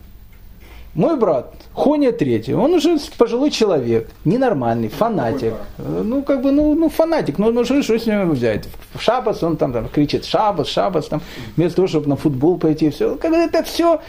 Мой 0.93 1.17
брат, 1.17 1.53
Хоня 1.73 2.11
Третий, 2.11 2.53
он 2.53 2.73
уже 2.73 2.97
пожилой 3.17 3.49
человек, 3.49 4.09
ненормальный, 4.25 4.89
фанатик. 4.89 5.53
Ну, 5.77 6.21
как 6.21 6.41
бы, 6.41 6.51
ну, 6.51 6.75
ну 6.75 6.89
фанатик, 6.89 7.37
ну, 7.37 7.49
ну 7.51 7.63
что, 7.63 7.81
что 7.81 7.97
с 7.97 8.05
него 8.05 8.33
взять? 8.33 8.67
В 8.93 9.01
шабас 9.01 9.41
он 9.41 9.55
там, 9.55 9.71
там 9.71 9.87
кричит 9.87 10.25
шабас, 10.25 10.67
шабас, 10.67 11.07
там, 11.07 11.21
вместо 11.55 11.77
того, 11.77 11.87
чтобы 11.87 12.09
на 12.09 12.17
футбол 12.17 12.57
пойти, 12.57 12.89
все. 12.89 13.15
Как 13.15 13.31
бы 13.31 13.37
это 13.37 13.63
все, 13.63 14.01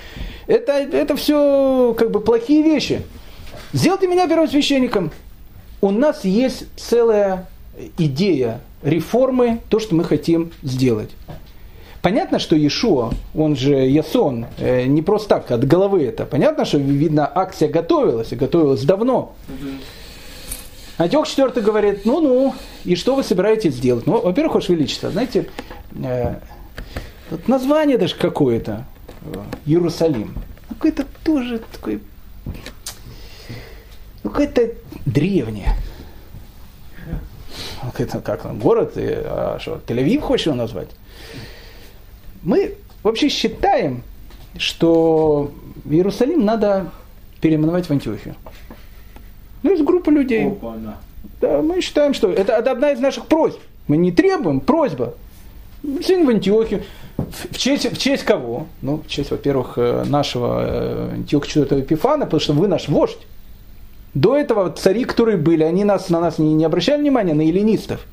это, 0.49 0.72
это 0.72 1.14
все 1.14 1.95
как 1.97 2.11
бы 2.11 2.18
плохие 2.18 2.62
вещи. 2.62 3.03
Сделайте 3.72 4.09
меня 4.09 4.26
первосвященником. 4.26 5.12
У 5.80 5.93
нас 5.93 6.24
есть 6.24 6.66
целая 6.76 7.47
идея 7.97 8.61
реформы, 8.83 9.61
то, 9.68 9.78
что 9.78 9.95
мы 9.95 10.03
хотим 10.03 10.51
сделать. 10.62 11.11
Понятно, 12.03 12.41
что 12.41 12.57
Иешуа, 12.57 13.13
он 13.33 13.55
же 13.55 13.75
Ясон, 13.75 14.47
э, 14.59 14.87
не 14.87 15.03
просто 15.03 15.29
так, 15.29 15.53
от 15.53 15.65
головы 15.65 16.05
это. 16.05 16.27
Понятно, 16.27 16.65
что, 16.65 16.79
видно, 16.79 17.31
акция 17.33 17.69
готовилась, 17.69 18.33
и 18.33 18.37
готовилась 18.37 18.83
давно. 18.83 19.37
Антиох 20.99 21.29
IV 21.29 21.61
говорит, 21.61 22.05
ну-ну, 22.05 22.55
и 22.85 22.97
что 22.97 23.15
вы 23.15 23.23
собираетесь 23.23 23.75
сделать? 23.75 24.05
Ну, 24.09 24.21
во-первых, 24.21 24.57
Ваше 24.57 24.73
Величество, 24.73 25.11
знаете, 25.11 25.49
э, 26.03 26.35
вот 27.31 27.47
название 27.47 27.99
даже 27.99 28.17
какое-то, 28.17 28.85
Иерусалим, 29.65 30.35
какое-то 30.69 31.07
тоже 31.23 31.61
такое, 31.73 32.01
ну, 34.25 34.31
какое-то 34.31 34.73
древнее. 35.07 35.77
Это 37.97 38.21
как 38.21 38.59
город, 38.59 38.95
а 38.97 39.59
что, 39.61 39.81
Тель-Авив 39.87 40.21
хочешь 40.21 40.47
его 40.47 40.57
назвать? 40.57 40.89
Мы 42.43 42.74
вообще 43.03 43.28
считаем, 43.28 44.03
что 44.57 45.51
Иерусалим 45.84 46.45
надо 46.45 46.90
переименовать 47.40 47.86
в 47.86 47.90
Антиохию. 47.90 48.34
Ну, 49.62 49.70
есть 49.70 49.84
группа 49.84 50.11
людей. 50.11 50.47
Опа, 50.47 50.74
да. 50.76 50.97
да, 51.40 51.62
мы 51.62 51.80
считаем, 51.80 52.14
что 52.14 52.30
это, 52.30 52.53
это 52.53 52.72
одна 52.72 52.93
из 52.93 53.01
наших 53.01 53.26
просьб. 53.26 53.61
Мы 53.86 53.97
не 53.97 54.12
требуем, 54.12 54.61
просьба. 54.61 55.14
Сын 56.05 56.24
в 56.26 56.28
Антиохию. 56.28 56.82
В 57.16 57.59
честь, 57.59 57.90
в 57.90 57.99
честь 57.99 58.24
кого? 58.24 58.66
Ну, 58.80 59.03
в 59.05 59.09
честь, 59.09 59.30
во-первых, 59.30 59.74
э, 59.76 60.05
нашего 60.05 60.64
э, 60.64 61.11
Антиоха 61.14 61.47
IV 61.47 61.80
Эпифана, 61.82 62.24
потому 62.24 62.40
что 62.40 62.53
вы 62.53 62.68
наш 62.68 62.88
вождь. 62.88 63.18
До 64.14 64.36
этого 64.36 64.70
цари, 64.70 65.05
которые 65.05 65.36
были, 65.36 65.62
они 65.62 65.84
нас, 65.84 66.11
на 66.11 66.20
нас 66.20 66.38
не, 66.38 66.55
не 66.55 66.64
обращали 66.64 67.01
внимания, 67.01 67.34
на 67.34 67.43
эллинистов. 67.43 68.05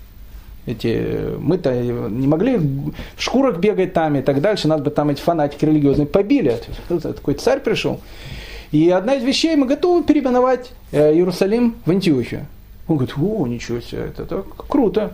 Эти, 0.70 1.36
мы-то 1.40 1.74
не 1.74 2.28
могли 2.28 2.58
в 2.58 2.94
шкурах 3.18 3.58
бегать 3.58 3.94
там 3.94 4.16
и 4.16 4.22
так 4.22 4.40
дальше, 4.40 4.68
нас 4.68 4.82
бы 4.82 4.92
там 4.92 5.10
эти 5.10 5.20
фанатики 5.20 5.66
религиозные 5.66 6.06
побили. 6.06 6.60
Такой 6.88 7.34
царь 7.34 7.60
пришел. 7.60 8.00
И 8.72 8.90
одна 8.90 9.16
из 9.16 9.24
вещей, 9.24 9.56
мы 9.56 9.66
готовы 9.66 10.04
переименовать 10.04 10.72
э, 10.92 11.14
Иерусалим 11.14 11.76
в 11.86 11.90
Антиохию. 11.90 12.46
Он 12.88 12.98
говорит, 12.98 13.16
о, 13.18 13.48
ничего 13.48 13.82
себе, 13.82 14.06
это 14.10 14.26
так 14.26 14.46
круто. 14.68 15.14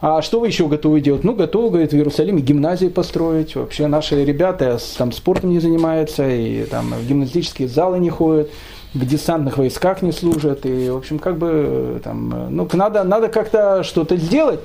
А 0.00 0.22
что 0.22 0.40
вы 0.40 0.46
еще 0.46 0.68
готовы 0.68 1.00
делать? 1.00 1.24
Ну, 1.24 1.34
готовы, 1.34 1.70
говорит, 1.70 1.92
в 1.92 1.96
Иерусалиме 1.96 2.40
гимназии 2.40 2.86
построить. 2.86 3.56
Вообще 3.56 3.88
наши 3.88 4.24
ребята 4.24 4.78
там 4.96 5.12
спортом 5.12 5.50
не 5.50 5.58
занимаются, 5.58 6.28
и 6.28 6.64
там 6.64 6.94
в 6.94 7.06
гимнастические 7.06 7.68
залы 7.68 7.98
не 7.98 8.08
ходят 8.08 8.48
в 8.94 9.04
десантных 9.04 9.58
войсках 9.58 10.02
не 10.02 10.12
служат, 10.12 10.64
и, 10.64 10.88
в 10.88 10.96
общем, 10.96 11.18
как 11.18 11.36
бы, 11.36 12.00
там, 12.02 12.48
ну, 12.50 12.68
надо, 12.72 13.04
надо 13.04 13.28
как-то 13.28 13.82
что-то 13.82 14.16
сделать. 14.16 14.60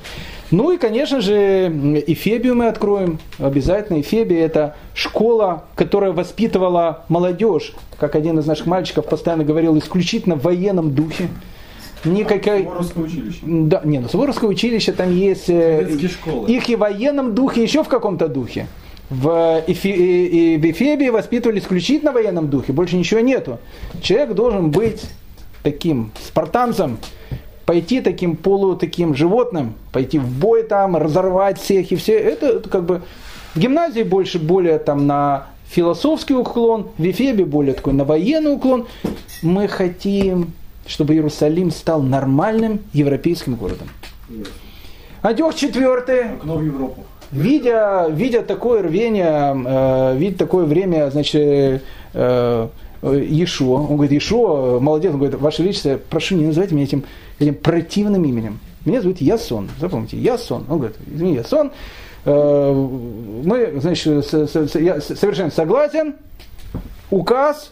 Ну 0.51 0.71
и, 0.71 0.78
конечно 0.78 1.19
же, 1.19 2.03
Эфебию 2.07 2.55
мы 2.55 2.67
откроем, 2.67 3.19
обязательно. 3.39 3.99
Эфебия– 4.01 4.45
это 4.45 4.76
школа, 4.93 5.65
которая 5.76 6.11
воспитывала 6.11 7.03
молодежь, 7.09 7.74
как 7.99 8.15
один 8.15 8.39
из 8.39 8.45
наших 8.45 8.67
мальчиков 8.67 9.07
постоянно 9.07 9.43
говорил, 9.43 9.78
исключительно 9.78 10.36
в 10.36 10.43
военном 10.43 10.93
духе. 10.93 11.28
Никакой... 12.05 12.63
Суворовское 12.63 13.03
училище. 13.03 13.39
Да, 13.43 13.82
не, 13.84 13.99
ну 13.99 14.09
Суворовское 14.09 14.49
училище 14.49 14.91
там 14.91 15.15
есть... 15.15 15.49
Э, 15.49 15.88
их 16.47 16.69
и 16.69 16.76
в 16.76 16.80
военном 16.80 17.34
духе, 17.34 17.63
еще 17.63 17.84
в 17.84 17.88
каком-то 17.88 18.28
духе 18.28 18.67
в, 19.10 19.64
Эфи, 19.68 20.58
в 20.58 20.72
Эфебии 20.72 21.10
воспитывали 21.10 21.60
исключительно 21.60 22.12
в 22.12 22.16
военном 22.16 22.49
духе, 22.49 22.74
больше 22.74 22.95
ничего 22.95 23.20
нету. 23.20 23.60
Человек 24.01 24.34
должен 24.34 24.72
быть 24.72 25.01
таким 25.62 26.12
спартанцем, 26.26 26.97
пойти 27.66 28.01
таким 28.01 28.36
полу 28.36 28.76
таким 28.76 29.16
животным, 29.16 29.76
пойти 29.91 30.20
в 30.20 30.28
бой 30.28 30.64
там, 30.64 30.97
разорвать 30.97 31.60
всех 31.60 31.91
и 31.91 31.95
все. 31.95 32.18
Это, 32.18 32.60
как 32.60 32.84
бы 32.86 33.01
в 33.56 33.60
гимназии 33.60 34.04
больше 34.04 34.39
более 34.39 34.80
там 34.80 35.08
на 35.08 35.47
философский 35.68 36.34
уклон, 36.34 36.89
в 36.97 37.04
Эфебе 37.04 37.45
более 37.45 37.74
такой 37.74 37.93
на 37.93 38.04
военный 38.04 38.54
уклон. 38.54 38.88
Мы 39.41 39.68
хотим, 39.68 40.54
чтобы 40.86 41.14
Иерусалим 41.14 41.72
стал 41.72 42.01
нормальным 42.01 42.80
европейским 42.93 43.56
городом. 43.56 43.88
Антиох 45.22 45.56
четвертый. 45.56 46.34
Окно 46.34 46.58
в 46.58 46.64
Европу. 46.64 47.06
Видя, 47.34 48.07
видя 48.09 48.41
такое 48.41 48.84
рвение, 48.84 49.55
э, 49.65 50.17
видя 50.17 50.38
такое 50.38 50.65
время, 50.65 51.09
значит, 51.09 51.84
э, 52.13 52.67
Иешуа, 53.01 53.79
он 53.79 53.95
говорит, 53.95 54.11
Иешуа, 54.11 54.79
молодец, 54.79 55.11
он 55.11 55.19
говорит, 55.19 55.39
Ваше 55.39 55.63
Величество, 55.63 55.99
прошу, 56.09 56.36
не 56.36 56.45
называйте 56.45 56.75
меня 56.75 56.86
этим, 56.86 57.03
этим 57.39 57.55
противным 57.55 58.23
именем. 58.23 58.59
Меня 58.86 59.01
зовут 59.01 59.21
Ясон, 59.21 59.69
запомните, 59.79 60.17
Ясон. 60.17 60.65
Он 60.69 60.77
говорит, 60.77 60.97
извини, 61.07 61.36
Ясон, 61.36 61.71
э, 62.25 62.71
мы, 63.43 63.73
значит, 63.79 64.25
с, 64.25 64.34
с, 64.34 64.79
я 64.79 65.01
совершенно 65.01 65.51
согласен, 65.51 66.15
указ, 67.09 67.71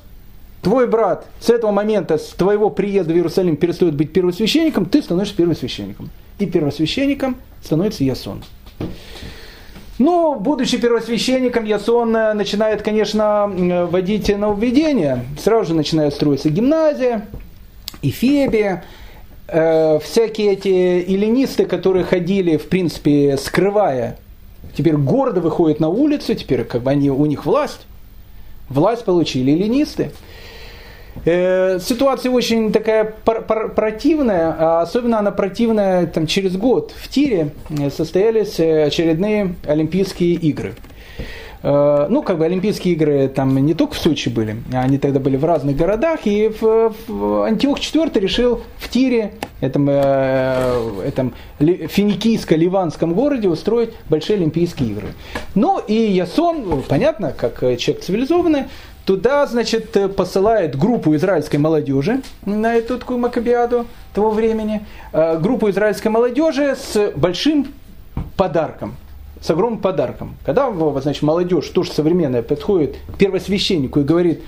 твой 0.62 0.88
брат 0.88 1.26
с 1.40 1.50
этого 1.50 1.72
момента, 1.72 2.18
с 2.18 2.30
твоего 2.30 2.70
приезда 2.70 3.14
в 3.14 3.16
Иерусалим 3.16 3.58
перестает 3.58 3.96
быть 3.96 4.14
первосвященником, 4.14 4.86
ты 4.86 5.02
становишься 5.02 5.36
первосвященником. 5.36 6.10
И 6.40 6.46
первосвященником 6.46 7.38
становится 7.64 8.04
Ясон. 8.04 8.44
Ну, 10.04 10.34
будучи 10.34 10.80
первосвященником, 10.80 11.64
Ясон 11.66 12.16
э, 12.16 12.34
начинает, 12.34 12.82
конечно, 12.82 13.46
вводить 13.48 14.36
нововведения. 14.36 15.26
Сразу 15.40 15.66
же 15.66 15.74
начинает 15.76 16.16
строиться 16.16 16.50
гимназия, 16.50 17.28
Эфебия, 18.02 18.84
э, 19.48 20.00
всякие 20.00 20.54
эти 20.54 20.70
эллинисты, 21.08 21.68
которые 21.68 22.04
ходили, 22.04 22.58
в 22.58 22.68
принципе, 22.68 23.38
скрывая, 23.38 24.18
теперь 24.76 24.96
гордо 24.98 25.40
выходят 25.40 25.80
на 25.80 25.90
улицу, 25.90 26.34
теперь 26.34 26.64
как 26.64 26.82
бы 26.82 26.90
они, 26.90 27.12
у 27.12 27.26
них 27.28 27.46
власть. 27.46 27.82
Власть 28.70 29.06
получили 29.06 29.52
эллинисты. 29.52 30.14
Э, 31.26 31.80
ситуация 31.80 32.32
очень 32.32 32.72
такая 32.72 33.04
противная, 33.06 34.56
а 34.58 34.82
особенно 34.82 35.20
она 35.20 35.32
противная 35.32 36.08
там, 36.08 36.26
через 36.26 36.58
год. 36.58 36.94
В 36.98 37.08
Тире 37.10 37.52
э, 37.70 37.90
состоялись 37.90 38.60
э, 38.60 38.86
очередные 38.86 39.56
Олимпийские 39.66 40.34
игры. 40.34 40.74
Ну, 41.64 42.24
как 42.24 42.40
бы 42.40 42.46
Олимпийские 42.46 42.96
игры 42.96 43.28
там 43.28 43.56
не 43.56 43.76
только 43.76 43.94
в 43.94 44.00
Сочи 44.00 44.30
были, 44.30 44.56
они 44.74 44.98
тогда 44.98 45.20
были 45.20 45.38
в 45.38 45.46
разных 45.46 45.78
городах, 45.78 46.22
и 46.24 46.48
в, 46.60 46.96
в 47.08 47.44
Антиох 47.44 47.78
IV 47.78 48.20
решил 48.20 48.62
в 48.80 48.90
Тире, 48.90 49.34
этом, 49.60 49.88
этом 49.88 51.36
финикийско-ливанском 51.60 53.14
городе, 53.14 53.48
устроить 53.48 53.92
большие 54.10 54.38
Олимпийские 54.38 54.90
игры. 54.90 55.10
Ну, 55.54 55.78
и 55.78 55.94
Ясон, 55.94 56.82
понятно, 56.90 57.32
как 57.32 57.60
человек 57.60 58.04
цивилизованный, 58.04 58.64
Туда, 59.06 59.48
значит, 59.48 59.98
э, 59.98 60.08
посылает 60.08 60.78
группу 60.78 61.16
израильской 61.16 61.58
молодежи 61.58 62.22
на 62.46 62.76
эту 62.76 63.00
такую 63.00 63.18
макабиаду 63.18 63.88
того 64.14 64.30
времени, 64.30 64.86
э, 65.12 65.40
группу 65.40 65.70
израильской 65.70 66.12
молодежи 66.12 66.76
с 66.76 67.12
большим 67.16 67.68
подарком, 68.38 68.96
с 69.42 69.50
огромным 69.50 69.80
подарком. 69.80 70.36
Когда, 70.46 70.72
значит, 71.02 71.24
молодежь, 71.24 71.68
тоже 71.70 71.92
современная, 71.92 72.44
подходит 72.44 72.98
к 73.14 73.18
первосвященнику 73.18 74.02
и 74.02 74.04
говорит, 74.04 74.44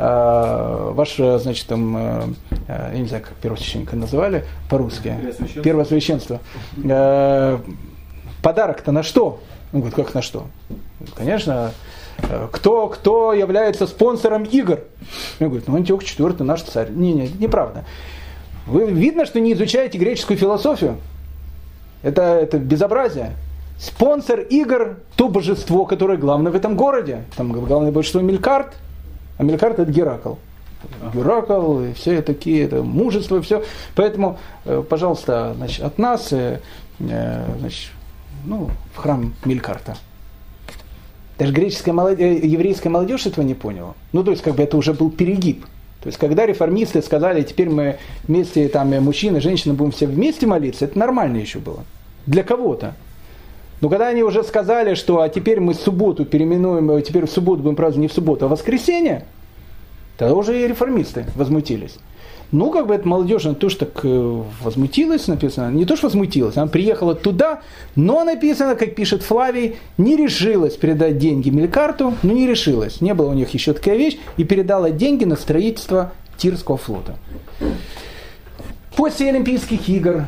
«А, 0.00 0.92
ваш, 0.92 1.16
значит, 1.16 1.66
там, 1.66 2.36
я 2.68 2.92
не 2.94 3.08
знаю, 3.08 3.24
как 3.24 3.34
первосвященника 3.34 3.96
называли 3.96 4.44
по-русски, 4.70 5.14
первосвященство, 5.64 6.40
подарок-то 8.42 8.92
на 8.92 9.02
что? 9.02 9.40
Он 9.72 9.80
говорит, 9.80 9.96
как 9.96 10.14
на 10.14 10.22
что? 10.22 10.46
Конечно, 11.16 11.72
Э, 11.72 11.72
кто, 12.52 12.88
кто 12.88 13.32
является 13.32 13.86
спонсором 13.86 14.44
игр? 14.44 14.80
Я 15.40 15.48
говорю, 15.48 15.64
ну 15.66 15.76
Антиох 15.76 16.02
IV 16.02 16.42
наш 16.42 16.62
царь. 16.62 16.90
Не, 16.90 17.12
не, 17.12 17.28
неправда. 17.28 17.84
Вы 18.66 18.90
видно, 18.90 19.24
что 19.24 19.40
не 19.40 19.54
изучаете 19.54 19.98
греческую 19.98 20.36
философию. 20.36 20.98
Это, 22.02 22.22
это 22.22 22.58
безобразие. 22.58 23.32
Спонсор 23.78 24.40
игр– 24.40 24.98
то 25.16 25.28
божество, 25.28 25.84
которое 25.84 26.18
главное 26.18 26.50
в 26.50 26.56
этом 26.56 26.76
городе. 26.76 27.24
Там 27.36 27.52
главное 27.52 27.92
божество 27.92 28.20
Мелькарт, 28.20 28.74
а 29.38 29.44
Мелькарт– 29.44 29.78
это 29.80 29.90
Геракл. 29.90 30.34
Геракл, 31.14 31.80
и 31.80 31.92
все 31.92 32.20
такие, 32.22 32.64
это 32.64 32.82
мужество, 32.82 33.40
все. 33.40 33.64
Поэтому, 33.94 34.38
э, 34.64 34.82
пожалуйста, 34.88 35.54
значит, 35.56 35.84
от 35.84 35.98
нас 35.98 36.32
э, 36.32 36.60
значит, 36.98 37.92
ну, 38.44 38.70
в 38.94 38.96
храм 38.96 39.32
Мелькарта. 39.44 39.96
Даже 41.38 41.52
греческая 41.52 41.94
молодежь, 41.94 42.42
еврейская 42.42 42.88
молодежь 42.88 43.26
этого 43.26 43.44
не 43.44 43.54
поняла. 43.54 43.94
Ну, 44.12 44.24
то 44.24 44.32
есть, 44.32 44.42
как 44.42 44.56
бы 44.56 44.62
это 44.62 44.76
уже 44.76 44.92
был 44.92 45.10
перегиб. 45.10 45.64
То 46.02 46.08
есть, 46.08 46.18
когда 46.18 46.46
реформисты 46.46 47.00
сказали, 47.02 47.42
теперь 47.42 47.70
мы 47.70 47.98
вместе, 48.24 48.68
там, 48.68 48.90
мужчины, 49.02 49.40
женщины 49.40 49.74
будем 49.74 49.92
все 49.92 50.06
вместе 50.06 50.46
молиться, 50.46 50.84
это 50.84 50.98
нормально 50.98 51.36
еще 51.38 51.58
было. 51.58 51.84
Для 52.26 52.42
кого-то. 52.42 52.94
Но 53.80 53.88
когда 53.88 54.08
они 54.08 54.22
уже 54.22 54.42
сказали, 54.42 54.94
что 54.94 55.20
а 55.20 55.28
теперь 55.28 55.60
мы 55.60 55.74
субботу 55.74 56.24
переименуем, 56.24 57.00
теперь 57.02 57.26
в 57.26 57.30
субботу 57.30 57.62
будем 57.62 57.76
праздновать 57.76 58.02
не 58.02 58.08
в 58.08 58.12
субботу, 58.12 58.44
а 58.44 58.48
в 58.48 58.50
воскресенье, 58.52 59.24
тогда 60.16 60.34
уже 60.34 60.60
и 60.60 60.66
реформисты 60.66 61.26
возмутились. 61.36 61.96
Ну, 62.50 62.70
как 62.70 62.86
бы 62.86 62.94
эта 62.94 63.06
молодежь, 63.06 63.44
она 63.44 63.54
тоже 63.54 63.76
так 63.76 64.00
э, 64.04 64.42
возмутилась, 64.62 65.28
написано. 65.28 65.70
Не 65.70 65.84
то, 65.84 65.96
что 65.96 66.06
возмутилась, 66.06 66.56
она 66.56 66.66
приехала 66.66 67.14
туда, 67.14 67.60
но 67.94 68.24
написано, 68.24 68.74
как 68.74 68.94
пишет 68.94 69.22
Флавий, 69.22 69.76
не 69.98 70.16
решилась 70.16 70.76
передать 70.76 71.18
деньги 71.18 71.50
Мелькарту, 71.50 72.14
ну 72.22 72.32
не 72.32 72.46
решилась. 72.46 73.02
Не 73.02 73.12
было 73.12 73.30
у 73.30 73.34
них 73.34 73.52
еще 73.52 73.74
такая 73.74 73.96
вещь, 73.96 74.18
и 74.38 74.44
передала 74.44 74.90
деньги 74.90 75.24
на 75.24 75.36
строительство 75.36 76.12
Тирского 76.38 76.78
флота. 76.78 77.16
После 78.96 79.28
Олимпийских 79.28 79.86
игр 79.88 80.24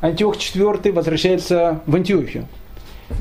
Антиох 0.00 0.36
IV 0.36 0.92
возвращается 0.92 1.82
в 1.86 1.94
Антиохию. 1.94 2.48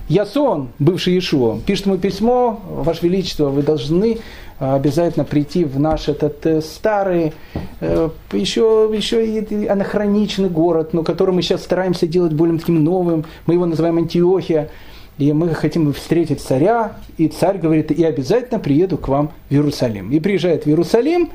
Ясон, 0.07 0.69
бывший 0.79 1.13
Иешуа, 1.13 1.59
пишет 1.59 1.87
ему 1.87 1.97
письмо, 1.97 2.61
Ваше 2.69 3.05
Величество, 3.05 3.49
вы 3.49 3.61
должны 3.61 4.19
обязательно 4.61 5.25
прийти 5.25 5.65
в 5.65 5.79
наш 5.79 6.07
этот 6.07 6.45
э, 6.45 6.61
старый, 6.61 7.33
э, 7.79 8.09
еще, 8.31 8.91
еще 8.93 9.25
и 9.25 9.67
анахроничный 9.67 10.49
город, 10.49 10.93
но 10.93 11.03
который 11.03 11.33
мы 11.33 11.41
сейчас 11.41 11.63
стараемся 11.63 12.05
делать 12.05 12.33
более 12.33 12.59
таким 12.59 12.83
новым. 12.83 13.25
Мы 13.47 13.55
его 13.55 13.65
называем 13.65 13.97
Антиохия. 13.97 14.69
И 15.17 15.33
мы 15.33 15.53
хотим 15.53 15.93
встретить 15.93 16.41
царя, 16.41 16.93
и 17.17 17.27
царь 17.27 17.57
говорит, 17.57 17.91
и 17.91 18.03
обязательно 18.03 18.59
приеду 18.59 18.97
к 18.97 19.07
вам 19.07 19.31
в 19.49 19.53
Иерусалим. 19.53 20.11
И 20.11 20.19
приезжает 20.19 20.63
в 20.63 20.67
Иерусалим, 20.67 21.29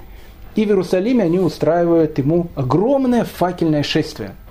и 0.56 0.64
в 0.64 0.68
Иерусалиме 0.68 1.24
они 1.24 1.38
устраивают 1.38 2.18
ему 2.18 2.48
огромное 2.54 3.24
факельное 3.24 3.82
шествие– 3.82 4.34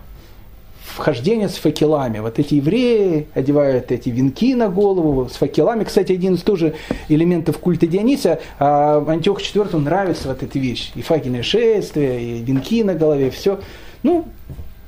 вхождение 0.95 1.49
с 1.49 1.55
факелами. 1.55 2.19
Вот 2.19 2.39
эти 2.39 2.55
евреи 2.55 3.27
одевают 3.33 3.91
эти 3.91 4.09
венки 4.09 4.55
на 4.55 4.69
голову 4.69 5.27
с 5.29 5.35
факелами. 5.35 5.83
Кстати, 5.83 6.13
один 6.13 6.35
из 6.35 6.41
тоже 6.41 6.73
элементов 7.09 7.57
культа 7.59 7.85
Дионисия. 7.85 8.39
А 8.59 9.03
Антиох 9.05 9.41
IV 9.41 9.77
нравится 9.77 10.29
вот 10.29 10.41
эта 10.41 10.57
вещь. 10.57 10.91
И 10.95 11.01
факельное 11.01 11.43
шествие, 11.43 12.21
и 12.21 12.41
венки 12.41 12.81
на 12.83 12.93
голове, 12.93 13.29
все. 13.29 13.59
Ну, 14.03 14.25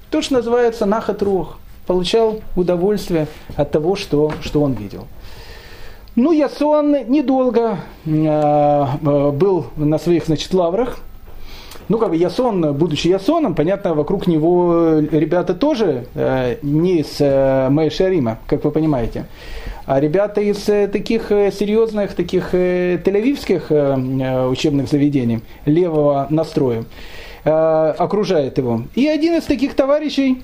то, 0.10 0.22
что 0.22 0.36
называется 0.36 0.86
нахат 0.86 1.22
рух. 1.22 1.60
Получал 1.86 2.41
удовольствие 2.55 3.28
от 3.55 3.72
того, 3.72 3.95
что, 3.95 4.32
что 4.41 4.62
он 4.62 4.74
видел. 4.74 5.08
Ну, 6.16 6.32
Ясон 6.32 7.10
недолго 7.10 7.78
э, 8.05 9.32
был 9.32 9.68
на 9.76 9.97
своих 9.99 10.26
значит, 10.26 10.53
лаврах, 10.53 10.99
ну, 11.90 11.98
как 11.98 12.10
бы 12.10 12.18
Ясон, 12.18 12.74
будучи 12.74 13.08
Ясоном, 13.08 13.56
понятно, 13.56 13.94
вокруг 13.94 14.28
него 14.28 15.00
ребята 15.00 15.54
тоже 15.54 16.06
э, 16.16 16.58
не 16.62 17.00
из 17.00 17.18
э, 17.20 17.70
Мэйшарима, 17.70 18.40
как 18.48 18.66
вы 18.66 18.72
понимаете, 18.72 19.26
а 19.86 20.02
ребята 20.02 20.42
из 20.42 20.68
э, 20.68 20.88
таких 20.88 21.32
э, 21.32 21.52
серьезных, 21.52 22.14
таких 22.14 22.50
э, 22.54 23.00
тель-авивских 23.04 23.68
э, 23.70 23.96
э, 23.96 24.48
учебных 24.48 24.90
заведений, 24.90 25.40
левого 25.66 26.28
настроя, 26.30 26.84
э, 27.46 27.50
окружает 27.50 28.58
его. 28.58 28.84
И 28.96 29.08
один 29.08 29.36
из 29.36 29.44
таких 29.44 29.74
товарищей, 29.74 30.44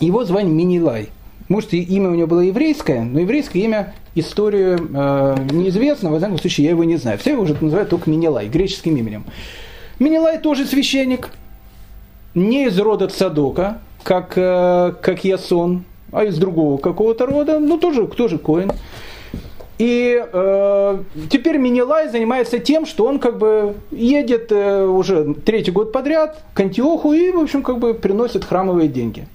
его 0.00 0.24
звали 0.24 0.46
Минилай. 0.46 1.10
Может, 1.48 1.72
имя 1.74 2.10
у 2.10 2.14
него 2.14 2.26
было 2.26 2.40
еврейское, 2.40 3.02
но 3.02 3.20
еврейское 3.20 3.60
имя 3.60 3.94
историю 4.16 4.90
э, 4.92 5.36
неизвестно, 5.52 6.10
во 6.10 6.18
всяком 6.18 6.38
случае, 6.38 6.64
я 6.64 6.70
его 6.70 6.82
не 6.82 6.96
знаю. 6.96 7.18
Все 7.18 7.32
его 7.32 7.42
уже 7.42 7.56
называют 7.60 7.90
только 7.90 8.10
Минилай, 8.10 8.48
греческим 8.48 8.96
именем. 8.96 9.24
Минилай 10.04 10.38
тоже 10.38 10.66
священник, 10.66 11.30
не 12.34 12.66
из 12.66 12.78
рода 12.78 13.08
Цадока, 13.08 13.78
как, 14.02 14.34
э, 14.36 14.92
как 15.00 15.24
Ясон, 15.24 15.84
а 16.12 16.24
из 16.24 16.36
другого 16.36 16.76
какого-то 16.76 17.24
рода, 17.24 17.58
ну 17.58 17.78
тоже, 17.78 18.06
тоже 18.06 18.36
Коин. 18.36 18.72
И 19.78 20.22
э, 20.22 20.98
теперь 21.30 21.56
Минилай 21.56 22.08
занимается 22.08 22.58
тем, 22.58 22.84
что 22.84 23.06
он 23.06 23.18
как 23.18 23.38
бы 23.38 23.74
едет 23.90 24.52
э, 24.52 24.84
уже 24.84 25.34
третий 25.34 25.70
год 25.70 25.90
подряд 25.90 26.42
к 26.52 26.60
Антиоху 26.60 27.14
и, 27.14 27.30
в 27.32 27.38
общем, 27.38 27.62
как 27.62 27.78
бы 27.78 27.94
приносит 27.94 28.44
храмовые 28.44 28.88
деньги. 28.88 29.26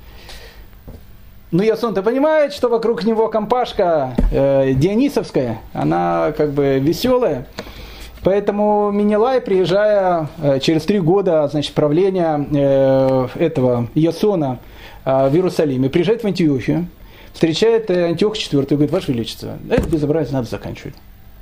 Но 1.52 1.64
Ясон-то 1.64 2.04
понимает, 2.04 2.54
что 2.54 2.70
вокруг 2.70 3.04
него 3.06 3.28
компашка 3.28 4.14
э, 4.32 4.74
Дионисовская, 4.74 5.62
она 5.74 6.32
как 6.38 6.52
бы 6.52 6.78
веселая. 6.80 7.48
Поэтому 8.24 8.92
Минилай, 8.92 9.40
приезжая 9.40 10.28
э, 10.42 10.60
через 10.60 10.84
три 10.84 11.00
года 11.00 11.48
значит, 11.48 11.74
правления 11.74 12.48
э, 12.52 13.28
этого 13.36 13.88
Ясона 13.96 14.60
э, 15.06 15.30
в 15.30 15.36
Иерусалиме, 15.36 15.90
приезжает 15.90 16.24
в 16.24 16.28
Антиохию, 16.28 16.88
встречает 17.34 17.90
Антиох 17.90 18.36
IV 18.36 18.66
и 18.66 18.70
говорит, 18.72 18.92
Ваше 18.92 19.14
Величество, 19.14 19.58
это 19.70 19.88
безобразие 19.88 20.34
надо 20.34 20.50
заканчивать. 20.50 20.96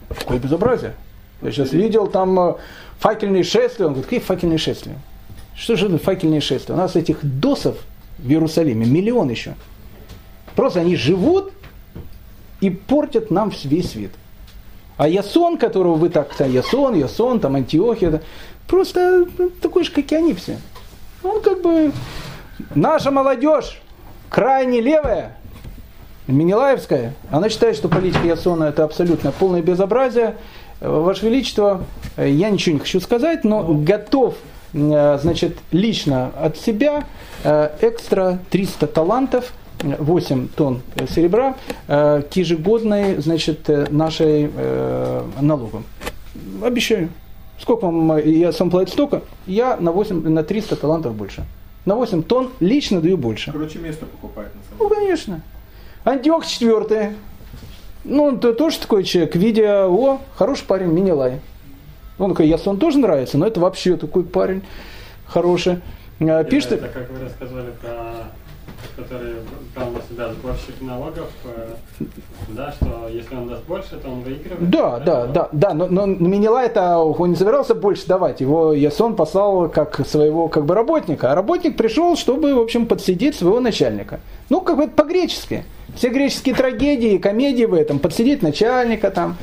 Какое 0.10 0.40
безобразие? 0.40 0.94
Я 1.42 1.52
сейчас 1.52 1.74
видел 1.74 2.08
там 2.08 2.58
факельные 3.00 3.44
шествия. 3.44 3.86
Он 3.86 3.94
говорит, 3.94 4.06
какие 4.06 4.20
факельные 4.20 4.58
шествия? 4.58 4.98
Что 5.56 5.76
же 5.76 5.88
это 5.88 5.98
факельные 5.98 6.42
шествия? 6.42 6.76
У 6.76 6.78
нас 6.78 6.96
этих 6.96 7.20
досов 7.24 7.78
в 8.20 8.30
Иерусалиме 8.30 8.86
миллион 8.86 9.30
еще. 9.30 9.56
Просто 10.56 10.82
они 10.82 10.96
живут 10.96 11.52
и 12.62 12.70
портят 12.70 13.32
нам 13.32 13.52
весь 13.64 13.92
свет. 13.92 14.12
А 14.98 15.08
Ясон, 15.08 15.58
которого 15.58 15.96
вы 15.96 16.10
так, 16.10 16.30
Ясон, 16.40 16.96
Ясон, 16.96 17.40
там 17.40 17.56
Антиохия, 17.56 18.22
просто 18.68 19.26
ну, 19.38 19.50
такой 19.50 19.84
же, 19.84 19.92
как 19.92 20.12
и 20.12 20.16
они 20.16 20.34
все. 20.34 20.58
Он 21.24 21.42
как 21.42 21.62
бы, 21.62 21.92
наша 22.74 23.12
молодежь, 23.12 23.80
крайне 24.30 24.82
левая, 24.82 25.38
Минилаевская, 26.28 27.14
она 27.32 27.50
считает, 27.50 27.78
что 27.78 27.88
политика 27.88 28.26
Ясона 28.26 28.66
это 28.66 28.84
абсолютно 28.84 29.32
полное 29.32 29.62
безобразие. 29.62 30.36
Ваше 30.82 31.26
Величество, 31.26 31.86
я 32.18 32.50
ничего 32.50 32.74
не 32.74 32.80
хочу 32.80 33.00
сказать, 33.00 33.44
но 33.44 33.64
готов, 33.64 34.36
э, 34.74 35.18
значит, 35.22 35.58
лично 35.72 36.32
от 36.40 36.58
себя 36.58 37.06
э, 37.44 37.70
экстра 37.82 38.40
300 38.52 38.88
талантов 38.88 39.54
8 39.82 40.48
тонн 40.50 40.82
серебра 41.10 41.56
э, 41.88 42.24
к 42.30 42.36
ежегодной 42.36 43.18
значит, 43.18 43.68
нашей 43.92 44.50
налогам. 45.40 45.86
Обещаю. 46.64 47.10
Сколько 47.60 47.86
вам 47.86 48.18
я 48.18 48.52
сам 48.52 48.70
платить 48.70 48.94
столько? 48.94 49.22
Я 49.48 49.78
на, 49.78 49.92
8, 49.92 50.30
на 50.30 50.44
300 50.44 50.76
талантов 50.76 51.16
больше. 51.16 51.46
На 51.86 51.96
8 51.96 52.24
тонн 52.24 52.50
лично 52.60 53.02
даю 53.02 53.18
больше. 53.18 53.52
Короче, 53.52 53.80
место 53.80 54.06
покупает 54.06 54.52
на 54.54 54.62
самом 54.64 54.78
деле. 54.78 54.90
Ну, 54.90 54.90
конечно. 54.90 55.42
Антиох 56.04 56.46
четвертый. 56.46 57.10
Ну, 58.04 58.24
он 58.24 58.40
тоже 58.40 58.80
такой 58.80 59.04
человек, 59.04 59.36
видя, 59.36 59.88
о, 59.88 60.22
хороший 60.36 60.66
парень, 60.66 60.88
Минилай. 60.88 61.42
Он 62.20 62.32
такой, 62.32 62.48
Ясон 62.48 62.78
тоже 62.78 63.00
нравится, 63.00 63.38
но 63.38 63.46
это 63.46 63.60
вообще 63.60 63.98
такой 63.98 64.24
парень 64.24 64.64
хороший. 65.26 65.82
Пишет... 66.50 66.74
Это, 66.74 66.88
как 66.88 67.12
вы 67.12 67.20
рассказывали 67.20 67.72
про 67.82 68.32
который 68.98 69.36
брал 69.76 69.92
на 69.92 70.02
себя 70.02 70.34
сборщик 70.34 70.82
налогов, 70.82 71.30
э, 71.46 71.76
да, 72.50 72.72
что 72.72 73.08
если 73.08 73.36
он 73.36 73.48
даст 73.48 73.64
больше, 73.66 73.96
то 73.98 74.10
он 74.10 74.22
выигрывает. 74.22 74.70
Да, 74.70 75.00
да, 75.00 75.28
да, 75.28 75.50
да, 75.52 75.74
но, 75.74 75.88
но 75.88 76.06
Минила 76.08 76.58
это 76.64 76.98
он 76.98 77.30
не 77.30 77.36
собирался 77.36 77.76
больше 77.76 78.08
давать, 78.08 78.42
его 78.42 78.74
Ясон 78.74 79.16
послал 79.16 79.70
как 79.70 80.06
своего 80.08 80.48
как 80.48 80.66
бы 80.66 80.74
работника, 80.74 81.32
а 81.32 81.36
работник 81.36 81.78
пришел, 81.78 82.16
чтобы, 82.18 82.56
в 82.56 82.60
общем, 82.60 82.88
подсидеть 82.88 83.36
своего 83.36 83.60
начальника. 83.60 84.20
Ну, 84.50 84.62
как 84.62 84.78
бы 84.78 84.88
по-гречески. 84.88 85.64
Все 85.98 86.10
греческие 86.10 86.54
трагедии, 86.54 87.18
комедии 87.18 87.64
в 87.66 87.74
этом, 87.74 87.98
подсидеть 87.98 88.44
начальника 88.44 89.10
там, 89.10 89.36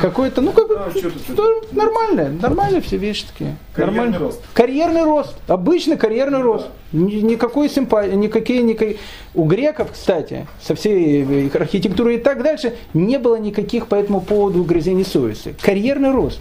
какой-то, 0.00 0.40
ну 0.40 0.52
как 0.52 0.68
бы, 0.68 0.76
а, 0.76 0.92
ну, 1.36 1.62
нормально, 1.72 2.30
нормально 2.40 2.80
все 2.80 2.96
вещи 2.96 3.26
такие. 3.26 3.56
Карьерный 3.74 3.96
нормально. 3.96 4.18
рост. 4.26 4.40
Карьерный 4.54 5.02
рост, 5.02 5.36
обычный 5.48 5.96
карьерный 5.96 6.38
ну, 6.38 6.44
рост. 6.44 6.66
Да. 6.92 7.00
Никакой 7.00 7.68
симпатии, 7.68 8.14
никакие, 8.14 8.62
никакие. 8.62 8.98
У 9.34 9.44
греков, 9.44 9.90
кстати, 9.92 10.46
со 10.62 10.76
всей 10.76 11.46
их 11.46 11.56
архитектурой 11.56 12.14
и 12.14 12.18
так 12.18 12.44
дальше, 12.44 12.76
не 12.94 13.18
было 13.18 13.34
никаких 13.34 13.88
по 13.88 13.96
этому 13.96 14.20
поводу 14.20 14.60
угрызений 14.60 15.04
совести. 15.04 15.56
Карьерный 15.60 16.12
рост. 16.12 16.38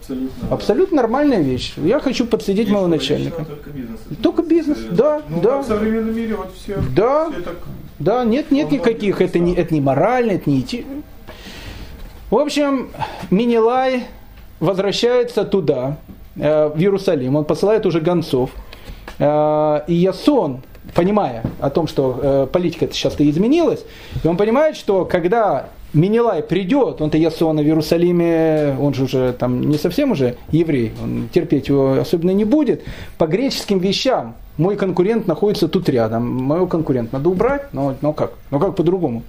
Абсолютно, 0.00 0.48
Абсолютно 0.50 0.96
нормальная 0.96 1.42
вещь. 1.42 1.74
Я 1.76 2.00
хочу 2.00 2.26
подсидеть 2.26 2.68
моего 2.70 2.88
начальника. 2.88 3.44
Только 3.44 3.70
бизнес. 3.70 4.00
Только 4.20 4.42
бизнес, 4.42 4.78
да, 4.90 5.22
ну, 5.28 5.40
да. 5.40 5.62
В 5.62 5.66
современном 5.66 6.16
мире 6.16 6.34
вот 6.34 6.52
все. 6.56 6.76
Да, 6.94 7.30
все 7.30 7.40
так 7.40 7.56
да, 7.98 8.24
нет, 8.24 8.50
нет 8.50 8.70
никаких. 8.70 9.20
Это 9.20 9.38
не, 9.38 9.54
это 9.54 9.72
не 9.72 9.80
морально, 9.80 10.32
это 10.32 10.50
не 10.50 10.60
идти. 10.60 10.86
В 12.30 12.36
общем, 12.36 12.90
Минилай 13.30 14.04
возвращается 14.60 15.44
туда, 15.44 15.98
э, 16.36 16.68
в 16.68 16.78
Иерусалим. 16.78 17.36
Он 17.36 17.44
посылает 17.44 17.86
уже 17.86 18.00
гонцов. 18.00 18.50
Э, 19.18 19.80
и 19.86 19.94
Ясон, 19.94 20.62
понимая 20.94 21.44
о 21.60 21.70
том, 21.70 21.86
что 21.86 22.18
э, 22.20 22.46
политика 22.52 22.88
сейчас-то 22.92 23.28
изменилась, 23.28 23.84
и 24.22 24.26
он 24.26 24.36
понимает, 24.36 24.76
что 24.76 25.04
когда 25.04 25.68
Минилай 25.96 26.42
придет, 26.42 27.00
он-то 27.00 27.16
Ясона 27.16 27.62
в 27.62 27.64
Иерусалиме, 27.64 28.76
он 28.78 28.92
же 28.92 29.04
уже 29.04 29.32
там 29.32 29.62
не 29.62 29.78
совсем 29.78 30.12
уже 30.12 30.36
еврей, 30.52 30.92
он 31.02 31.28
терпеть 31.32 31.68
его 31.68 31.94
особенно 31.94 32.32
не 32.32 32.44
будет, 32.44 32.82
по 33.16 33.26
греческим 33.26 33.78
вещам 33.78 34.34
мой 34.58 34.76
конкурент 34.76 35.26
находится 35.26 35.68
тут 35.68 35.88
рядом, 35.88 36.26
моего 36.26 36.66
конкурента 36.66 37.16
надо 37.16 37.30
убрать, 37.30 37.72
но, 37.72 37.94
но 38.02 38.12
как? 38.12 38.32
Ну 38.50 38.60
как 38.60 38.76
по-другому? 38.76 39.22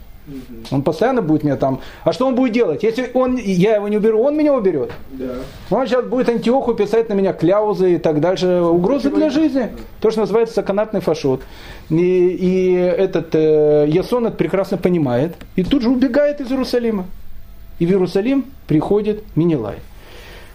Он 0.71 0.81
постоянно 0.81 1.21
будет 1.21 1.43
меня 1.43 1.55
там. 1.55 1.79
А 2.03 2.11
что 2.11 2.27
он 2.27 2.35
будет 2.35 2.53
делать? 2.53 2.83
Если 2.83 3.09
он, 3.13 3.37
я 3.37 3.75
его 3.75 3.87
не 3.87 3.97
уберу, 3.97 4.21
он 4.21 4.35
меня 4.35 4.53
уберет. 4.53 4.91
Да. 5.11 5.35
Он 5.69 5.87
сейчас 5.87 6.05
будет 6.05 6.27
Антиоху 6.29 6.73
писать 6.73 7.07
на 7.09 7.13
меня 7.13 7.33
кляузы 7.33 7.95
и 7.95 7.97
так 7.97 8.19
дальше. 8.19 8.61
Угрозы 8.61 9.09
для 9.09 9.29
жизни. 9.29 9.69
То, 10.01 10.11
что 10.11 10.21
называется 10.21 10.55
саканатный 10.55 10.99
фашот. 10.99 11.41
И, 11.89 11.95
и 11.95 12.73
этот 12.73 13.33
э, 13.33 13.85
Ясон 13.87 14.27
это 14.27 14.35
прекрасно 14.35 14.77
понимает. 14.77 15.35
И 15.55 15.63
тут 15.63 15.81
же 15.81 15.89
убегает 15.89 16.41
из 16.41 16.51
Иерусалима. 16.51 17.05
И 17.79 17.85
в 17.85 17.89
Иерусалим 17.89 18.45
приходит 18.67 19.23
Минилай. 19.35 19.77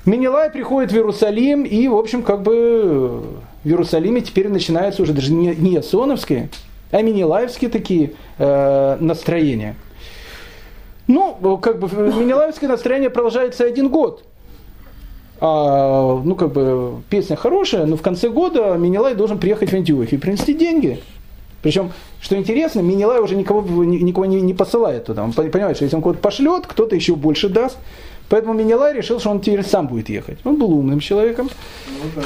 Минилай 0.04 0.50
приходит 0.50 0.90
в 0.90 0.96
Иерусалим, 0.96 1.62
и, 1.62 1.86
в 1.86 1.94
общем, 1.94 2.24
как 2.24 2.42
бы 2.42 3.22
в 3.62 3.68
Иерусалиме 3.68 4.20
теперь 4.20 4.48
начинаются 4.48 5.02
уже 5.02 5.12
даже 5.12 5.32
не, 5.32 5.54
не 5.54 5.74
Ясоновские, 5.74 6.50
а 6.92 7.02
Минилаевские 7.02 7.70
такие 7.70 8.12
э, 8.38 8.96
настроения. 9.00 9.74
Ну, 11.08 11.58
как 11.58 11.80
бы 11.80 11.88
Минилаевское 11.88 12.70
настроение 12.70 13.10
продолжается 13.10 13.64
один 13.64 13.88
год. 13.88 14.24
А, 15.40 16.20
ну, 16.22 16.36
как 16.36 16.52
бы, 16.52 17.02
песня 17.10 17.34
хорошая, 17.34 17.86
но 17.86 17.96
в 17.96 18.02
конце 18.02 18.28
года 18.28 18.76
Минилай 18.76 19.16
должен 19.16 19.38
приехать 19.38 19.70
в 19.70 19.74
Антиохию 19.74 20.20
и 20.20 20.22
принести 20.22 20.54
деньги. 20.54 21.00
Причем, 21.62 21.92
что 22.20 22.36
интересно, 22.36 22.80
Минилай 22.80 23.20
уже 23.20 23.34
никого, 23.34 23.84
никого 23.84 24.26
не, 24.26 24.40
не 24.40 24.54
посылает 24.54 25.06
туда. 25.06 25.24
Он 25.24 25.32
понимает, 25.32 25.76
что 25.76 25.84
если 25.84 25.96
он 25.96 26.02
кого-то 26.02 26.20
пошлет, 26.20 26.66
кто-то 26.66 26.94
еще 26.94 27.16
больше 27.16 27.48
даст. 27.48 27.78
Поэтому 28.28 28.54
Минилай 28.54 28.94
решил, 28.94 29.18
что 29.18 29.30
он 29.30 29.40
теперь 29.40 29.64
сам 29.64 29.88
будет 29.88 30.08
ехать. 30.08 30.38
Он 30.44 30.56
был 30.56 30.72
умным 30.72 31.00
человеком. 31.00 31.50
Ну, 32.14 32.22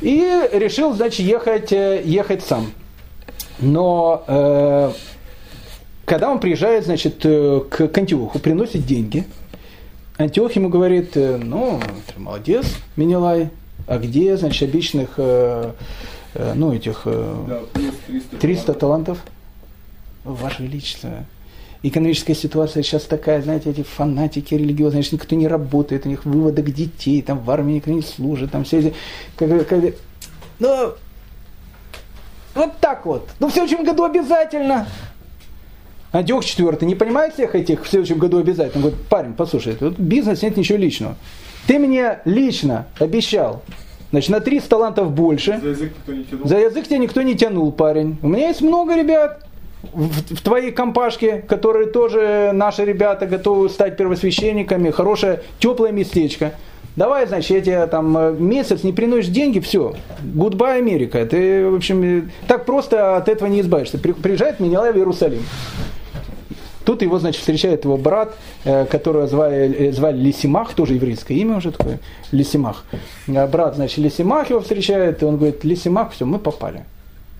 и 0.00 0.48
решил, 0.52 0.92
значит, 0.94 1.20
ехать, 1.20 1.72
э, 1.72 2.02
ехать 2.04 2.42
сам. 2.42 2.66
Но 3.62 4.24
э, 4.26 4.92
когда 6.04 6.30
он 6.30 6.40
приезжает, 6.40 6.84
значит, 6.84 7.24
э, 7.24 7.60
к, 7.70 7.88
к 7.88 7.98
Антиоху, 7.98 8.38
приносит 8.38 8.84
деньги, 8.84 9.24
Антиох 10.18 10.52
ему 10.56 10.68
говорит, 10.68 11.16
э, 11.16 11.36
ну, 11.36 11.80
ты 12.06 12.20
молодец, 12.20 12.66
Минилай, 12.96 13.50
а 13.86 13.98
где, 13.98 14.36
значит, 14.36 14.68
обычных, 14.68 15.14
э, 15.16 15.72
э, 16.34 16.52
ну, 16.54 16.72
этих 16.74 17.02
э, 17.04 17.34
да, 17.48 17.60
300, 18.08 18.36
300 18.36 18.74
талантов? 18.74 19.18
Ваше 20.24 20.64
Величество, 20.64 21.24
экономическая 21.82 22.34
ситуация 22.34 22.82
сейчас 22.82 23.04
такая, 23.04 23.42
знаете, 23.42 23.70
эти 23.70 23.82
фанатики 23.82 24.54
религиозные, 24.54 25.02
значит, 25.02 25.12
никто 25.12 25.36
не 25.36 25.48
работает, 25.48 26.06
у 26.06 26.08
них 26.08 26.24
выводок 26.24 26.72
детей, 26.72 27.22
там 27.22 27.38
в 27.38 27.50
армии 27.50 27.74
никто 27.74 27.90
не 27.90 28.02
служит, 28.02 28.50
там 28.50 28.64
все 28.64 28.80
эти... 28.80 28.94
Как, 29.36 29.68
как, 29.68 29.82
ну, 30.58 30.92
вот 32.54 32.72
так 32.80 33.06
вот. 33.06 33.28
Ну, 33.40 33.48
в 33.48 33.52
следующем 33.52 33.84
году 33.84 34.04
обязательно. 34.04 34.86
Антиох 36.12 36.44
четвертый 36.44 36.84
не 36.84 36.94
понимает 36.94 37.34
всех 37.34 37.54
этих 37.54 37.84
в 37.84 37.88
следующем 37.88 38.18
году 38.18 38.38
обязательно. 38.38 38.84
Он 38.84 38.90
говорит, 38.90 39.08
парень, 39.08 39.32
послушай, 39.32 39.74
тут 39.74 39.98
бизнес 39.98 40.42
нет 40.42 40.56
ничего 40.56 40.78
личного. 40.78 41.16
Ты 41.66 41.78
мне 41.78 42.18
лично 42.26 42.86
обещал, 42.98 43.62
значит, 44.10 44.30
на 44.30 44.40
300 44.40 44.68
талантов 44.68 45.12
больше. 45.12 45.58
За 45.62 45.68
язык 45.68 45.92
никто 45.96 46.12
не 46.12 46.24
тянул. 46.24 46.48
За 46.48 46.58
язык 46.58 46.86
тебя 46.86 46.98
никто 46.98 47.22
не 47.22 47.34
тянул, 47.34 47.72
парень. 47.72 48.18
У 48.20 48.28
меня 48.28 48.48
есть 48.48 48.60
много 48.60 48.94
ребят 48.94 49.46
в, 49.92 50.34
в 50.34 50.42
твоей 50.42 50.70
компашке, 50.70 51.38
которые 51.38 51.86
тоже 51.86 52.50
наши 52.52 52.84
ребята 52.84 53.26
готовы 53.26 53.70
стать 53.70 53.96
первосвященниками. 53.96 54.90
Хорошее, 54.90 55.42
теплое 55.60 55.92
местечко. 55.92 56.52
Давай, 56.94 57.26
значит, 57.26 57.50
я 57.50 57.60
тебе 57.60 57.86
там 57.86 58.16
э, 58.18 58.32
месяц 58.32 58.82
не 58.82 58.92
приносишь 58.92 59.28
деньги, 59.28 59.60
все. 59.60 59.94
Goodbye, 60.22 60.78
Америка. 60.78 61.24
Ты, 61.24 61.66
в 61.70 61.76
общем, 61.76 62.02
э, 62.02 62.22
так 62.46 62.66
просто 62.66 63.16
от 63.16 63.28
этого 63.28 63.48
не 63.48 63.62
избавишься. 63.62 63.96
Приезжает 63.98 64.60
Менелай 64.60 64.92
в 64.92 64.96
Иерусалим. 64.96 65.42
Тут 66.84 67.00
его, 67.00 67.18
значит, 67.18 67.40
встречает 67.40 67.84
его 67.84 67.96
брат, 67.96 68.34
э, 68.64 68.84
которого 68.84 69.26
звали, 69.26 69.90
звали 69.92 70.18
Лисимах, 70.18 70.74
тоже 70.74 70.94
еврейское 70.94 71.34
имя 71.34 71.56
уже 71.56 71.70
такое, 71.70 71.98
Лисимах. 72.30 72.84
Брат, 73.26 73.76
значит, 73.76 73.96
Лисимах 73.96 74.50
его 74.50 74.60
встречает, 74.60 75.22
и 75.22 75.24
он 75.24 75.38
говорит, 75.38 75.64
Лисимах, 75.64 76.12
все, 76.12 76.26
мы 76.26 76.38
попали. 76.38 76.84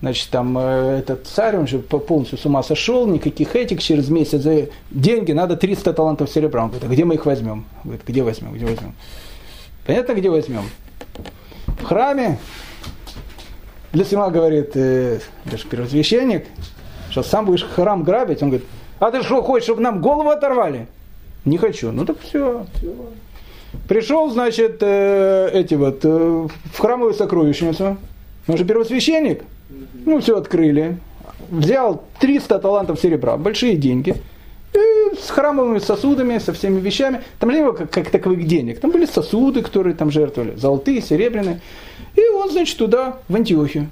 Значит, 0.01 0.31
там 0.31 0.57
этот 0.59 1.27
царь, 1.27 1.57
он 1.57 1.67
же 1.67 1.79
полностью 1.79 2.39
с 2.39 2.47
ума 2.47 2.63
сошел, 2.63 3.07
никаких 3.07 3.55
этих, 3.55 3.83
через 3.83 4.09
месяц 4.09 4.45
деньги, 4.91 5.33
надо 5.33 5.57
300 5.57 5.93
талантов 5.93 6.31
серебра. 6.31 6.63
Он 6.63 6.71
говорит, 6.71 6.89
а 6.89 6.93
где 6.93 7.05
мы 7.05 7.15
их 7.15 7.27
возьмем? 7.27 7.67
Говорит, 7.85 8.03
где 8.07 8.23
возьмем, 8.23 8.53
где 8.55 8.65
возьмем? 8.65 8.95
Понятно, 9.87 10.13
где 10.15 10.31
возьмем? 10.31 10.65
В 11.67 11.85
храме. 11.85 12.39
Лесима 13.93 14.31
говорит, 14.31 14.71
э, 14.75 15.19
я 15.45 15.57
же 15.57 15.67
первосвященник, 15.67 16.47
что 17.11 17.23
сам 17.23 17.45
будешь 17.47 17.65
храм 17.65 18.03
грабить. 18.05 18.43
Он 18.43 18.51
говорит, 18.51 18.67
А 19.01 19.11
ты 19.11 19.23
что, 19.23 19.43
хочешь, 19.43 19.65
чтобы 19.65 19.83
нам 19.83 20.01
голову 20.01 20.31
оторвали? 20.31 20.87
Не 21.45 21.59
хочу. 21.59 21.91
Ну 21.93 22.07
так 22.07 22.21
все. 22.21 22.67
Пришел, 23.89 24.31
значит, 24.31 24.79
э, 24.81 25.51
эти 25.53 25.75
вот, 25.75 26.05
э, 26.05 26.49
в 26.73 26.79
храмовую 26.79 27.15
сокровищницу. 27.15 27.97
Он 28.47 28.57
же 28.57 28.65
первосвященник. 28.65 29.43
Ну, 30.05 30.21
все 30.21 30.37
открыли. 30.39 30.99
Взял 31.51 32.05
300 32.21 32.59
талантов 32.61 33.01
серебра, 33.01 33.37
большие 33.37 33.77
деньги. 33.77 34.17
И 34.75 35.17
с 35.17 35.29
храмовыми 35.31 35.79
сосудами, 35.79 36.39
со 36.39 36.53
всеми 36.53 36.81
вещами. 36.81 37.23
Там 37.39 37.51
не 37.51 37.61
было 37.61 37.73
как, 37.73 37.91
как 37.91 38.11
таковых 38.11 38.47
денег. 38.47 38.81
Там 38.81 38.91
были 38.91 39.05
сосуды, 39.05 39.63
которые 39.63 39.95
там 39.95 40.11
жертвовали. 40.11 40.57
Золотые, 40.57 41.03
серебряные. 41.03 41.61
И 42.17 42.25
он, 42.29 42.51
значит, 42.51 42.79
туда, 42.79 43.19
в 43.29 43.37
Антиохию. 43.37 43.91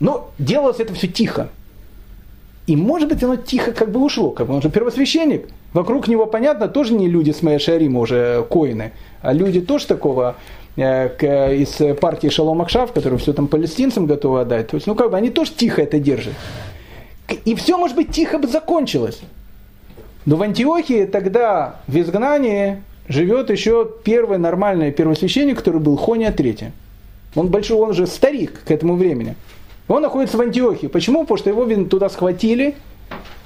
Но 0.00 0.30
делалось 0.38 0.80
это 0.80 0.92
все 0.94 1.06
тихо. 1.06 1.48
И 2.66 2.76
может 2.76 3.08
быть 3.08 3.22
оно 3.22 3.36
тихо 3.36 3.72
как 3.72 3.90
бы 3.90 4.00
ушло, 4.00 4.30
как 4.30 4.46
бы 4.46 4.54
он 4.54 4.62
же 4.62 4.70
первосвященник. 4.70 5.48
Вокруг 5.72 6.06
него, 6.06 6.26
понятно, 6.26 6.68
тоже 6.68 6.94
не 6.94 7.08
люди 7.08 7.32
с 7.32 7.58
Шарима 7.58 8.00
уже 8.00 8.44
коины, 8.48 8.92
а 9.20 9.32
люди 9.32 9.60
тоже 9.60 9.86
такого 9.86 10.36
э, 10.76 11.56
из 11.56 11.98
партии 11.98 12.28
Шалом 12.28 12.62
Акшав, 12.62 12.92
которые 12.92 13.18
все 13.18 13.32
там 13.32 13.48
палестинцам 13.48 14.06
готовы 14.06 14.42
отдать. 14.42 14.68
То 14.68 14.76
есть, 14.76 14.86
ну 14.86 14.94
как 14.94 15.10
бы 15.10 15.16
они 15.16 15.30
тоже 15.30 15.52
тихо 15.52 15.82
это 15.82 15.98
держат. 15.98 16.34
И 17.44 17.54
все, 17.54 17.76
может 17.76 17.96
быть, 17.96 18.10
тихо 18.10 18.38
бы 18.38 18.48
закончилось. 18.48 19.20
Но 20.24 20.36
в 20.36 20.42
Антиохии 20.42 21.04
тогда 21.04 21.80
в 21.86 21.98
изгнании 21.98 22.82
живет 23.08 23.50
еще 23.50 23.88
первый 24.04 24.38
нормальный 24.38 24.92
первосвященник, 24.92 25.58
который 25.58 25.80
был 25.80 25.96
Хония 25.96 26.30
III. 26.30 26.70
Он 27.34 27.48
большой, 27.48 27.78
он 27.78 27.92
же 27.94 28.06
старик 28.06 28.62
к 28.64 28.70
этому 28.70 28.96
времени. 28.96 29.34
Он 29.88 30.02
находится 30.02 30.36
в 30.36 30.40
Антиохии. 30.40 30.86
Почему? 30.86 31.22
Потому 31.22 31.38
что 31.38 31.50
его 31.50 31.84
туда 31.84 32.08
схватили, 32.08 32.76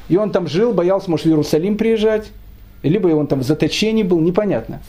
и 0.08 0.16
он 0.16 0.30
там 0.30 0.46
жил, 0.46 0.72
боялся, 0.72 1.10
может, 1.10 1.26
в 1.26 1.28
Иерусалим 1.28 1.76
приезжать, 1.76 2.30
либо 2.82 3.08
он 3.08 3.26
там 3.26 3.40
в 3.40 3.42
заточении 3.42 4.02
был, 4.02 4.20
непонятно. 4.20 4.80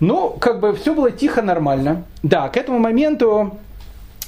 Ну, 0.00 0.30
как 0.30 0.58
бы 0.60 0.74
все 0.74 0.94
было 0.94 1.10
тихо, 1.10 1.42
нормально. 1.42 2.04
Да, 2.22 2.48
к 2.48 2.56
этому 2.56 2.78
моменту, 2.78 3.58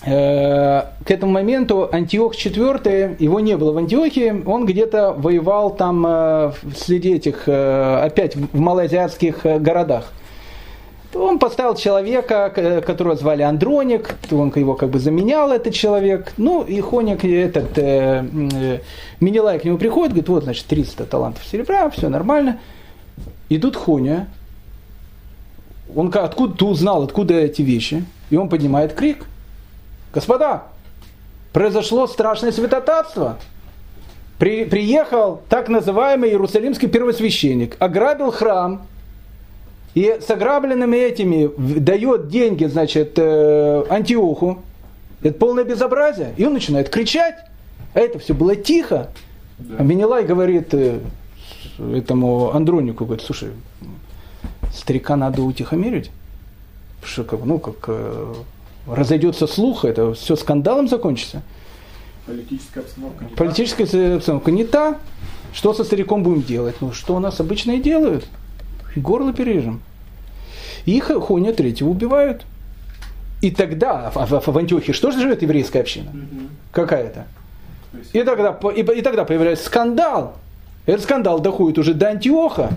к 0.05 1.11
этому 1.11 1.33
моменту 1.33 1.89
Антиох 1.91 2.35
IV, 2.35 3.17
его 3.19 3.41
не 3.41 3.57
было 3.57 3.73
в 3.73 3.79
Антиохии, 3.79 4.43
он 4.45 4.67
где-то 4.67 5.15
воевал 5.17 5.75
там 5.75 6.05
э, 6.07 6.53
среди 6.77 7.15
этих, 7.15 7.45
э, 7.47 8.01
опять 8.05 8.37
в 8.37 8.59
малоазиатских 8.59 9.47
э, 9.47 9.59
городах 9.59 10.13
он 11.15 11.39
поставил 11.39 11.75
человека, 11.75 12.83
которого 12.85 13.17
звали 13.17 13.43
Андроник, 13.43 14.17
он 14.31 14.53
его 14.55 14.75
как 14.75 14.91
бы 14.91 14.99
заменял, 14.99 15.53
этот 15.53 15.75
человек. 15.75 16.33
Ну, 16.37 16.63
и 16.63 16.81
Хоник, 16.81 17.25
этот, 17.25 17.79
э, 17.79 18.27
э, 18.53 18.81
Минилай 19.21 19.59
к 19.59 19.65
нему 19.65 19.79
приходит, 19.79 20.11
говорит, 20.11 20.29
вот, 20.29 20.45
значит, 20.45 20.67
300 20.67 21.05
талантов 21.07 21.45
серебра, 21.45 21.89
все 21.91 22.09
нормально. 22.09 22.61
И 23.49 23.59
тут 23.59 23.77
Хоня, 23.77 24.29
он 25.95 26.13
откуда 26.15 26.57
ты 26.57 26.65
узнал, 26.65 27.03
откуда 27.05 27.35
эти 27.35 27.63
вещи? 27.63 28.05
И 28.31 28.37
он 28.37 28.49
поднимает 28.49 28.95
крик. 28.95 29.27
Господа, 30.15 30.65
произошло 31.53 32.07
страшное 32.07 32.53
святотатство. 32.53 33.39
При, 34.39 34.65
приехал 34.65 35.43
так 35.49 35.69
называемый 35.69 36.31
иерусалимский 36.31 36.89
первосвященник, 36.89 37.77
ограбил 37.81 38.31
храм, 38.31 38.87
и 39.95 40.19
с 40.21 40.29
ограбленными 40.31 40.97
этими 40.97 41.51
дает 41.79 42.29
деньги, 42.29 42.65
значит, 42.65 43.13
э, 43.17 43.85
Антиоху. 43.89 44.63
Это 45.23 45.39
полное 45.39 45.65
безобразие. 45.65 46.35
И 46.37 46.45
он 46.45 46.53
начинает 46.53 46.89
кричать. 46.89 47.37
А 47.95 48.01
это 48.01 48.19
все 48.19 48.35
было 48.35 48.57
тихо. 48.57 49.11
Да. 49.59 49.77
А 49.79 49.83
Менелай 49.85 50.25
говорит 50.25 50.75
э, 50.75 50.99
этому 51.79 52.53
Андронику, 52.53 53.05
говорит, 53.05 53.25
слушай, 53.25 53.51
старика 54.73 55.15
надо 55.15 55.43
утихомирить. 55.43 56.11
Что, 57.05 57.25
ну, 57.45 57.61
как 57.61 57.77
э, 57.87 58.35
разойдется 58.87 59.47
слух, 59.47 59.85
это 59.85 60.15
все 60.15 60.37
скандалом 60.37 60.89
закончится. 60.89 61.43
Политическая 62.27 62.81
обстановка 62.81 63.25
не 63.25 63.31
Политическая 63.35 63.87
та. 63.87 64.15
обстановка 64.17 64.51
не 64.51 64.65
та. 64.65 64.99
Что 65.53 65.73
со 65.75 65.85
стариком 65.85 66.23
будем 66.23 66.43
делать? 66.43 66.77
Ну, 66.81 66.93
что 66.93 67.15
у 67.15 67.19
нас 67.19 67.39
обычно 67.39 67.73
и 67.73 67.81
делают 67.81 68.27
горло 68.97 69.33
перережем. 69.33 69.83
Их 70.87 71.11
Хоня 71.27 71.53
третьего 71.53 71.89
убивают. 71.89 72.45
И 73.41 73.51
тогда 73.51 74.11
в, 74.15 74.41
в, 74.47 74.59
Антиохии 74.59 74.93
что 74.93 75.11
же 75.11 75.21
живет 75.21 75.43
еврейская 75.43 75.81
община? 75.81 76.11
Угу. 76.11 76.41
Какая-то. 76.73 77.27
И 78.13 78.23
тогда, 78.23 78.59
и, 78.75 78.81
и 78.81 79.03
тогда 79.03 79.25
появляется 79.25 79.67
скандал. 79.67 80.37
Этот 80.87 81.03
скандал 81.03 81.41
доходит 81.41 81.79
уже 81.79 81.95
до 81.95 82.09
Антиоха. 82.09 82.71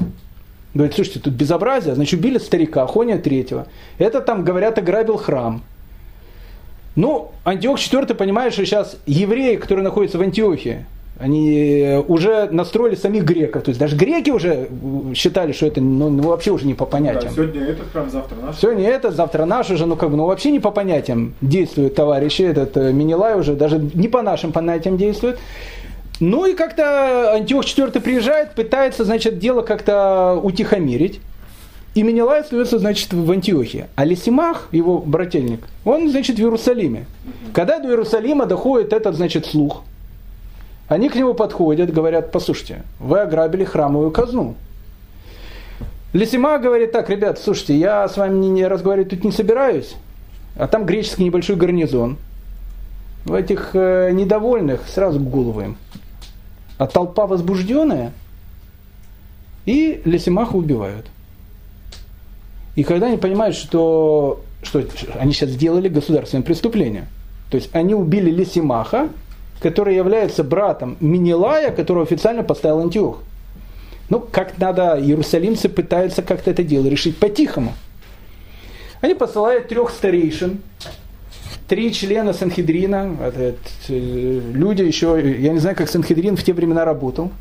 Говорит, 0.74 0.96
слушайте, 0.96 1.20
тут 1.20 1.34
безобразие. 1.34 1.96
Значит, 1.96 2.20
убили 2.20 2.38
старика, 2.38 2.86
Хоня 2.86 3.18
третьего. 3.18 3.68
Это 3.98 4.22
там, 4.22 4.44
говорят, 4.44 4.78
ограбил 4.78 5.18
храм. 5.18 5.64
Ну, 6.98 7.30
Антиох 7.44 7.78
IV 7.78 8.16
понимает, 8.16 8.54
что 8.54 8.66
сейчас 8.66 8.98
евреи, 9.06 9.56
которые 9.56 9.84
находятся 9.84 10.18
в 10.18 10.22
Антиохии, 10.22 10.84
они 11.20 12.04
уже 12.08 12.50
настроили 12.50 12.96
самих 12.96 13.24
греков. 13.24 13.64
То 13.64 13.70
есть 13.70 13.80
даже 13.80 13.96
греки 13.96 14.32
уже 14.32 14.68
считали, 15.14 15.52
что 15.52 15.68
это 15.68 15.80
ну, 15.80 16.10
ну 16.10 16.24
вообще 16.24 16.50
уже 16.50 16.66
не 16.66 16.74
по 16.74 16.88
понятиям. 16.88 17.34
Да, 17.36 17.36
сегодня 17.36 17.66
этот 17.66 17.92
храм, 17.92 18.10
завтра 18.10 18.38
наш. 18.38 18.58
Сегодня 18.58 18.90
это, 18.90 19.12
завтра 19.12 19.46
наш 19.46 19.70
уже, 19.70 19.86
ну 19.86 19.96
как 19.96 20.10
бы, 20.10 20.18
ну 20.18 20.26
вообще 20.26 20.50
не 20.50 20.60
по 20.60 20.72
понятиям 20.72 21.36
действуют 21.40 21.94
товарищи. 21.94 22.42
Этот 22.42 22.76
э, 22.78 22.92
Минилай 22.92 23.40
уже 23.40 23.54
даже 23.54 23.78
не 23.78 24.08
по 24.08 24.24
нашим 24.24 24.52
понятиям 24.52 24.98
действует. 24.98 25.38
Ну 26.20 26.48
и 26.48 26.56
как-то 26.56 27.34
Антиох 27.34 27.66
IV 27.66 28.00
приезжает, 28.00 28.56
пытается, 28.56 29.06
значит, 29.06 29.38
дело 29.38 29.62
как-то 29.62 30.40
утихомирить. 30.42 31.22
И 31.98 32.04
Менелай 32.04 32.42
остается, 32.42 32.78
значит, 32.78 33.12
в 33.12 33.32
Антиохии. 33.32 33.88
А 33.96 34.06
Лисимах, 34.06 34.70
его 34.72 35.00
брательник, 35.00 35.62
он, 35.84 36.10
значит, 36.12 36.38
в 36.38 36.40
Иерусалиме. 36.40 37.08
Когда 37.54 37.80
до 37.80 37.90
Иерусалима 37.90 38.46
доходит 38.46 38.94
этот, 38.94 39.16
значит, 39.16 39.46
слух– 39.46 39.84
они 40.88 41.10
к 41.10 41.16
нему 41.16 41.34
подходят, 41.34 41.94
говорят, 41.94 42.32
послушайте, 42.32 42.84
вы 43.00 43.20
ограбили 43.20 43.66
храмовую 43.66 44.12
казну. 44.12 44.56
Лисима 46.14 46.58
говорит, 46.60 46.94
так, 46.94 47.10
ребят, 47.10 47.40
слушайте, 47.40 47.76
я 47.76 48.08
с 48.08 48.16
вами 48.16 48.38
не, 48.38 48.50
не 48.50 48.68
разговаривать 48.68 49.10
тут 49.10 49.26
не 49.26 49.32
собираюсь, 49.32 49.96
а 50.56 50.68
там 50.68 50.86
греческий 50.86 51.26
небольшой 51.26 51.58
гарнизон. 51.58 52.18
В 53.26 53.34
этих 53.34 53.72
э, 53.74 54.12
недовольных 54.14 54.88
сразу 54.88 55.20
голову 55.20 55.60
им. 55.60 55.78
А 56.78 56.88
толпа 56.88 57.28
возбужденная, 57.28 58.14
и 59.66 60.02
Лисимаха 60.06 60.56
убивают. 60.56 61.08
И 62.78 62.84
когда 62.84 63.08
они 63.08 63.18
понимают, 63.18 63.56
что, 63.56 64.42
что 64.62 64.86
они 65.20 65.34
сейчас 65.34 65.50
сделали 65.50 65.90
государственное 65.90 66.44
преступление, 66.44 67.08
то 67.50 67.56
есть 67.56 67.72
они 67.74 67.96
убили 67.96 68.30
Лисимаха, 68.30 69.10
который 69.60 69.96
является 69.96 70.44
братом 70.44 70.96
Минилая, 71.00 71.72
которого 71.72 72.04
официально 72.04 72.44
поставил 72.44 72.80
Антиох. 72.82 73.24
Ну, 74.10 74.20
как 74.20 74.60
надо, 74.60 74.96
иерусалимцы 75.02 75.70
пытаются 75.70 76.22
как-то 76.22 76.52
это 76.52 76.64
дело 76.64 76.86
решить 76.86 77.18
по-тихому. 77.18 77.74
Они 79.02 79.16
посылают 79.16 79.70
трех 79.70 79.90
старейшин, 79.90 80.62
три 81.68 81.92
члена 81.92 82.32
Санхедрина, 82.32 83.18
это, 83.20 83.56
люди 83.90 84.84
еще, 84.84 85.20
я 85.40 85.52
не 85.52 85.60
знаю, 85.60 85.76
как 85.76 85.90
Санхедрин 85.90 86.38
в 86.38 86.44
те 86.44 86.54
времена 86.54 86.86
работал, 86.86 87.32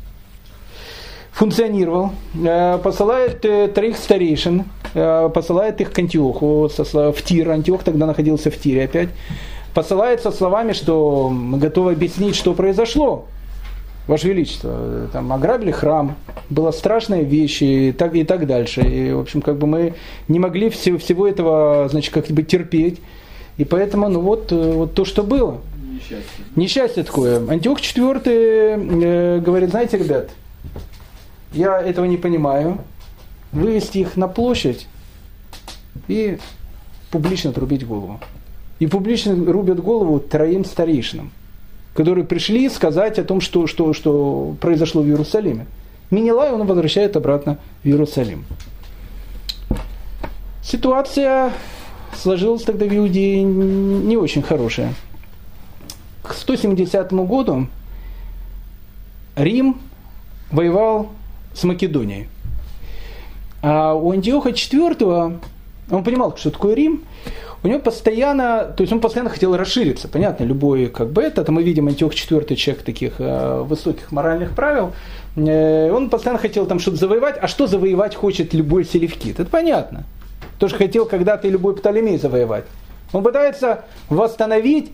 функционировал, 1.37 2.13
э, 2.33 2.79
посылает 2.83 3.45
э, 3.45 3.67
троих 3.67 3.97
старейшин, 3.97 4.63
э, 4.95 5.29
посылает 5.31 5.79
их 5.81 5.91
к 5.91 5.99
Антиоху, 5.99 6.67
в 6.67 7.21
Тир, 7.21 7.51
Антиох 7.51 7.83
тогда 7.83 8.07
находился 8.07 8.49
в 8.49 8.57
Тире 8.57 8.85
опять, 8.85 9.09
посылается 9.75 10.31
словами, 10.31 10.73
что 10.73 11.29
мы 11.29 11.59
готовы 11.59 11.91
объяснить, 11.91 12.35
что 12.35 12.55
произошло. 12.55 13.25
Ваше 14.07 14.29
Величество, 14.29 15.09
там 15.13 15.31
ограбили 15.31 15.69
храм, 15.69 16.15
была 16.49 16.71
страшная 16.71 17.21
вещь 17.21 17.61
и 17.61 17.91
так, 17.91 18.15
и 18.15 18.23
так 18.23 18.47
дальше. 18.47 18.81
И, 18.81 19.11
в 19.11 19.19
общем, 19.19 19.43
как 19.43 19.57
бы 19.57 19.67
мы 19.67 19.93
не 20.27 20.39
могли 20.39 20.69
всего, 20.69 20.97
всего 20.97 21.27
этого, 21.27 21.87
значит, 21.91 22.13
как 22.13 22.25
бы 22.27 22.41
терпеть. 22.41 22.99
И 23.57 23.65
поэтому, 23.65 24.09
ну 24.09 24.21
вот, 24.21 24.51
вот 24.51 24.93
то, 24.95 25.05
что 25.05 25.23
было. 25.23 25.57
Несчастье. 25.91 26.45
Несчастье 26.55 27.03
такое. 27.03 27.47
Антиох 27.47 27.79
IV 27.79 28.21
э, 28.25 29.39
говорит, 29.39 29.71
знаете, 29.71 29.97
ребят, 29.97 30.29
я 31.51 31.79
этого 31.81 32.05
не 32.05 32.17
понимаю. 32.17 32.79
Вывести 33.51 33.99
их 33.99 34.17
на 34.17 34.27
площадь 34.27 34.87
и 36.07 36.37
публично 37.09 37.53
трубить 37.53 37.87
голову 37.87 38.19
и 38.79 38.87
публично 38.87 39.35
рубят 39.51 39.81
голову 39.81 40.19
троим 40.19 40.65
старейшинам, 40.65 41.31
которые 41.93 42.25
пришли 42.25 42.69
сказать 42.69 43.17
о 43.19 43.23
том, 43.23 43.41
что, 43.41 43.67
что, 43.67 43.93
что 43.93 44.55
произошло 44.61 45.01
в 45.01 45.07
Иерусалиме. 45.07 45.65
Минилай 46.11 46.51
он 46.51 46.65
возвращает 46.65 47.15
обратно 47.15 47.57
в 47.83 47.87
Иерусалим. 47.87 48.45
Ситуация 50.63 51.51
сложилась 52.15 52.63
тогда 52.63 52.85
в 52.85 52.95
Иудее 52.95 53.43
не 53.43 54.17
очень 54.17 54.41
хорошая. 54.41 54.93
К 56.23 56.33
170 56.33 57.11
году 57.13 57.67
Рим 59.35 59.79
воевал 60.51 61.09
с 61.57 61.63
Македонией. 61.63 62.27
А 63.61 63.93
у 63.93 64.11
Антиоха 64.11 64.49
IV, 64.49 65.39
он 65.89 66.03
понимал, 66.03 66.37
что 66.37 66.51
такое 66.51 66.75
Рим, 66.75 67.03
у 67.63 67.67
него 67.67 67.79
постоянно, 67.79 68.73
то 68.75 68.81
есть 68.81 68.93
он 68.93 68.99
постоянно 68.99 69.31
хотел 69.31 69.57
расшириться. 69.57 70.07
Понятно, 70.07 70.43
любой 70.43 70.87
как 70.87 71.11
бы 71.11 71.23
это, 71.23 71.41
это 71.41 71.51
мы 71.51 71.63
видим 71.63 71.87
Антиох 71.87 72.13
IV 72.13 72.55
человек 72.55 72.83
таких 72.83 73.13
э, 73.17 73.63
высоких 73.63 74.11
моральных 74.11 74.51
правил, 74.51 74.93
э, 75.35 75.91
он 75.91 76.09
постоянно 76.09 76.39
хотел 76.39 76.67
там 76.67 76.79
что-то 76.79 76.97
завоевать, 76.97 77.37
а 77.41 77.47
что 77.47 77.65
завоевать 77.65 78.15
хочет 78.15 78.53
любой 78.53 78.85
селевкит? 78.85 79.39
Это 79.39 79.49
понятно. 79.49 80.03
Тоже 80.59 80.75
хотел 80.75 81.05
когда-то 81.05 81.47
и 81.47 81.51
любой 81.51 81.75
Птолемей 81.75 82.17
завоевать. 82.17 82.65
Он 83.11 83.23
пытается 83.23 83.85
восстановить 84.09 84.91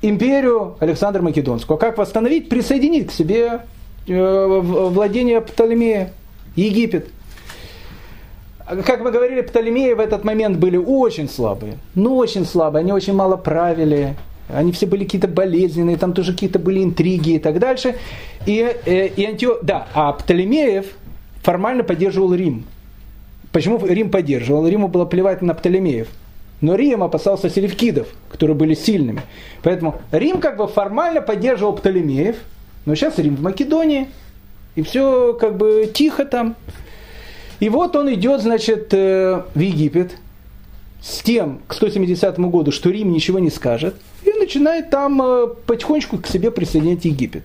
империю 0.00 0.76
Александра 0.80 1.22
Македонского. 1.22 1.76
Как 1.76 1.98
восстановить? 1.98 2.48
Присоединить 2.48 3.08
к 3.08 3.12
себе 3.12 3.60
э, 4.06 4.60
владение 4.60 5.40
Птолемея, 5.40 6.12
Египет. 6.56 7.08
Как 8.66 9.02
мы 9.02 9.10
говорили, 9.10 9.42
Птолемеи 9.42 9.92
в 9.92 10.00
этот 10.00 10.24
момент 10.24 10.58
были 10.58 10.76
очень 10.76 11.28
слабые. 11.28 11.78
Ну, 11.94 12.16
очень 12.16 12.46
слабые. 12.46 12.80
Они 12.80 12.92
очень 12.92 13.12
мало 13.12 13.36
правили. 13.36 14.16
Они 14.48 14.72
все 14.72 14.86
были 14.86 15.04
какие-то 15.04 15.28
болезненные, 15.28 15.96
там 15.96 16.12
тоже 16.12 16.32
какие-то 16.32 16.58
были 16.58 16.82
интриги 16.82 17.32
и 17.32 17.38
так 17.38 17.58
дальше. 17.58 17.96
И, 18.46 18.60
э, 18.84 19.08
и 19.08 19.24
Антио... 19.24 19.58
Да, 19.62 19.86
а 19.94 20.12
Птолемеев 20.12 20.86
формально 21.42 21.82
поддерживал 21.82 22.34
Рим. 22.34 22.64
Почему 23.52 23.78
Рим 23.86 24.10
поддерживал? 24.10 24.66
Риму 24.66 24.88
было 24.88 25.04
плевать 25.04 25.40
на 25.40 25.54
Птолемеев. 25.54 26.08
Но 26.60 26.74
Рим 26.76 27.02
опасался 27.02 27.50
селевкидов, 27.50 28.08
которые 28.30 28.56
были 28.56 28.74
сильными. 28.74 29.22
Поэтому 29.62 29.96
Рим 30.12 30.40
как 30.40 30.56
бы 30.56 30.66
формально 30.66 31.20
поддерживал 31.20 31.74
Птолемеев, 31.74 32.36
но 32.86 32.94
сейчас 32.94 33.18
Рим 33.18 33.36
в 33.36 33.42
Македонии, 33.42 34.08
и 34.76 34.82
все 34.82 35.34
как 35.34 35.56
бы 35.56 35.90
тихо 35.92 36.24
там. 36.24 36.56
И 37.60 37.68
вот 37.68 37.96
он 37.96 38.12
идет, 38.12 38.42
значит, 38.42 38.92
э, 38.92 39.42
в 39.54 39.58
Египет 39.58 40.18
с 41.00 41.22
тем, 41.22 41.60
к 41.66 41.74
170 41.74 42.38
году, 42.38 42.72
что 42.72 42.90
Рим 42.90 43.12
ничего 43.12 43.38
не 43.38 43.50
скажет, 43.50 43.94
и 44.24 44.32
начинает 44.32 44.90
там 44.90 45.20
э, 45.22 45.46
потихонечку 45.66 46.18
к 46.18 46.26
себе 46.26 46.50
присоединять 46.50 47.04
Египет. 47.04 47.44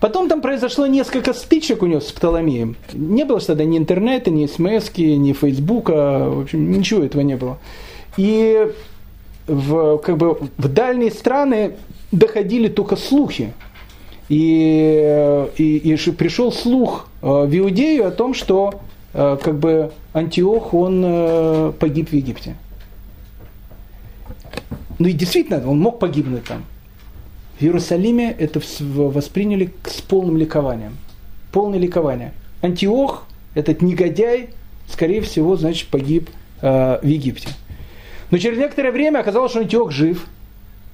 Потом 0.00 0.28
там 0.28 0.40
произошло 0.40 0.86
несколько 0.86 1.32
стычек 1.32 1.82
у 1.82 1.86
него 1.86 2.00
с 2.00 2.12
Птоломеем. 2.12 2.76
Не 2.92 3.24
было 3.24 3.40
тогда 3.40 3.64
ни 3.64 3.76
интернета, 3.78 4.30
ни 4.30 4.46
смс, 4.46 4.90
ни 4.96 5.32
фейсбука, 5.32 6.28
в 6.28 6.40
общем, 6.42 6.70
ничего 6.70 7.02
этого 7.02 7.22
не 7.22 7.36
было. 7.36 7.58
И 8.16 8.70
в, 9.46 9.98
как 9.98 10.16
бы, 10.16 10.38
в 10.56 10.68
дальние 10.68 11.10
страны 11.10 11.72
доходили 12.12 12.68
только 12.68 12.96
слухи. 12.96 13.52
И, 14.28 15.46
и, 15.56 15.76
и 15.76 16.10
пришел 16.10 16.50
слух 16.50 17.08
э, 17.22 17.26
в 17.26 17.56
Иудею 17.56 18.08
о 18.08 18.10
том, 18.10 18.34
что 18.34 18.80
э, 19.14 19.38
как 19.40 19.58
бы 19.58 19.92
Антиох, 20.12 20.74
он 20.74 21.02
э, 21.04 21.72
погиб 21.78 22.10
в 22.10 22.12
Египте. 22.12 22.56
Ну 24.98 25.08
и 25.08 25.12
действительно, 25.12 25.68
он 25.70 25.78
мог 25.78 26.00
погибнуть 26.00 26.44
там. 26.44 26.64
В 27.58 27.62
Иерусалиме 27.62 28.32
это 28.32 28.60
восприняли 28.80 29.72
с 29.84 30.00
полным 30.00 30.36
ликованием. 30.36 30.96
Полное 31.52 31.78
ликование. 31.78 32.32
Антиох, 32.62 33.26
этот 33.54 33.80
негодяй, 33.80 34.50
скорее 34.88 35.20
всего, 35.20 35.56
значит, 35.56 35.88
погиб 35.88 36.30
э, 36.62 36.98
в 37.00 37.06
Египте. 37.06 37.50
Но 38.30 38.38
через 38.38 38.58
некоторое 38.58 38.90
время 38.90 39.20
оказалось, 39.20 39.50
что 39.50 39.60
Антиох 39.60 39.90
жив. 39.90 40.26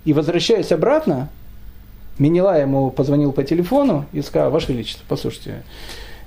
И 0.05 0.13
возвращаясь 0.13 0.73
обратно, 0.73 1.29
Минила 2.19 2.61
ему 2.61 2.91
позвонил 2.91 3.33
по 3.33 3.43
телефону 3.43 4.05
и 4.13 4.21
сказал, 4.21 4.51
Ваше 4.51 4.73
Величество, 4.73 5.05
послушайте, 5.09 5.63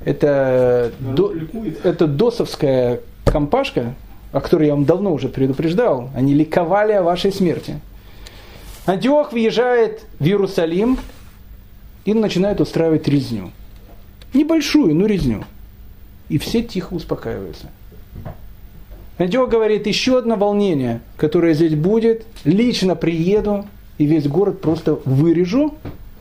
это, 0.03 0.91
до, 0.99 1.33
это 1.83 2.07
досовская 2.07 3.01
компашка, 3.23 3.93
о 4.31 4.41
которой 4.41 4.67
я 4.67 4.73
вам 4.73 4.85
давно 4.85 5.13
уже 5.13 5.29
предупреждал, 5.29 6.09
они 6.15 6.33
ликовали 6.33 6.93
о 6.93 7.03
вашей 7.03 7.31
смерти. 7.31 7.79
Антиох 8.85 9.31
въезжает 9.33 10.03
в 10.19 10.25
Иерусалим 10.25 10.97
и 12.05 12.13
начинает 12.13 12.61
устраивать 12.61 13.07
резню. 13.07 13.51
Небольшую, 14.33 14.93
но 14.95 15.05
резню. 15.05 15.43
И 16.29 16.37
все 16.37 16.61
тихо 16.61 16.93
успокаиваются. 16.93 17.67
Антиох 19.17 19.49
говорит, 19.49 19.87
еще 19.87 20.17
одно 20.17 20.35
волнение, 20.35 21.01
которое 21.15 21.53
здесь 21.53 21.75
будет, 21.75 22.25
лично 22.43 22.95
приеду 22.95 23.65
и 23.97 24.05
весь 24.05 24.27
город 24.27 24.61
просто 24.61 24.99
вырежу 25.05 25.75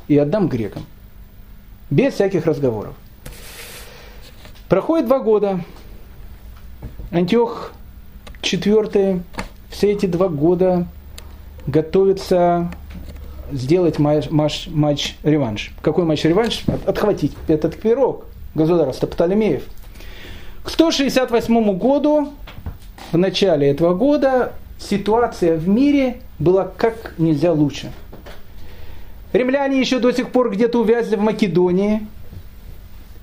и 0.06 0.16
отдам 0.16 0.48
грекам. 0.48 0.84
Без 1.90 2.14
всяких 2.14 2.46
разговоров. 2.46 2.94
Проходит 4.68 5.06
два 5.06 5.18
года. 5.18 5.64
Антиох 7.10 7.72
четвертый, 8.42 9.22
все 9.70 9.92
эти 9.92 10.06
два 10.06 10.28
года 10.28 10.86
готовится 11.66 12.72
сделать 13.50 13.98
матч, 13.98 14.30
матч. 14.30 15.16
Какой 15.82 16.04
матч 16.04 16.24
реванш? 16.24 16.64
Отхватить 16.86 17.32
этот 17.48 17.76
пирог 17.76 18.26
государства 18.54 19.06
Птолемеев. 19.06 19.64
К 20.62 20.70
168 20.70 21.78
году, 21.78 22.32
в 23.14 23.18
начале 23.18 23.68
этого 23.68 23.94
года, 23.94 24.52
ситуация 24.78 25.56
в 25.56 25.68
мире 25.68 26.20
была 26.38 26.70
как 26.76 27.14
нельзя 27.16 27.52
лучше. 27.52 27.92
Римляне 29.32 29.80
еще 29.80 29.98
до 29.98 30.12
сих 30.12 30.30
пор 30.30 30.50
где-то 30.50 30.80
увязли 30.80 31.16
в 31.16 31.20
Македонии. 31.20 32.06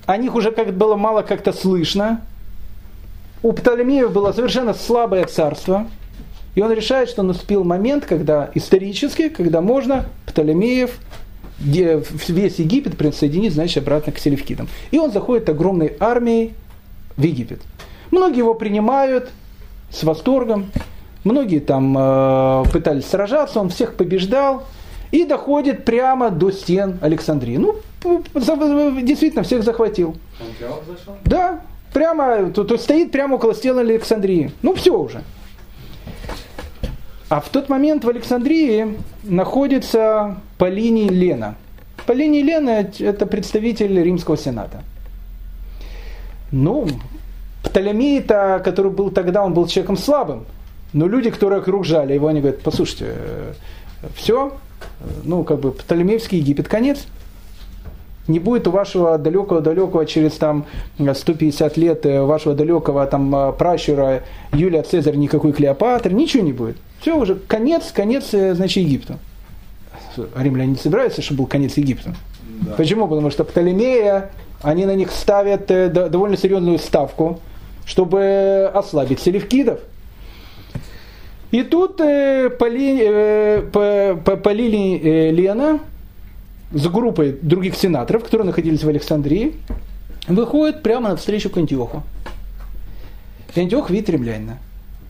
О 0.06 0.16
них 0.16 0.34
уже 0.34 0.50
как 0.50 0.74
было 0.74 0.96
мало 0.96 1.22
как-то 1.22 1.52
слышно. 1.52 2.22
У 3.42 3.52
Птолемеев 3.52 4.12
было 4.12 4.32
совершенно 4.32 4.74
слабое 4.74 5.24
царство– 5.24 5.86
и 6.54 6.60
он 6.60 6.72
решает, 6.72 7.08
что 7.08 7.22
наступил 7.22 7.64
момент, 7.64 8.04
когда 8.04 8.50
исторически, 8.54 9.28
когда 9.28 9.60
можно 9.60 10.06
Птолемеев, 10.26 10.98
весь 11.58 12.58
Египет 12.58 12.96
присоединить, 12.96 13.54
значит, 13.54 13.82
обратно 13.82 14.12
к 14.12 14.18
селевкидам. 14.18 14.68
И 14.90 14.98
он 14.98 15.12
заходит 15.12 15.48
огромной 15.48 15.96
армией 15.98 16.52
в 17.16 17.22
Египет. 17.22 17.62
Многие 18.10 18.38
его 18.38 18.54
принимают 18.54 19.30
с 19.92 20.02
восторгом, 20.02 20.70
многие 21.24 21.60
там 21.60 21.96
э, 21.96 22.64
пытались 22.72 23.06
сражаться, 23.06 23.60
он 23.60 23.68
всех 23.68 23.94
побеждал 23.94 24.64
и 25.10 25.24
доходит 25.24 25.84
прямо 25.84 26.30
до 26.30 26.50
стен 26.50 26.98
Александрии. 27.02 27.58
Ну, 27.58 27.76
действительно, 29.02 29.42
всех 29.42 29.62
захватил. 29.62 30.16
Да, 31.24 31.60
прямо, 31.92 32.50
то, 32.50 32.64
то 32.64 32.78
стоит 32.78 33.12
прямо 33.12 33.34
около 33.34 33.54
стен 33.54 33.78
Александрии. 33.78 34.50
Ну, 34.62 34.74
все 34.74 34.98
уже. 34.98 35.22
А 37.28 37.40
в 37.40 37.48
тот 37.48 37.68
момент 37.68 38.04
в 38.04 38.08
Александрии 38.08 38.98
находится 39.22 40.36
по 40.58 40.68
линии 40.68 41.08
Лена. 41.08 41.56
По 42.06 42.12
линии 42.12 42.42
Лена 42.42 42.90
это 42.98 43.26
представитель 43.26 44.02
Римского 44.02 44.36
Сената. 44.36 44.82
Ну, 46.50 46.88
Птолемей-то, 47.62 48.60
который 48.64 48.90
был 48.90 49.10
тогда, 49.10 49.44
он 49.44 49.54
был 49.54 49.66
человеком 49.66 49.96
слабым. 49.96 50.44
Но 50.92 51.06
люди, 51.06 51.30
которые 51.30 51.60
окружали 51.60 52.12
его, 52.14 52.28
они 52.28 52.40
говорят, 52.40 52.60
послушайте, 52.60 53.06
э, 53.08 53.52
все, 54.14 54.52
ну, 55.24 55.44
как 55.44 55.60
бы 55.60 55.72
Птолемеевский 55.72 56.38
Египет 56.38 56.68
конец. 56.68 57.06
Не 58.28 58.38
будет 58.38 58.68
у 58.68 58.70
вашего 58.70 59.18
далекого-далекого 59.18 60.06
через 60.06 60.32
там 60.34 60.64
150 60.96 61.76
лет 61.76 62.06
э, 62.06 62.22
вашего 62.22 62.54
далекого 62.54 63.04
там 63.06 63.34
э, 63.34 63.52
пращура 63.52 64.22
Юлия 64.52 64.82
Цезарь 64.82 65.16
никакой 65.16 65.52
Клеопатры, 65.52 66.12
ничего 66.12 66.44
не 66.44 66.52
будет. 66.52 66.76
Все, 67.00 67.18
уже 67.18 67.34
конец, 67.34 67.90
конец, 67.92 68.32
э, 68.32 68.54
значит, 68.54 68.84
Египту. 68.84 69.18
А 70.34 70.42
римляне 70.42 70.72
не 70.72 70.78
собираются, 70.78 71.20
чтобы 71.20 71.38
был 71.38 71.46
конец 71.46 71.76
Египту. 71.76 72.14
Да. 72.60 72.74
Почему? 72.76 73.08
Потому 73.08 73.30
что 73.30 73.42
Птолемея, 73.42 74.30
они 74.62 74.86
на 74.86 74.94
них 74.94 75.10
ставят 75.10 75.68
э, 75.72 75.88
довольно 75.88 76.36
серьезную 76.36 76.78
ставку, 76.78 77.40
чтобы 77.84 78.70
ослабить 78.72 79.20
селевкидов. 79.20 79.80
И 81.50 81.62
тут 81.62 82.00
э, 82.00 82.48
по, 82.50 82.66
ли, 82.66 82.98
э, 83.02 83.62
по, 83.72 84.18
по, 84.24 84.36
по 84.36 84.48
линии 84.50 85.00
э, 85.00 85.30
Лена 85.30 85.80
с 86.72 86.86
группой 86.88 87.32
других 87.32 87.76
сенаторов, 87.76 88.24
которые 88.24 88.46
находились 88.46 88.82
в 88.82 88.88
Александрии, 88.88 89.54
выходит 90.28 90.82
прямо 90.82 91.10
навстречу 91.10 91.50
к 91.50 91.56
Антиоху. 91.58 92.02
И 93.54 93.60
Антиох 93.60 93.90
видит 93.90 94.08
римлянина, 94.08 94.58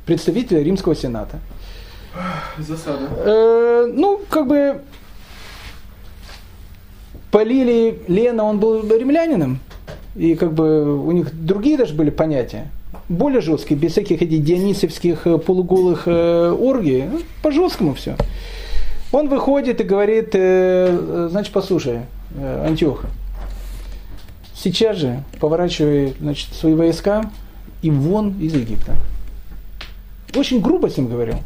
представителя 0.05 0.62
римского 0.62 0.97
сената. 0.97 1.39
Засада. 2.59 3.09
Э, 3.18 3.93
ну, 3.93 4.20
как 4.29 4.49
бы 4.49 4.81
полили 7.31 8.03
Лена, 8.09 8.45
он 8.45 8.59
был 8.59 8.83
римлянином, 8.83 9.61
и 10.14 10.34
как 10.34 10.52
бы 10.52 10.98
у 11.04 11.10
них 11.12 11.32
другие 11.32 11.76
даже 11.78 11.94
были 11.94 12.10
понятия, 12.10 12.70
более 13.08 13.40
жесткие, 13.40 13.78
без 13.78 13.92
всяких 13.92 14.22
этих 14.22 14.44
дионисовских 14.44 15.26
э, 15.26 15.38
полуголых 15.38 16.02
э, 16.06 16.50
оргий, 16.50 17.04
ну, 17.04 17.20
по 17.42 17.50
жесткому 17.50 17.94
все. 17.94 18.16
Он 19.10 19.28
выходит 19.28 19.80
и 19.80 19.84
говорит, 19.84 20.30
э, 20.32 21.28
значит, 21.30 21.52
послушай, 21.52 22.00
Антиоха, 22.38 23.08
сейчас 24.54 24.96
же 24.96 25.22
поворачивай 25.38 26.14
значит, 26.18 26.54
свои 26.54 26.74
войска 26.74 27.30
и 27.82 27.90
вон 27.90 28.38
из 28.40 28.54
Египта. 28.54 28.94
Очень 30.34 30.62
грубо 30.62 30.88
с 30.88 30.96
ним 30.96 31.08
говорил. 31.08 31.36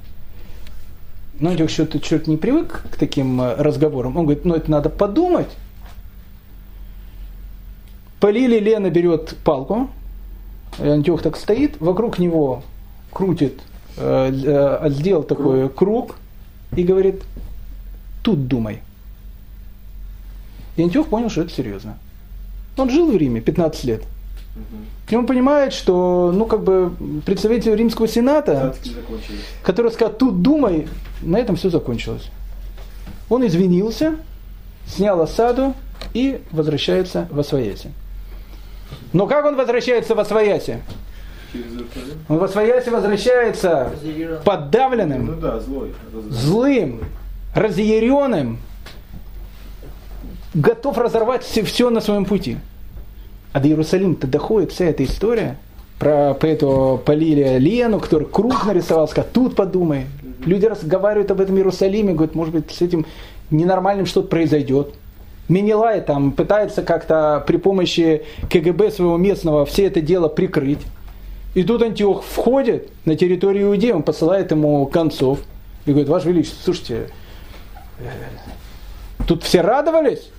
Но 1.40 1.50
Антиох 1.50 1.70
что-то 1.70 1.98
черт 1.98 2.28
не 2.28 2.36
привык 2.36 2.84
к 2.90 2.96
таким 2.96 3.42
разговорам. 3.42 4.16
Он 4.16 4.26
говорит, 4.26 4.44
ну 4.44 4.54
это 4.54 4.70
надо 4.70 4.90
подумать. 4.90 5.48
Полили, 8.20 8.58
Лена 8.58 8.90
берет 8.90 9.36
палку, 9.44 9.90
Антиох 10.78 11.22
так 11.22 11.36
стоит, 11.36 11.80
вокруг 11.80 12.18
него 12.18 12.62
крутит, 13.12 13.60
э, 13.96 14.32
э, 14.32 14.90
сделал 14.90 15.22
такой 15.22 15.68
круг 15.68 16.16
и 16.74 16.82
говорит, 16.82 17.22
тут 18.22 18.46
думай. 18.48 18.80
И 20.76 20.82
Антиох 20.82 21.08
понял, 21.08 21.30
что 21.30 21.42
это 21.42 21.50
серьезно. 21.50 21.98
Он 22.76 22.90
жил 22.90 23.10
в 23.10 23.16
Риме 23.16 23.40
15 23.40 23.84
лет. 23.84 24.02
И 25.08 25.14
он 25.14 25.26
понимает, 25.26 25.72
что, 25.72 26.32
ну, 26.34 26.46
как 26.46 26.64
бы, 26.64 26.92
представитель 27.24 27.76
Римского 27.76 28.08
Сената, 28.08 28.74
который 29.62 29.92
сказал, 29.92 30.14
тут 30.14 30.42
думай, 30.42 30.88
на 31.22 31.36
этом 31.38 31.56
все 31.56 31.70
закончилось. 31.70 32.30
Он 33.28 33.46
извинился, 33.46 34.16
снял 34.86 35.20
осаду 35.20 35.74
и 36.14 36.40
возвращается 36.50 37.28
в 37.30 37.38
Освояси. 37.38 37.90
Но 39.12 39.26
как 39.26 39.44
он 39.44 39.56
возвращается 39.56 40.14
в 40.14 40.20
Освояси? 40.20 40.80
Он 42.28 42.38
в 42.38 42.44
Освояси 42.44 42.88
возвращается 42.90 43.90
подавленным, 44.44 45.26
Ну 45.26 45.36
да, 45.40 45.60
злой. 45.60 45.94
злым, 46.28 47.00
разъяренным, 47.54 48.58
готов 50.54 50.98
разорвать 50.98 51.44
все, 51.44 51.62
все 51.62 51.90
на 51.90 52.00
своем 52.00 52.24
пути. 52.24 52.58
А 53.52 53.60
до 53.60 53.68
Иерусалима-то 53.68 54.26
доходит 54.26 54.72
вся 54.72 54.86
эта 54.86 55.04
история 55.04 55.56
про, 55.98 56.34
про 56.34 56.48
эту 56.48 57.00
Полилия 57.06 57.56
Лену, 57.58 58.00
который 58.00 58.26
круг 58.26 58.66
нарисовал, 58.66 59.08
сказал, 59.08 59.30
тут 59.32 59.56
подумай. 59.56 60.06
Люди 60.44 60.66
разговаривают 60.66 61.30
об 61.30 61.40
этом 61.40 61.56
Иерусалиме, 61.56 62.12
говорят, 62.12 62.34
может 62.34 62.52
быть, 62.52 62.70
с 62.70 62.82
этим 62.82 63.06
ненормальным 63.50 64.04
что-то 64.04 64.28
произойдет. 64.28 64.94
Менелай 65.48 66.00
там 66.00 66.32
пытается 66.32 66.82
как-то 66.82 67.44
при 67.46 67.56
помощи 67.56 68.22
КГБ 68.50 68.90
своего 68.90 69.16
местного 69.16 69.64
все 69.64 69.86
это 69.86 70.00
дело 70.00 70.28
прикрыть. 70.28 70.80
И 71.54 71.62
тут 71.62 71.82
Антиох 71.82 72.22
входит 72.22 72.90
на 73.04 73.16
территорию 73.16 73.68
Иудеи, 73.68 73.92
он 73.92 74.02
посылает 74.02 74.50
ему 74.50 74.84
концов 74.86 75.38
и 75.86 75.90
говорит, 75.90 76.08
Ваше 76.08 76.28
Величество, 76.28 76.62
слушайте, 76.64 77.10
э, 77.98 78.04
тут 79.26 79.42
все 79.42 79.62
радовались 79.62 80.30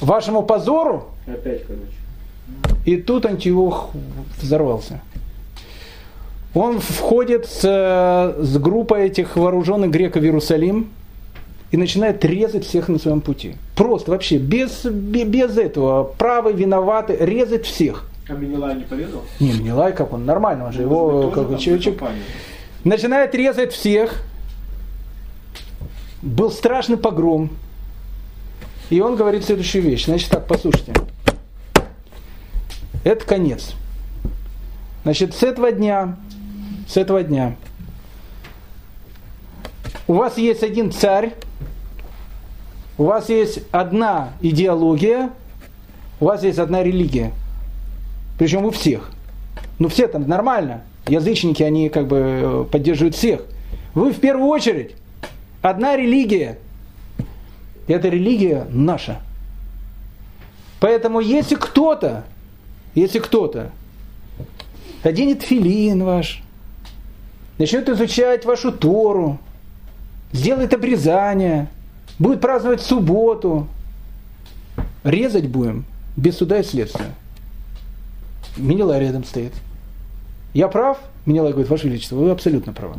вашему 0.00 0.42
позору, 0.42 1.06
Опять, 1.26 1.62
короче. 1.64 2.74
и 2.84 2.96
тут 2.96 3.24
Антиох 3.24 3.90
взорвался. 4.40 5.00
Он 6.54 6.80
входит 6.80 7.46
с, 7.46 7.60
э, 7.64 8.42
с 8.42 8.58
группой 8.58 9.06
этих 9.06 9.36
вооруженных 9.36 9.90
греков 9.90 10.22
в 10.22 10.24
Иерусалим 10.24 10.90
и 11.70 11.76
начинает 11.76 12.24
резать 12.24 12.64
всех 12.64 12.88
на 12.88 12.98
своем 12.98 13.20
пути. 13.20 13.56
Просто 13.76 14.10
вообще, 14.10 14.38
без, 14.38 14.84
бе- 14.84 15.24
без 15.24 15.56
этого, 15.56 16.04
правы, 16.04 16.52
виноваты, 16.52 17.16
резать 17.18 17.66
всех. 17.66 18.08
А 18.28 18.32
Менелай 18.32 18.76
не 18.76 18.82
порезал? 18.84 19.22
Не, 19.40 19.52
не 19.52 19.72
лай, 19.72 19.94
как 19.94 20.12
он, 20.12 20.24
нормально, 20.26 20.66
он 20.66 20.72
же 20.72 20.82
его, 20.82 21.30
как 21.30 21.48
бы, 21.48 21.58
человечек, 21.58 22.02
начинает 22.84 23.34
резать 23.34 23.72
всех. 23.72 24.22
Был 26.20 26.50
страшный 26.50 26.96
погром. 26.96 27.50
И 28.90 29.00
он 29.00 29.16
говорит 29.16 29.44
следующую 29.44 29.82
вещь. 29.82 30.06
Значит 30.06 30.30
так, 30.30 30.46
послушайте. 30.46 30.92
Это 33.04 33.24
конец. 33.24 33.74
Значит, 35.04 35.34
с 35.34 35.42
этого 35.42 35.70
дня, 35.72 36.16
с 36.88 36.96
этого 36.96 37.22
дня 37.22 37.56
у 40.06 40.14
вас 40.14 40.38
есть 40.38 40.62
один 40.62 40.90
царь, 40.90 41.34
у 42.98 43.04
вас 43.04 43.28
есть 43.28 43.60
одна 43.70 44.32
идеология, 44.40 45.30
у 46.20 46.26
вас 46.26 46.42
есть 46.42 46.58
одна 46.58 46.82
религия. 46.82 47.32
Причем 48.38 48.64
у 48.64 48.70
всех. 48.70 49.10
Ну 49.78 49.88
все 49.88 50.08
там 50.08 50.28
нормально. 50.28 50.82
Язычники, 51.06 51.62
они 51.62 51.88
как 51.88 52.08
бы 52.08 52.16
э, 52.18 52.64
поддерживают 52.70 53.14
всех. 53.14 53.42
Вы 53.94 54.12
в 54.12 54.20
первую 54.20 54.48
очередь 54.48 54.96
одна 55.62 55.96
религия. 55.96 56.58
И 57.86 57.92
эта 57.92 58.08
религия 58.08 58.66
наша. 58.70 59.20
Поэтому 60.80 61.20
если 61.20 61.54
кто-то, 61.54 62.24
если 62.94 63.20
кто-то 63.20 63.70
оденет 65.02 65.42
филин 65.42 66.04
ваш, 66.04 66.42
начнет 67.58 67.88
изучать 67.88 68.44
вашу 68.44 68.72
Тору, 68.72 69.38
сделает 70.32 70.74
обрезание, 70.74 71.68
будет 72.18 72.40
праздновать 72.40 72.80
субботу, 72.80 73.66
резать 75.04 75.48
будем 75.48 75.84
без 76.16 76.36
суда 76.36 76.58
и 76.58 76.62
следствия. 76.62 77.14
Минила 78.56 78.98
рядом 78.98 79.24
стоит. 79.24 79.52
Я 80.52 80.68
прав? 80.68 80.98
Минила 81.26 81.50
говорит, 81.50 81.68
Ваше 81.68 81.88
Величество, 81.88 82.16
вы 82.16 82.30
абсолютно 82.30 82.72
правы. 82.72 82.96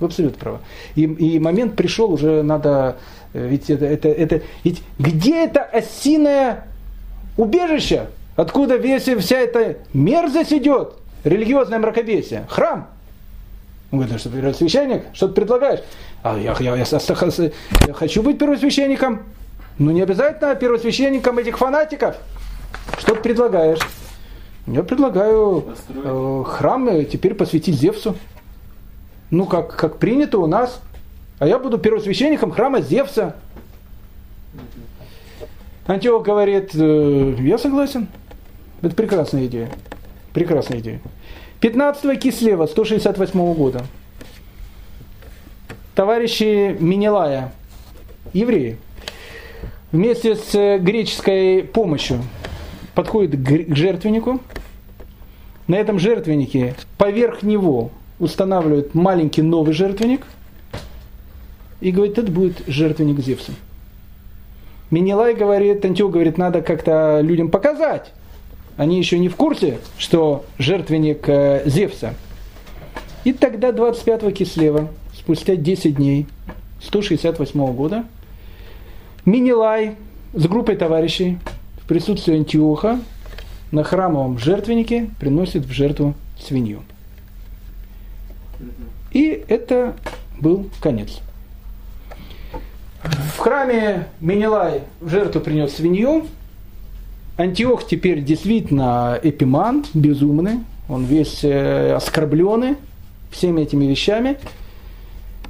Вы 0.00 0.06
абсолютно 0.06 0.38
правы. 0.38 0.58
И, 0.94 1.02
и 1.02 1.38
момент 1.38 1.76
пришел, 1.76 2.12
уже 2.12 2.42
надо, 2.42 2.98
э, 3.32 3.48
ведь 3.48 3.70
это, 3.70 3.86
это, 3.86 4.08
это, 4.08 4.42
ведь 4.64 4.82
где 4.98 5.44
это 5.44 5.62
осиное 5.62 6.66
убежище? 7.36 8.08
Откуда 8.36 8.76
весь, 8.76 9.04
вся 9.04 9.38
эта 9.38 9.78
мерзость 9.92 10.52
идет? 10.52 10.94
Религиозное 11.24 11.78
мракобесие. 11.78 12.46
Храм. 12.48 12.88
Он 13.90 13.98
говорит, 14.00 14.12
«Ну 14.12 14.18
что 14.18 14.30
первосвященник, 14.30 15.04
что 15.14 15.28
ты 15.28 15.34
предлагаешь? 15.34 15.80
А 16.22 16.36
я, 16.36 16.56
я, 16.58 16.76
я, 16.76 16.84
я, 16.84 17.50
я 17.86 17.94
хочу 17.94 18.22
быть 18.22 18.38
первосвященником. 18.38 19.22
Ну 19.78 19.92
не 19.92 20.02
обязательно 20.02 20.54
первосвященником 20.54 21.38
этих 21.38 21.58
фанатиков. 21.58 22.16
Что 22.98 23.14
ты 23.14 23.20
предлагаешь? 23.20 23.78
Я 24.66 24.82
предлагаю 24.82 25.64
э, 25.88 26.44
храм 26.46 26.88
э, 26.88 27.04
теперь 27.04 27.34
посвятить 27.34 27.76
Зевсу. 27.76 28.16
Ну, 29.30 29.46
как, 29.46 29.74
как 29.76 29.98
принято 29.98 30.38
у 30.38 30.46
нас. 30.46 30.80
А 31.38 31.46
я 31.46 31.58
буду 31.58 31.78
первосвященником 31.78 32.50
храма 32.50 32.82
Зевса. 32.82 33.36
Антиох 35.86 36.22
говорит, 36.22 36.74
э, 36.74 37.36
я 37.38 37.56
согласен. 37.56 38.08
Это 38.82 38.94
прекрасная 38.94 39.46
идея. 39.46 39.70
Прекрасная 40.34 40.80
идея. 40.80 41.00
15 41.60 42.20
кислева 42.20 42.66
168 42.66 43.54
года. 43.54 43.82
Товарищи 45.98 46.76
Минелая, 46.78 47.52
евреи, 48.32 48.76
вместе 49.90 50.36
с 50.36 50.54
э, 50.54 50.78
греческой 50.78 51.64
помощью 51.64 52.22
подходит 52.94 53.34
к 53.44 53.74
жертвеннику. 53.74 54.38
На 55.66 55.74
этом 55.74 55.98
жертвеннике 55.98 56.76
поверх 56.98 57.42
него 57.42 57.90
устанавливают 58.20 58.94
маленький 58.94 59.42
новый 59.42 59.74
жертвенник 59.74 60.24
и 61.80 61.90
говорит, 61.90 62.16
это 62.16 62.30
будет 62.30 62.62
жертвенник 62.68 63.18
Зевсу. 63.18 63.50
Минилай 64.92 65.34
говорит, 65.34 65.84
Антиох 65.84 66.12
говорит, 66.12 66.38
надо 66.38 66.62
как-то 66.62 67.18
людям 67.22 67.48
показать. 67.48 68.12
Они 68.76 68.98
еще 68.98 69.18
не 69.18 69.28
в 69.28 69.34
курсе, 69.34 69.78
что 69.98 70.44
жертвенник 70.58 71.28
э, 71.28 71.62
Зевса. 71.66 72.14
И 73.24 73.32
тогда 73.32 73.72
25 73.72 74.32
кислева, 74.32 74.90
спустя 75.28 75.56
10 75.56 75.96
дней, 75.96 76.26
168 76.80 77.74
года, 77.74 78.06
Минилай 79.26 79.96
с 80.32 80.46
группой 80.46 80.74
товарищей 80.74 81.38
в 81.82 81.86
присутствии 81.86 82.34
Антиоха 82.34 82.98
на 83.70 83.84
храмовом 83.84 84.38
жертвеннике 84.38 85.10
приносит 85.20 85.66
в 85.66 85.70
жертву 85.70 86.14
свинью. 86.40 86.82
И 89.12 89.44
это 89.48 89.96
был 90.40 90.70
конец. 90.80 91.18
В 93.02 93.38
храме 93.38 94.06
Менелай 94.20 94.80
в 94.98 95.10
жертву 95.10 95.42
принес 95.42 95.74
свинью. 95.74 96.26
Антиох 97.36 97.86
теперь 97.86 98.22
действительно 98.24 99.20
эпиман, 99.22 99.84
безумный. 99.92 100.60
Он 100.88 101.04
весь 101.04 101.44
э, 101.44 101.92
оскорбленный 101.92 102.76
всеми 103.30 103.60
этими 103.60 103.84
вещами. 103.84 104.38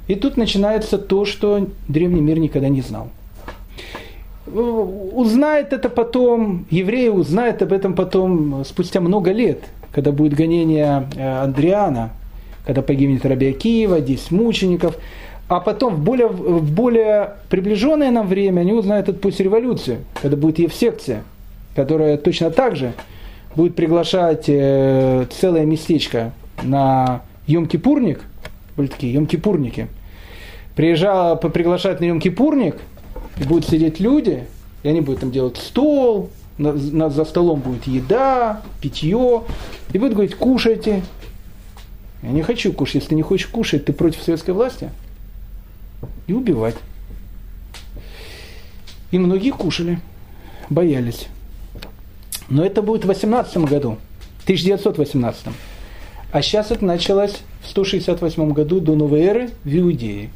И 0.09 0.15
тут 0.15 0.37
начинается 0.37 0.97
то, 0.97 1.23
что 1.23 1.67
древний 1.87 2.19
мир 2.19 2.39
никогда 2.39 2.67
не 2.67 2.81
знал. 2.81 3.09
Узнает 4.47 5.71
это 5.71 5.87
потом, 5.87 6.65
евреи 6.71 7.09
узнают 7.09 7.61
об 7.61 7.71
этом 7.71 7.93
потом 7.93 8.65
спустя 8.65 9.01
много 9.01 9.31
лет, 9.31 9.59
когда 9.91 10.11
будет 10.11 10.33
гонение 10.33 11.07
Андриана, 11.43 12.09
когда 12.65 12.81
погибнет 12.81 13.23
Раби 13.23 13.49
Акиева, 13.49 14.01
10 14.01 14.31
мучеников. 14.31 14.97
а 15.47 15.59
потом 15.59 15.93
в 15.93 15.99
более, 16.03 16.27
в 16.27 16.71
более 16.73 17.35
приближенное 17.51 18.09
нам 18.09 18.27
время 18.27 18.61
они 18.61 18.73
узнают 18.73 19.09
это 19.09 19.19
после 19.19 19.45
революции, 19.45 19.99
когда 20.19 20.37
будет 20.37 20.57
Евсекция, 20.57 21.21
которая 21.75 22.17
точно 22.17 22.49
так 22.49 22.75
же 22.75 22.93
будет 23.55 23.75
приглашать 23.75 24.45
э, 24.47 25.27
целое 25.29 25.65
местечко 25.65 26.31
на 26.63 27.21
Йом-Кипурник, 27.47 28.21
были 28.75 28.87
такие 28.87 29.13
Йом-Кипурники, 29.15 29.87
приезжал, 30.79 31.37
приглашать 31.37 31.99
на 31.99 32.05
Йом-Кипурник, 32.05 32.79
и 33.37 33.43
будут 33.43 33.67
сидеть 33.67 33.99
люди, 33.99 34.45
и 34.81 34.87
они 34.87 35.01
будут 35.01 35.19
там 35.19 35.29
делать 35.29 35.57
стол, 35.57 36.29
на, 36.57 36.71
на, 36.71 37.09
за 37.09 37.25
столом 37.25 37.59
будет 37.59 37.85
еда, 37.85 38.61
питье, 38.79 39.43
и 39.91 39.97
будут 39.97 40.13
говорить, 40.13 40.35
кушайте. 40.35 41.03
Я 42.23 42.29
не 42.29 42.43
хочу 42.43 42.71
кушать, 42.71 42.95
если 42.95 43.09
ты 43.09 43.15
не 43.15 43.23
хочешь 43.23 43.47
кушать, 43.47 43.83
ты 43.83 43.91
против 43.91 44.23
советской 44.23 44.51
власти. 44.51 44.89
И 46.27 46.31
убивать. 46.31 46.77
И 49.11 49.19
многие 49.19 49.51
кушали, 49.51 49.99
боялись. 50.69 51.27
Но 52.47 52.63
это 52.63 52.81
будет 52.81 53.03
в 53.03 53.07
18 53.09 53.57
году, 53.65 53.97
1918. 54.43 55.47
А 56.31 56.41
сейчас 56.41 56.71
это 56.71 56.85
началось 56.85 57.35
в 57.63 57.67
168 57.67 58.53
году 58.53 58.79
до 58.79 58.95
новой 58.95 59.23
эры 59.23 59.49
в 59.65 59.77
Иудее. 59.77 60.29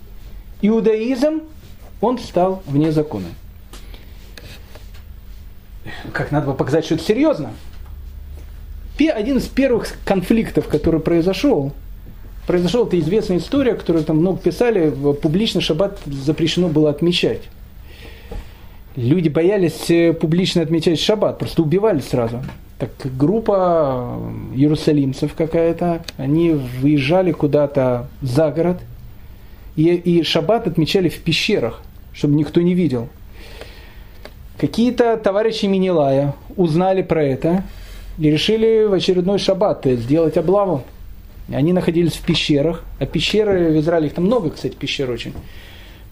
Иудаизм, 0.64 1.42
он 2.00 2.18
стал 2.18 2.64
вне 2.66 2.94
закона. 2.94 3.28
Как 6.14 6.32
надо 6.32 6.48
было 6.48 6.54
показать, 6.54 6.86
что 6.86 6.96
это 6.96 7.04
серьезно. 7.04 7.52
Один 8.98 9.40
из 9.40 9.48
первых 9.48 9.88
конфликтов, 10.06 10.70
который 10.70 11.02
произошел, 11.02 11.74
произошел, 12.48 12.88
это 12.88 12.98
известная 12.98 13.40
история, 13.40 13.74
которую 13.74 14.06
там 14.06 14.20
много 14.20 14.40
писали, 14.40 14.90
публично 15.22 15.60
шаббат 15.60 16.00
запрещено 16.06 16.70
было 16.70 16.92
отмечать. 16.92 17.42
Люди 18.96 19.28
боялись 19.28 19.90
э, 19.90 20.14
публично 20.14 20.62
отмечать 20.62 21.00
шаббат, 21.00 21.40
просто 21.40 21.62
убивали 21.62 22.00
сразу. 22.00 22.42
Так 22.80 22.92
группа 23.18 24.18
иерусалимцев 24.56 25.34
какая-то, 25.34 26.06
они 26.16 26.52
выезжали 26.52 27.34
куда-то 27.34 28.08
за 28.22 28.52
город, 28.52 28.78
и, 29.76 29.96
и 29.96 30.24
шаббат 30.24 30.68
отмечали 30.68 31.10
в 31.10 31.20
пещерах, 31.20 31.82
чтобы 32.14 32.36
никто 32.36 32.62
не 32.62 32.74
видел. 32.74 33.10
Какие-то 34.58 35.18
товарищи 35.18 35.66
Минилая 35.66 36.36
узнали 36.56 37.02
про 37.02 37.24
это 37.24 37.64
и 38.18 38.30
решили 38.30 38.86
в 38.86 38.94
очередной 38.94 39.40
шаббат 39.40 39.86
сделать 39.86 40.38
облаву. 40.38 40.84
Они 41.50 41.74
находились 41.74 42.14
в 42.14 42.22
пещерах, 42.26 42.84
а 43.00 43.06
пещеры 43.06 43.72
в 43.72 43.80
Израиле, 43.80 44.08
их 44.08 44.14
там 44.14 44.26
много, 44.26 44.52
кстати, 44.52 44.76
пещер 44.76 45.10
очень. 45.10 45.34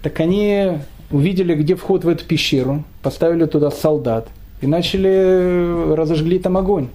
Так 0.02 0.20
они 0.20 0.80
увидели, 1.12 1.56
где 1.56 1.76
вход 1.76 2.04
в 2.04 2.10
эту 2.10 2.26
пещеру, 2.26 2.84
поставили 3.02 3.46
туда 3.46 3.72
солдат 3.72 4.28
и 4.62 4.68
начали, 4.68 5.94
разожгли 5.94 6.40
там 6.40 6.58
огонь. 6.58 6.90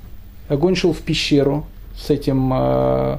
Огонь 0.48 0.74
шел 0.74 0.92
в 0.92 1.00
пещеру 1.00 1.64
с 1.96 2.10
этим 2.10 2.52
э, 2.52 3.18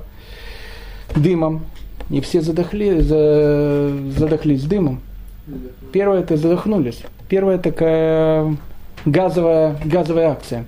дымом, 1.16 1.66
и 2.10 2.22
все 2.22 2.42
задохли, 2.42 3.00
за, 3.02 3.92
задохлись 4.18 4.64
дымом. 4.64 5.02
Первое 5.92 6.20
это 6.20 6.38
задохнулись. 6.38 7.02
Первая 7.30 7.58
такая 7.58 8.56
газовая, 9.06 9.78
газовая 9.84 10.30
акция. 10.30 10.66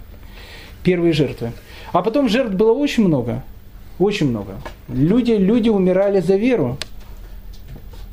Первые 0.84 1.14
жертвы. 1.14 1.52
А 1.92 2.02
потом 2.02 2.30
жертв 2.30 2.54
было 2.54 2.72
очень 2.72 3.06
много. 3.06 3.44
Очень 4.00 4.30
много. 4.30 4.54
Люди, 4.88 5.32
люди 5.32 5.70
умирали 5.70 6.22
за 6.22 6.36
веру. 6.36 6.78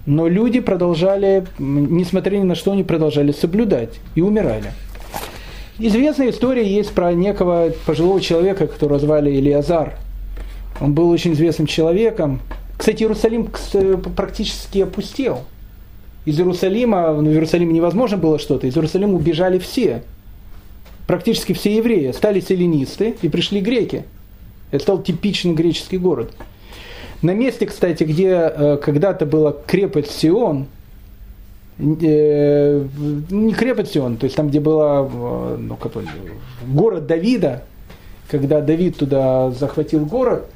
Но 0.05 0.29
люди 0.29 0.61
продолжали, 0.61 1.45
несмотря 1.59 2.37
ни 2.37 2.45
на 2.45 2.55
что, 2.55 2.73
они 2.73 2.85
продолжали 2.85 3.33
соблюдать 3.33 4.01
и 4.15 4.21
умирали. 4.21 4.71
Известная 5.79 6.31
история 6.31 6.67
есть 6.67 6.93
про 6.93 7.13
некого 7.13 7.73
пожилого 7.87 8.21
человека, 8.21 8.67
которого 8.67 8.99
звали 8.99 9.31
Илиазар. 9.33 9.95
Он 10.81 10.95
был 10.95 11.11
очень 11.11 11.33
известным 11.33 11.67
человеком. 11.67 12.41
Кстати, 12.77 13.03
Иерусалим 13.03 13.49
практически 14.15 14.81
опустел. 14.81 15.45
Из 16.25 16.39
Иерусалима, 16.39 17.13
ну, 17.13 17.31
в 17.31 17.33
Иерусалиме 17.33 17.73
невозможно 17.73 18.17
было 18.17 18.39
что-то, 18.39 18.67
из 18.67 18.77
Иерусалима 18.77 19.15
убежали 19.15 19.59
все. 19.59 20.03
Практически 21.07 21.53
все 21.53 21.77
евреи. 21.77 22.11
Стали 22.13 22.41
селенисты 22.41 23.17
и 23.23 23.29
пришли 23.29 23.61
греки. 23.61 24.05
Это 24.73 24.83
стал 24.83 25.03
типичный 25.03 25.55
греческий 25.55 25.99
город. 25.99 26.33
На 27.23 27.33
месте, 27.33 27.67
кстати, 27.67 28.05
где 28.05 28.31
э, 28.31 28.77
когда-то 28.83 29.25
была 29.25 29.55
крепость 29.67 30.11
Сион, 30.11 30.67
э, 31.79 32.87
не 33.31 33.55
крепость 33.55 33.93
Сион, 33.93 34.17
то 34.17 34.25
есть 34.25 34.37
там, 34.37 34.49
где 34.49 34.61
была 34.61 35.09
э, 35.11 35.57
ну, 35.59 35.77
как, 35.77 35.93
город 36.67 37.07
Давида, 37.07 37.63
когда 38.29 38.61
Давид 38.61 38.97
туда 38.97 39.51
захватил 39.53 40.05
город, 40.05 40.47
э, 40.51 40.56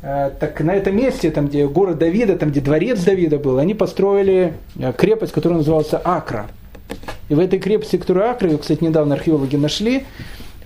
так 0.00 0.60
на 0.60 0.74
этом 0.74 0.96
месте, 0.96 1.30
там, 1.30 1.48
где 1.48 1.66
город 1.66 1.98
Давида, 1.98 2.38
там, 2.38 2.50
где 2.50 2.60
дворец 2.60 3.00
Давида 3.00 3.38
был, 3.38 3.58
они 3.58 3.74
построили 3.74 4.54
э, 4.78 4.92
крепость, 4.96 5.32
которая 5.32 5.58
называлась 5.58 5.90
Акра. 5.92 6.46
И 7.28 7.34
в 7.34 7.38
этой 7.38 7.58
крепости, 7.58 7.96
которую 7.96 8.30
Акра, 8.30 8.50
ее, 8.50 8.58
кстати, 8.58 8.82
недавно 8.82 9.14
археологи 9.14 9.56
нашли, 9.56 10.04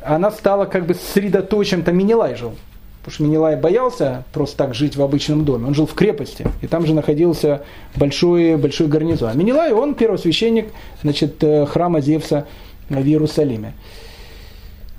она 0.03 0.31
стала 0.31 0.67
как 0.67 0.87
бы 0.87 0.95
средоточием, 0.95 1.83
там 1.83 1.97
Минилай 1.97 2.37
жил. 2.37 2.53
Потому 3.01 3.15
что 3.15 3.25
Минилай 3.25 3.57
боялся 3.57 4.25
просто 4.33 4.57
так 4.57 4.75
жить 4.75 4.97
в 4.97 5.03
обычном 5.03 5.45
доме. 5.45 5.67
Он 5.67 5.75
жил 5.75 5.87
в 5.87 5.95
крепости, 5.95 6.47
и 6.63 6.67
там 6.67 6.87
же 6.87 6.95
находился 6.95 7.65
большой, 7.97 8.57
большой 8.57 8.87
гарнизон. 8.87 9.31
А 9.31 9.35
Минилай, 9.35 9.73
он 9.73 9.95
первосвященник 9.95 10.69
значит, 11.03 11.43
э, 11.43 11.67
храма 11.67 12.01
Зевса 12.01 12.47
в 12.89 13.05
Иерусалиме. 13.05 13.75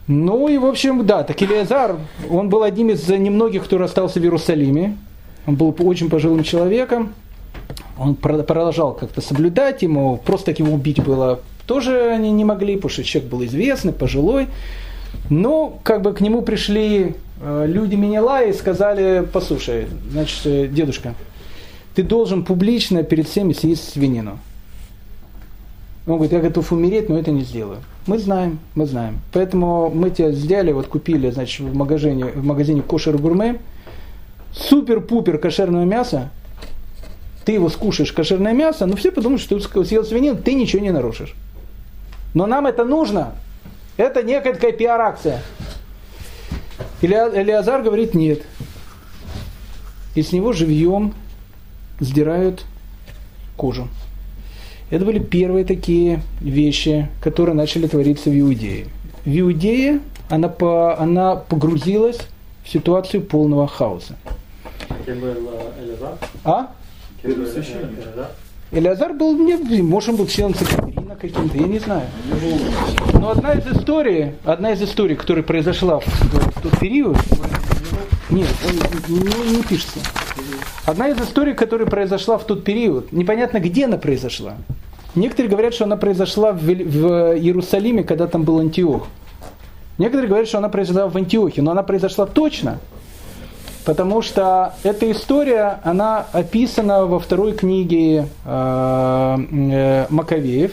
Ну 0.07 0.47
и, 0.47 0.57
в 0.57 0.65
общем, 0.65 1.05
да, 1.05 1.23
так 1.23 1.41
Илиазар, 1.41 1.97
он 2.29 2.49
был 2.49 2.63
одним 2.63 2.89
из 2.89 3.07
немногих, 3.07 3.65
кто 3.65 3.81
остался 3.83 4.19
в 4.19 4.23
Иерусалиме. 4.23 4.97
Он 5.47 5.55
был 5.55 5.75
очень 5.79 6.09
пожилым 6.09 6.43
человеком. 6.43 7.13
Он 7.97 8.15
продолжал 8.15 8.93
как-то 8.93 9.21
соблюдать 9.21 9.81
ему, 9.81 10.17
просто 10.17 10.47
так 10.47 10.59
его 10.59 10.73
убить 10.73 11.01
было 11.01 11.39
тоже 11.65 12.11
они 12.11 12.29
не 12.29 12.45
могли, 12.45 12.75
потому 12.75 12.91
что 12.91 13.03
человек 13.03 13.31
был 13.31 13.43
известный, 13.45 13.91
пожилой. 13.91 14.47
Но 15.31 15.79
как 15.83 16.03
бы 16.03 16.13
к 16.13 16.21
нему 16.21 16.43
пришли 16.43 17.15
Э, 17.41 17.65
люди 17.67 17.95
Минела 17.95 18.43
и 18.43 18.53
сказали, 18.53 19.27
послушай, 19.31 19.87
значит, 20.09 20.39
э, 20.45 20.67
дедушка, 20.67 21.15
ты 21.93 22.03
должен 22.03 22.45
публично 22.45 23.03
перед 23.03 23.27
всеми 23.27 23.53
съесть 23.53 23.91
свинину. 23.91 24.39
Он 26.07 26.15
говорит, 26.15 26.33
я 26.33 26.39
готов 26.39 26.71
умереть, 26.71 27.09
но 27.09 27.17
это 27.17 27.31
не 27.31 27.41
сделаю. 27.41 27.79
Мы 28.05 28.19
знаем, 28.19 28.59
мы 28.75 28.85
знаем. 28.85 29.19
Поэтому 29.33 29.89
мы 29.89 30.11
тебя 30.11 30.31
сделали, 30.31 30.71
вот 30.71 30.87
купили, 30.87 31.31
значит, 31.31 31.61
в 31.61 31.75
магазине, 31.75 32.25
в 32.25 32.43
магазине 32.43 32.81
кошер 32.83 33.17
гурме, 33.17 33.59
супер-пупер 34.53 35.39
кошерное 35.39 35.85
мясо, 35.85 36.29
ты 37.43 37.53
его 37.53 37.69
скушаешь 37.69 38.11
кошерное 38.11 38.53
мясо, 38.53 38.85
но 38.85 38.95
все 38.95 39.11
подумают, 39.11 39.41
что 39.41 39.59
ты 39.59 39.85
съел 39.85 40.03
свинину, 40.03 40.37
ты 40.37 40.53
ничего 40.53 40.81
не 40.81 40.91
нарушишь. 40.91 41.33
Но 42.33 42.45
нам 42.45 42.67
это 42.67 42.83
нужно. 42.83 43.33
Это 43.97 44.21
некая 44.23 44.53
такая 44.53 44.73
пиар-акция. 44.73 45.41
Элиазар 47.01 47.81
говорит 47.81 48.13
нет. 48.13 48.41
И 50.15 50.21
с 50.21 50.31
него 50.31 50.53
живьем 50.53 51.13
сдирают 51.99 52.65
кожу. 53.57 53.87
Это 54.89 55.03
были 55.03 55.19
первые 55.19 55.65
такие 55.65 56.21
вещи, 56.41 57.09
которые 57.21 57.55
начали 57.55 57.87
твориться 57.87 58.29
в 58.29 58.39
Иудее. 58.39 58.85
В 59.25 59.39
Иудее 59.39 59.99
она, 60.29 60.47
по, 60.47 60.99
она 60.99 61.35
погрузилась 61.35 62.19
в 62.63 62.69
ситуацию 62.69 63.23
полного 63.23 63.67
хаоса. 63.67 64.15
Кем 65.05 65.19
был 65.19 65.29
Элиазар? 65.79 66.17
А? 66.43 66.71
Элиазар 68.71 69.13
был, 69.13 69.35
может, 69.83 70.09
он 70.09 70.15
был 70.17 70.27
членом 70.27 70.53
Санхедрина 70.53 71.15
каким-то, 71.15 71.57
я 71.57 71.67
не 71.67 71.79
знаю. 71.79 72.07
Но 73.13 73.31
одна 73.31 73.53
из 73.53 73.65
историй, 73.67 74.33
одна 74.43 74.71
из 74.71 74.81
историй, 74.81 75.15
которая 75.15 75.43
произошла 75.43 75.99
в, 75.99 76.05
в 76.05 76.61
тот 76.61 76.79
период, 76.79 77.17
нет, 78.29 78.47
он 78.65 79.15
не, 79.15 79.57
не 79.57 79.63
пишется. 79.63 79.99
Одна 80.85 81.09
из 81.09 81.19
историй, 81.19 81.53
которая 81.53 81.87
произошла 81.87 82.37
в 82.37 82.45
тот 82.45 82.63
период, 82.63 83.11
непонятно 83.11 83.59
где 83.59 83.85
она 83.85 83.97
произошла. 83.97 84.53
Некоторые 85.15 85.49
говорят, 85.49 85.73
что 85.73 85.85
она 85.85 85.97
произошла 85.97 86.51
в, 86.51 86.69
Иерусалиме, 86.69 88.03
когда 88.03 88.27
там 88.27 88.43
был 88.43 88.59
Антиох. 88.59 89.07
Некоторые 89.97 90.27
говорят, 90.27 90.47
что 90.47 90.57
она 90.57 90.69
произошла 90.69 91.07
в 91.07 91.15
Антиохе, 91.15 91.61
но 91.61 91.71
она 91.71 91.83
произошла 91.83 92.25
точно– 92.25 92.79
потому 93.85 94.21
что 94.21 94.73
эта 94.83 95.09
история, 95.11 95.79
она 95.83 96.25
описана 96.33 97.05
во 97.05 97.19
второй 97.19 97.53
книге 97.53 98.27
э, 98.43 99.37
э, 99.51 100.05
Маковеев. 100.09 100.71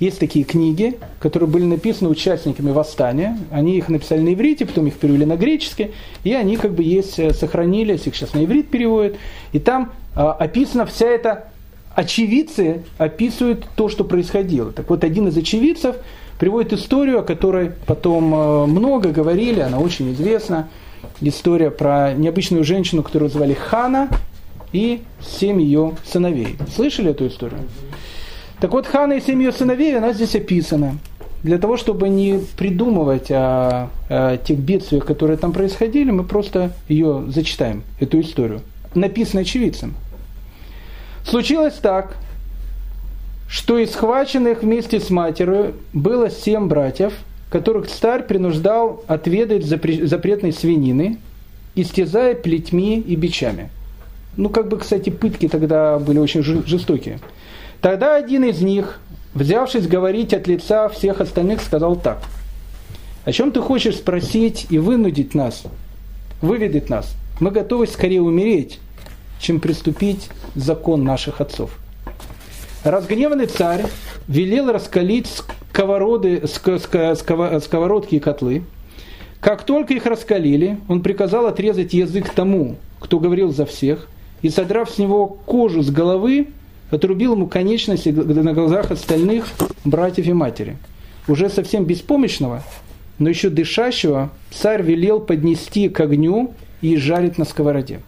Есть 0.00 0.18
такие 0.18 0.44
книги, 0.44 0.98
которые 1.20 1.48
были 1.48 1.64
написаны 1.64 2.10
участниками 2.10 2.72
восстания. 2.72 3.38
Они 3.50 3.76
их 3.76 3.88
написали 3.88 4.20
на 4.20 4.34
иврите, 4.34 4.66
потом 4.66 4.86
их 4.86 4.94
перевели 4.94 5.26
на 5.26 5.36
греческий, 5.36 5.92
и 6.24 6.32
они 6.32 6.56
как 6.56 6.72
бы 6.72 6.82
есть, 6.82 7.18
э, 7.18 7.32
сохранились, 7.32 8.06
их 8.06 8.16
сейчас 8.16 8.34
на 8.34 8.44
иврит 8.44 8.68
переводят. 8.68 9.16
И 9.52 9.58
там 9.58 9.92
описана 10.14 10.86
вся 10.86 11.06
эта 11.06 11.50
очевидцы 11.94 12.82
описывают 12.98 13.66
то, 13.76 13.88
что 13.88 14.04
происходило. 14.04 14.72
Так 14.72 14.88
вот, 14.90 15.04
один 15.04 15.28
из 15.28 15.36
очевидцев 15.36 15.96
приводит 16.38 16.72
историю, 16.72 17.20
о 17.20 17.22
которой 17.22 17.72
потом 17.86 18.34
э, 18.34 18.66
много 18.66 19.10
говорили, 19.10 19.60
она 19.60 19.78
очень 19.78 20.12
известна. 20.12 20.68
История 21.20 21.70
про 21.70 22.14
необычную 22.14 22.64
женщину, 22.64 23.02
которую 23.02 23.30
звали 23.30 23.52
Хана, 23.52 24.08
и 24.72 25.02
семь 25.20 25.60
ее 25.60 25.94
сыновей. 26.04 26.56
Слышали 26.74 27.10
эту 27.10 27.26
историю? 27.26 27.60
Так 28.60 28.72
вот, 28.72 28.86
Хана 28.86 29.14
и 29.14 29.20
семь 29.20 29.42
ее 29.42 29.52
сыновей, 29.52 29.96
она 29.96 30.12
здесь 30.12 30.34
описана. 30.34 30.98
Для 31.42 31.56
того, 31.56 31.78
чтобы 31.78 32.10
не 32.10 32.40
придумывать 32.58 33.30
о, 33.30 33.88
о 34.10 34.36
тех 34.36 34.58
бедствиях, 34.58 35.06
которые 35.06 35.38
там 35.38 35.52
происходили, 35.52 36.10
мы 36.10 36.24
просто 36.24 36.72
ее 36.86 37.24
зачитаем, 37.28 37.82
эту 37.98 38.20
историю. 38.20 38.60
Написано 38.94 39.40
очевидцем. 39.40 39.94
Случилось 41.24 41.74
так, 41.74 42.16
что 43.48 43.78
из 43.78 43.92
схваченных 43.92 44.62
вместе 44.62 45.00
с 45.00 45.08
матерью 45.08 45.74
было 45.94 46.28
семь 46.30 46.68
братьев, 46.68 47.14
которых 47.50 47.88
царь 47.88 48.22
принуждал 48.24 49.02
отведать 49.08 49.64
запретной 49.64 50.52
свинины, 50.52 51.18
истязая 51.74 52.34
плетьми 52.34 53.00
и 53.00 53.16
бичами. 53.16 53.70
Ну, 54.36 54.50
как 54.50 54.68
бы, 54.68 54.78
кстати, 54.78 55.10
пытки 55.10 55.48
тогда 55.48 55.98
были 55.98 56.18
очень 56.18 56.42
жестокие. 56.42 57.18
Тогда 57.80 58.16
один 58.16 58.44
из 58.44 58.60
них, 58.60 59.00
взявшись 59.32 59.86
говорить 59.86 60.34
от 60.34 60.46
лица 60.46 60.88
всех 60.88 61.20
остальных, 61.20 61.62
сказал 61.62 61.96
так. 61.96 62.22
О 63.24 63.32
чем 63.32 63.52
ты 63.52 63.60
хочешь 63.60 63.96
спросить 63.96 64.66
и 64.70 64.78
вынудить 64.78 65.34
нас, 65.34 65.62
выведать 66.42 66.90
нас? 66.90 67.14
Мы 67.38 67.50
готовы 67.50 67.86
скорее 67.86 68.22
умереть, 68.22 68.78
чем 69.38 69.60
приступить 69.60 70.28
закон 70.54 71.04
наших 71.04 71.40
отцов. 71.40 71.70
Разгневанный 72.84 73.46
царь 73.46 73.84
велел 74.28 74.70
раскалить 74.72 75.28
сковороды, 75.70 76.42
сковородки 76.46 78.14
и 78.16 78.20
котлы. 78.20 78.64
Как 79.40 79.64
только 79.64 79.94
их 79.94 80.04
раскалили, 80.04 80.78
он 80.88 81.02
приказал 81.02 81.46
отрезать 81.46 81.94
язык 81.94 82.28
тому, 82.30 82.76
кто 82.98 83.18
говорил 83.18 83.52
за 83.52 83.64
всех, 83.64 84.06
и, 84.42 84.50
содрав 84.50 84.90
с 84.90 84.98
него 84.98 85.26
кожу 85.26 85.82
с 85.82 85.90
головы, 85.90 86.48
отрубил 86.90 87.34
ему 87.34 87.46
конечности 87.46 88.08
на 88.10 88.52
глазах 88.52 88.90
остальных 88.90 89.46
братьев 89.84 90.26
и 90.26 90.32
матери. 90.32 90.76
Уже 91.28 91.48
совсем 91.48 91.84
беспомощного, 91.84 92.62
но 93.18 93.28
еще 93.28 93.50
дышащего, 93.50 94.30
царь 94.50 94.82
велел 94.82 95.20
поднести 95.20 95.88
к 95.88 96.00
огню 96.00 96.54
и 96.80 96.96
жарить 96.96 97.38
на 97.38 97.44
сковороде. 97.44 98.00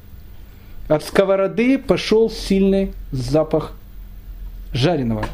От 0.88 1.04
сковороды 1.04 1.78
пошел 1.78 2.30
сильный 2.30 2.92
запах 3.12 3.72
жареного. 4.72 5.24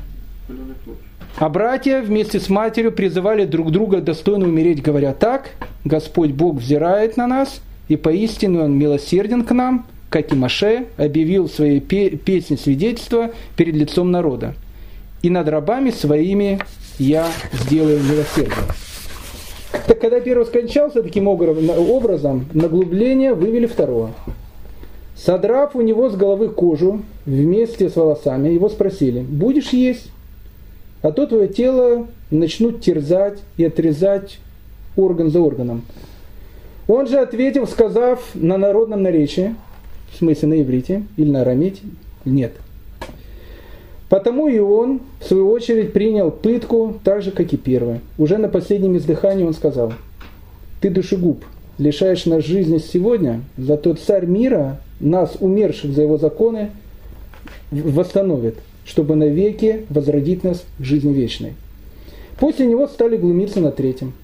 А 1.36 1.48
братья 1.48 2.02
вместе 2.02 2.40
с 2.40 2.48
матерью 2.48 2.92
призывали 2.92 3.44
друг 3.44 3.70
друга 3.70 4.00
достойно 4.00 4.46
умереть, 4.46 4.82
говоря 4.82 5.14
так, 5.14 5.50
Господь 5.84 6.32
Бог 6.32 6.56
взирает 6.56 7.16
на 7.16 7.26
нас, 7.26 7.62
и 7.86 7.96
поистину 7.96 8.64
Он 8.64 8.76
милосерден 8.76 9.44
к 9.44 9.52
нам– 9.52 9.86
как 10.10 10.32
и 10.32 10.36
Маше, 10.36 10.86
объявил 10.96 11.48
свои 11.48 11.80
песни 11.80 12.56
свидетельства 12.56 13.30
перед 13.56 13.74
лицом 13.74 14.10
народа. 14.10 14.54
И 15.22 15.30
над 15.30 15.48
рабами 15.48 15.90
своими 15.90 16.60
я 16.98 17.26
сделаю 17.52 18.02
милосердие. 18.02 18.56
Так 19.86 20.00
когда 20.00 20.20
первый 20.20 20.46
скончался 20.46 21.02
таким 21.02 21.28
образом, 21.28 22.46
наглубление 22.54 23.34
вывели 23.34 23.66
второго. 23.66 24.12
Содрав 25.14 25.74
у 25.74 25.80
него 25.80 26.08
с 26.08 26.16
головы 26.16 26.48
кожу 26.48 27.02
вместе 27.26 27.90
с 27.90 27.96
волосами, 27.96 28.48
его 28.48 28.68
спросили, 28.68 29.20
будешь 29.20 29.70
есть? 29.70 30.10
А 31.02 31.10
то 31.10 31.26
твое 31.26 31.48
тело 31.48 32.06
начнут 32.30 32.80
терзать 32.80 33.38
и 33.56 33.64
отрезать 33.64 34.38
орган 34.96 35.30
за 35.30 35.40
органом. 35.40 35.82
Он 36.86 37.06
же 37.06 37.18
ответил, 37.18 37.66
сказав 37.66 38.20
на 38.34 38.56
народном 38.56 39.02
наречии– 39.02 39.54
в 40.12 40.16
смысле 40.16 40.48
на 40.48 40.62
иврите 40.62 41.04
или 41.16 41.30
на 41.30 41.42
арамите? 41.42 41.82
Нет. 42.24 42.52
Потому 44.08 44.48
и 44.48 44.58
он, 44.58 45.00
в 45.20 45.26
свою 45.26 45.50
очередь, 45.50 45.92
принял 45.92 46.30
пытку 46.30 46.98
так 47.04 47.22
же, 47.22 47.30
как 47.30 47.52
и 47.52 47.56
первый. 47.56 48.00
Уже 48.16 48.38
на 48.38 48.48
последнем 48.48 48.96
издыхании 48.96 49.44
он 49.44 49.52
сказал, 49.52 49.92
«Ты, 50.80 50.88
душегуб, 50.88 51.44
лишаешь 51.76 52.24
нас 52.24 52.44
жизни 52.44 52.78
сегодня, 52.78 53.42
зато 53.58 53.94
царь 53.94 54.24
мира, 54.24 54.80
нас, 54.98 55.36
умерших 55.40 55.92
за 55.92 56.02
его 56.02 56.16
законы, 56.16 56.70
восстановит, 57.70 58.54
чтобы 58.86 59.14
навеки 59.14 59.84
возродить 59.90 60.42
нас 60.42 60.64
к 60.78 60.82
жизни 60.82 61.12
вечной». 61.12 61.52
После 62.40 62.66
него 62.66 62.86
стали 62.86 63.16
глумиться 63.16 63.60
на 63.60 63.72
третьем. 63.72 64.14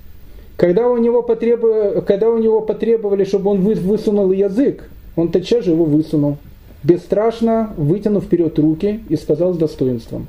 Когда 0.56 0.89
у 0.89 0.97
него, 0.97 1.20
потребовали, 1.23 2.01
когда 2.01 2.31
у 2.31 2.39
него 2.39 2.61
потребовали, 2.61 3.24
чтобы 3.24 3.51
он 3.51 3.61
высунул 3.61 4.31
язык, 4.31 4.89
он 5.16 5.28
тотчас 5.28 5.65
же 5.65 5.73
его 5.73 5.85
высунул, 5.85 6.39
бесстрашно 6.82 7.73
вытянув 7.77 8.24
вперед 8.24 8.59
руки 8.59 9.01
и 9.09 9.16
сказал 9.16 9.55
с 9.55 9.59
достоинством, 9.59 10.27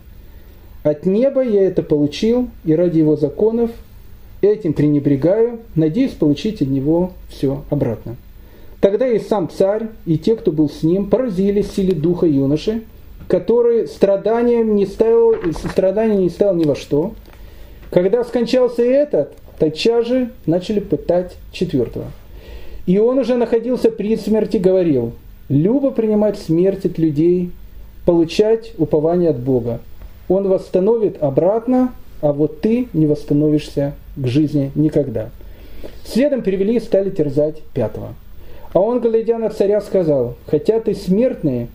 «От 0.83 1.05
неба 1.05 1.43
я 1.43 1.63
это 1.63 1.81
получил, 1.83 2.49
и 2.63 2.75
ради 2.75 2.99
его 2.99 3.15
законов 3.15 3.71
этим 4.41 4.73
пренебрегаю, 4.73 5.59
надеюсь 5.75 6.11
получить 6.11 6.61
от 6.61 6.69
него 6.69 7.11
все 7.29 7.63
обратно». 7.69 8.15
Тогда 8.85 9.07
и 9.07 9.17
сам 9.17 9.49
царь, 9.49 9.87
и 10.05 10.17
те, 10.19 10.35
кто 10.35 10.51
был 10.51 10.69
с 10.69 10.83
ним, 10.83 11.09
поразились 11.09 11.71
силе 11.71 11.95
духа 11.95 12.27
юноши, 12.27 12.83
который 13.27 13.87
страданием 13.87 14.75
не 14.75 14.85
ставил, 14.85 15.33
страдания 15.53 16.17
не 16.17 16.29
ставил 16.29 16.53
ни 16.53 16.65
во 16.65 16.75
что. 16.75 17.13
Когда 17.89 18.23
скончался 18.23 18.83
и 18.83 18.89
этот, 18.89 19.33
тотчас 19.57 20.05
же 20.05 20.29
начали 20.45 20.79
пытать 20.79 21.35
четвертого. 21.51 22.11
И 22.85 22.97
он 22.99 23.19
уже 23.19 23.35
находился 23.35 23.89
при 23.89 24.15
смерти, 24.15 24.57
говорил, 24.57 25.13
«Любо 25.49 25.91
принимать 25.91 26.37
смерть 26.37 26.85
от 26.85 26.97
людей, 26.97 27.51
получать 28.05 28.73
упование 28.77 29.31
от 29.31 29.39
Бога. 29.39 29.79
Он 30.27 30.47
восстановит 30.47 31.21
обратно, 31.21 31.93
а 32.21 32.33
вот 32.33 32.61
ты 32.61 32.87
не 32.93 33.07
восстановишься 33.07 33.93
к 34.15 34.27
жизни 34.27 34.71
никогда». 34.75 35.29
Следом 36.03 36.41
привели 36.41 36.77
и 36.77 36.79
стали 36.79 37.09
терзать 37.09 37.61
пятого. 37.73 38.13
А 38.73 38.79
он, 38.79 38.99
глядя 38.99 39.37
на 39.37 39.49
царя, 39.49 39.81
сказал, 39.81 40.35
«Хотя 40.47 40.79
ты 40.79 40.93
смертный, 40.93 41.67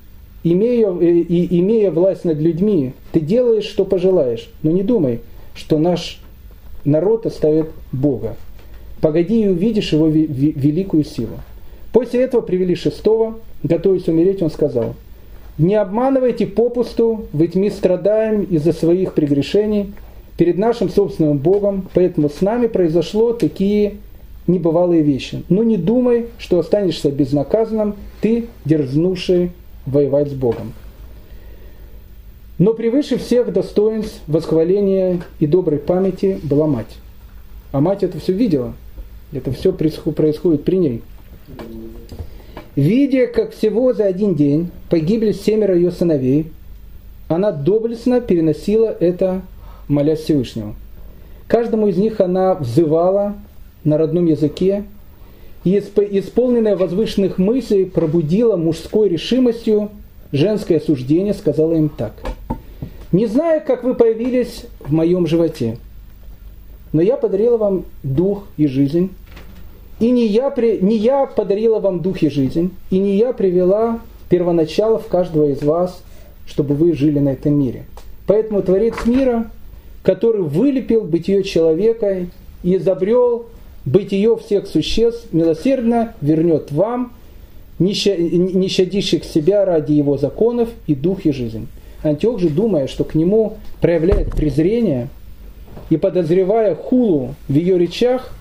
имея, 0.45 0.89
э, 0.89 1.07
и, 1.07 1.61
имея 1.61 1.91
власть 1.91 2.25
над 2.25 2.39
людьми, 2.39 2.93
ты 3.13 3.21
делаешь, 3.21 3.65
что 3.65 3.85
пожелаешь, 3.85 4.49
но 4.63 4.71
не 4.71 4.83
думай, 4.83 5.21
что 5.55 5.79
наш 5.79 6.21
народ 6.85 7.27
оставит 7.27 7.71
Бога. 7.93 8.37
Погоди 9.01 9.43
и 9.43 9.49
увидишь 9.49 9.93
его 9.93 10.09
великую 10.09 11.05
силу. 11.05 11.39
После 11.93 12.23
этого 12.23 12.43
привели 12.43 12.75
шестого, 12.75 13.39
готовясь 13.63 14.09
умереть, 14.09 14.43
он 14.43 14.51
сказал, 14.51 14.95
«Не 15.59 15.75
обманывайте 15.75 16.47
попусту, 16.47 17.27
ведь 17.33 17.55
мы 17.55 17.71
страдаем 17.71 18.43
из-за 18.43 18.73
своих 18.73 19.15
прегрешений 19.15 19.93
перед 20.37 20.59
нашим 20.59 20.89
собственным 20.89 21.39
Богом, 21.39 21.89
поэтому 21.95 22.29
с 22.29 22.41
нами 22.41 22.67
произошло 22.67 23.33
такие 23.33 23.95
небывалые 24.47 25.03
вещи. 25.03 25.43
Но 25.49 25.63
не 25.63 25.77
думай, 25.77 26.27
что 26.39 26.59
останешься 26.59 27.11
безнаказанным, 27.11 27.95
ты 28.21 28.47
дерзнувший 28.65 29.53
воевать 29.87 30.31
с 30.31 30.35
Богом». 30.35 30.75
Но 32.59 32.75
превыше 32.75 33.17
всех 33.17 33.51
достоинств 33.55 34.21
восхваления 34.27 35.23
и 35.39 35.47
доброй 35.47 35.79
памяти 35.79 36.39
была 36.43 36.67
мать. 36.67 36.99
А 37.73 37.81
мать 37.81 38.03
это 38.03 38.21
все 38.21 38.35
видела– 38.35 38.75
это 39.33 39.53
все 39.53 39.73
происходит 39.73 40.65
при 40.65 40.77
ней. 40.77 41.03
Видя, 42.77 43.27
как 43.27 43.53
всего 43.53 43.93
за 43.93 44.05
один 44.05 44.35
день 44.35 44.71
погибли 44.89 45.33
семеро 45.33 45.75
ее 45.75 45.91
сыновей, 45.91 46.51
она 47.29 47.53
доблестно 47.53 48.21
переносила 48.21 48.95
это, 48.99 49.43
молясь 49.89 50.21
Всевышнему. 50.21 50.75
Каждому 51.47 51.89
из 51.89 51.97
них 51.97 52.21
она 52.21 52.55
взывала 52.55 53.37
на 53.85 53.99
родном 53.99 54.27
языке 54.27 54.85
и, 55.65 55.77
исполненная 55.79 56.77
возвышенных 56.77 57.39
мыслей, 57.39 57.85
пробудила 57.85 58.57
мужской 58.57 59.09
решимостью 59.09 59.91
женское 60.33 60.79
осуждение, 60.79 61.35
сказала 61.35 61.75
им 61.75 61.89
так. 61.89 62.15
«Не 63.13 63.27
знаю, 63.27 63.63
как 63.67 63.83
вы 63.83 63.95
появились 63.95 64.65
в 64.79 64.93
моем 64.93 65.27
животе, 65.27 65.79
но 66.93 67.03
я 67.03 67.17
подарила 67.17 67.57
вам 67.57 67.85
дух 68.03 68.47
и 68.57 68.67
жизнь, 68.67 69.11
и 70.01 70.11
не 70.11 70.27
я, 70.27 70.53
не 70.57 70.97
я 70.97 71.27
подарила 71.27 71.79
вам 71.79 72.01
дух 72.01 72.23
и 72.23 72.31
жизнь, 72.31 72.73
и 72.91 72.99
не 72.99 73.17
я 73.17 73.33
привела 73.33 74.01
первоначало 74.29 74.99
в 74.99 75.09
каждого 75.09 75.51
из 75.51 75.63
вас, 75.63 76.03
чтобы 76.47 76.75
вы 76.75 76.95
жили 76.95 77.19
на 77.19 77.31
этом 77.31 77.55
мире. 77.55 77.85
Поэтому 78.27 78.63
Творец 78.63 78.95
мира, 79.05 79.51
который 80.03 80.43
вылепил 80.43 81.03
бытие 81.03 81.43
человека 81.43 82.27
и 82.63 82.77
изобрел 82.77 83.47
бытие 83.85 84.37
всех 84.37 84.67
существ, 84.67 85.27
милосердно 85.33 86.15
вернет 86.21 86.71
вам, 86.73 87.13
не 87.79 87.93
щадящих 87.95 89.25
себя 89.25 89.65
ради 89.65 89.93
его 89.93 90.17
законов 90.17 90.69
и 90.87 90.95
дух 90.95 91.25
и 91.25 91.33
жизнь. 91.33 91.67
Антиох 92.03 92.41
же, 92.41 92.49
думая, 92.49 92.87
что 92.87 93.05
к 93.05 93.15
нему 93.15 93.59
проявляет 93.81 94.31
презрение, 94.31 95.09
и 95.91 95.97
подозревая 95.97 96.75
хулу 96.75 97.35
в 97.49 97.53
ее 97.53 97.77
речах, 97.77 98.33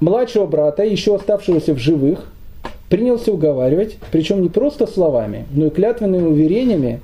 младшего 0.00 0.46
брата, 0.46 0.82
еще 0.82 1.14
оставшегося 1.14 1.74
в 1.74 1.78
живых, 1.78 2.30
принялся 2.88 3.32
уговаривать, 3.32 3.96
причем 4.10 4.42
не 4.42 4.48
просто 4.48 4.86
словами, 4.86 5.46
но 5.52 5.66
и 5.66 5.70
клятвенными 5.70 6.26
уверениями, 6.26 7.00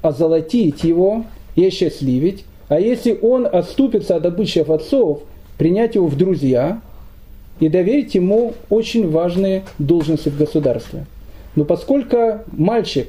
озолотить 0.00 0.84
его 0.84 1.24
и 1.54 1.66
осчастливить, 1.66 2.44
а 2.68 2.80
если 2.80 3.18
он 3.20 3.46
отступится 3.46 4.16
от 4.16 4.24
обычаев 4.24 4.70
отцов, 4.70 5.22
принять 5.58 5.94
его 5.94 6.06
в 6.06 6.16
друзья 6.16 6.80
и 7.60 7.68
доверить 7.68 8.14
ему 8.14 8.54
очень 8.70 9.10
важные 9.10 9.64
должности 9.78 10.28
в 10.28 10.38
государстве. 10.38 11.04
Но 11.56 11.64
поскольку 11.64 12.40
мальчик 12.52 13.08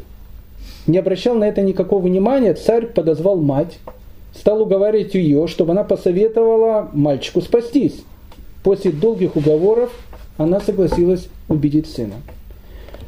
не 0.88 0.98
обращал 0.98 1.36
на 1.36 1.46
это 1.46 1.62
никакого 1.62 2.02
внимания, 2.02 2.54
царь 2.54 2.88
подозвал 2.88 3.38
мать, 3.38 3.78
стал 4.40 4.62
уговаривать 4.62 5.16
ее, 5.16 5.48
чтобы 5.48 5.72
она 5.72 5.84
посоветовала 5.84 6.90
мальчику 6.94 7.42
спастись. 7.42 8.04
После 8.64 8.92
долгих 8.92 9.36
уговоров 9.36 9.92
она 10.38 10.62
согласилась 10.62 11.28
убедить 11.50 11.88
сына. 11.88 12.16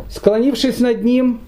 Склонившись 0.10 0.80
над 0.80 1.04
ним, 1.04 1.40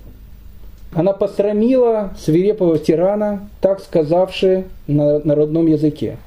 она 0.94 1.12
посрамила 1.12 2.14
свирепого 2.18 2.80
тирана, 2.80 3.50
так 3.60 3.82
сказавши 3.82 4.66
на, 4.88 5.20
на 5.20 5.36
родном 5.36 5.68
языке. 5.68 6.18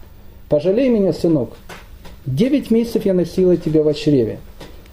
«Пожалей 0.50 0.88
меня, 0.90 1.14
сынок, 1.14 1.50
девять 2.26 2.70
месяцев 2.70 3.06
я 3.06 3.14
носила 3.14 3.56
тебя 3.56 3.82
в 3.82 3.94
чреве, 3.94 4.38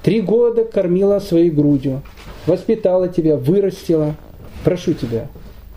три 0.04 0.22
года 0.22 0.64
кормила 0.64 1.20
своей 1.20 1.50
грудью, 1.50 2.02
воспитала 2.48 3.10
тебя, 3.10 3.36
вырастила. 3.36 4.16
Прошу 4.64 4.94
тебя, 4.94 5.28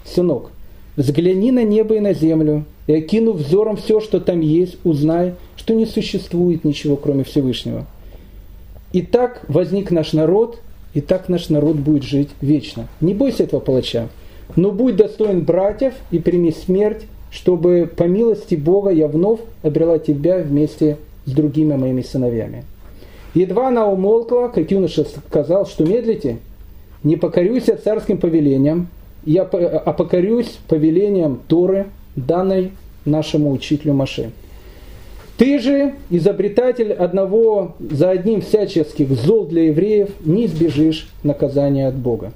сынок, 0.05 0.51
взгляни 0.97 1.51
на 1.51 1.65
небо 1.65 1.97
и 1.97 2.01
на 2.01 2.13
землю, 2.13 2.65
и 2.87 2.95
окинув 2.95 3.37
взором 3.37 3.77
все, 3.77 4.01
что 4.01 4.21
там 4.21 4.41
есть, 4.41 4.79
узнай, 4.85 5.35
что 5.57 5.75
не 5.75 5.87
существует 5.87 6.65
ничего, 6.65 6.97
кроме 6.97 7.25
Всевышнего. 7.25 7.87
И 8.93 9.03
так 9.03 9.43
возник 9.49 9.91
наш 9.91 10.13
народ, 10.13 10.61
и 10.95 11.01
так 11.01 11.29
наш 11.29 11.49
народ 11.49 11.77
будет 11.77 12.05
жить 12.05 12.31
вечно. 12.41 12.89
Не 13.01 13.15
бойся 13.15 13.43
этого 13.43 13.61
палача, 13.61 14.09
но 14.55 14.71
будь 14.71 14.97
достоин 14.97 15.43
братьев 15.43 15.95
и 16.11 16.19
прими 16.19 16.53
смерть, 16.53 17.03
чтобы 17.31 17.91
по 17.95 18.05
милости 18.05 18.55
Бога 18.55 18.91
я 18.91 19.09
вновь 19.09 19.41
обрела 19.63 19.99
тебя 19.99 20.39
вместе 20.39 20.97
с 21.27 21.33
другими 21.33 21.75
моими 21.75 22.03
сыновьями. 22.03 22.65
Едва 23.35 23.69
она 23.69 23.87
умолкла, 23.87 24.49
как 24.49 24.71
юноша 24.71 25.05
сказал, 25.05 25.67
что 25.67 25.85
медлите, 25.85 26.39
не 27.03 27.17
покорюсь 27.17 27.65
я 27.67 27.77
царским 27.77 28.17
повелениям, 28.17 28.89
я, 29.27 29.43
а 29.43 29.93
покорюсь 29.93 30.59
повелениям 30.69 31.41
Торы, 31.47 31.87
данной 32.17 32.73
нашему 33.05 33.53
учителю 33.53 33.95
Маше. 33.95 34.31
Ты 35.37 35.59
же, 35.59 35.95
изобретатель 36.09 36.93
одного 36.93 37.75
за 37.79 38.11
одним 38.11 38.41
всяческих 38.41 39.11
зол 39.11 39.47
для 39.47 39.65
евреев, 39.65 40.09
не 40.25 40.47
избежишь 40.47 41.09
наказания 41.23 41.89
от 41.89 41.95
Бога. 41.95 42.33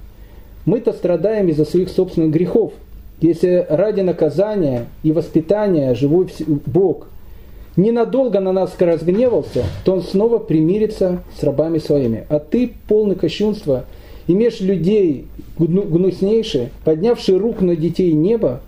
Мы-то 0.66 0.92
страдаем 0.92 1.48
из-за 1.48 1.64
своих 1.64 1.88
собственных 1.88 2.30
грехов. 2.30 2.74
Если 3.22 3.66
ради 3.68 4.02
наказания 4.02 4.86
и 5.02 5.12
воспитания 5.12 5.94
живой 5.94 6.28
Бог 6.66 7.08
ненадолго 7.76 8.40
на 8.40 8.52
нас 8.52 8.76
разгневался, 8.78 9.64
то 9.84 9.92
Он 9.94 10.02
снова 10.02 10.38
примирится 10.38 11.22
с 11.38 11.42
рабами 11.42 11.78
своими. 11.78 12.26
А 12.28 12.38
ты, 12.38 12.72
полный 12.86 13.14
кощунства, 13.14 13.86
имеешь 14.26 14.60
людей 14.60 15.26
гнуснейшие, 15.58 16.70
поднявшие 16.84 17.38
рук 17.38 17.62
на 17.62 17.76
детей 17.76 18.12
неба, 18.12 18.60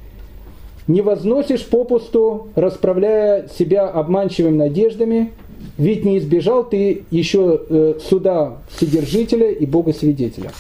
не 0.89 1.01
возносишь 1.01 1.65
попусту, 1.65 2.49
расправляя 2.55 3.49
себя 3.49 3.89
обманчивыми 3.89 4.57
надеждами, 4.57 5.33
ведь 5.79 6.05
не 6.05 6.19
избежал 6.19 6.65
ты 6.65 7.05
еще 7.11 7.61
э, 7.69 7.95
суда 8.09 8.59
Вседержителя 8.71 9.51
и 9.51 9.65
Бога 9.65 9.93
Свидетеля. 9.93 10.51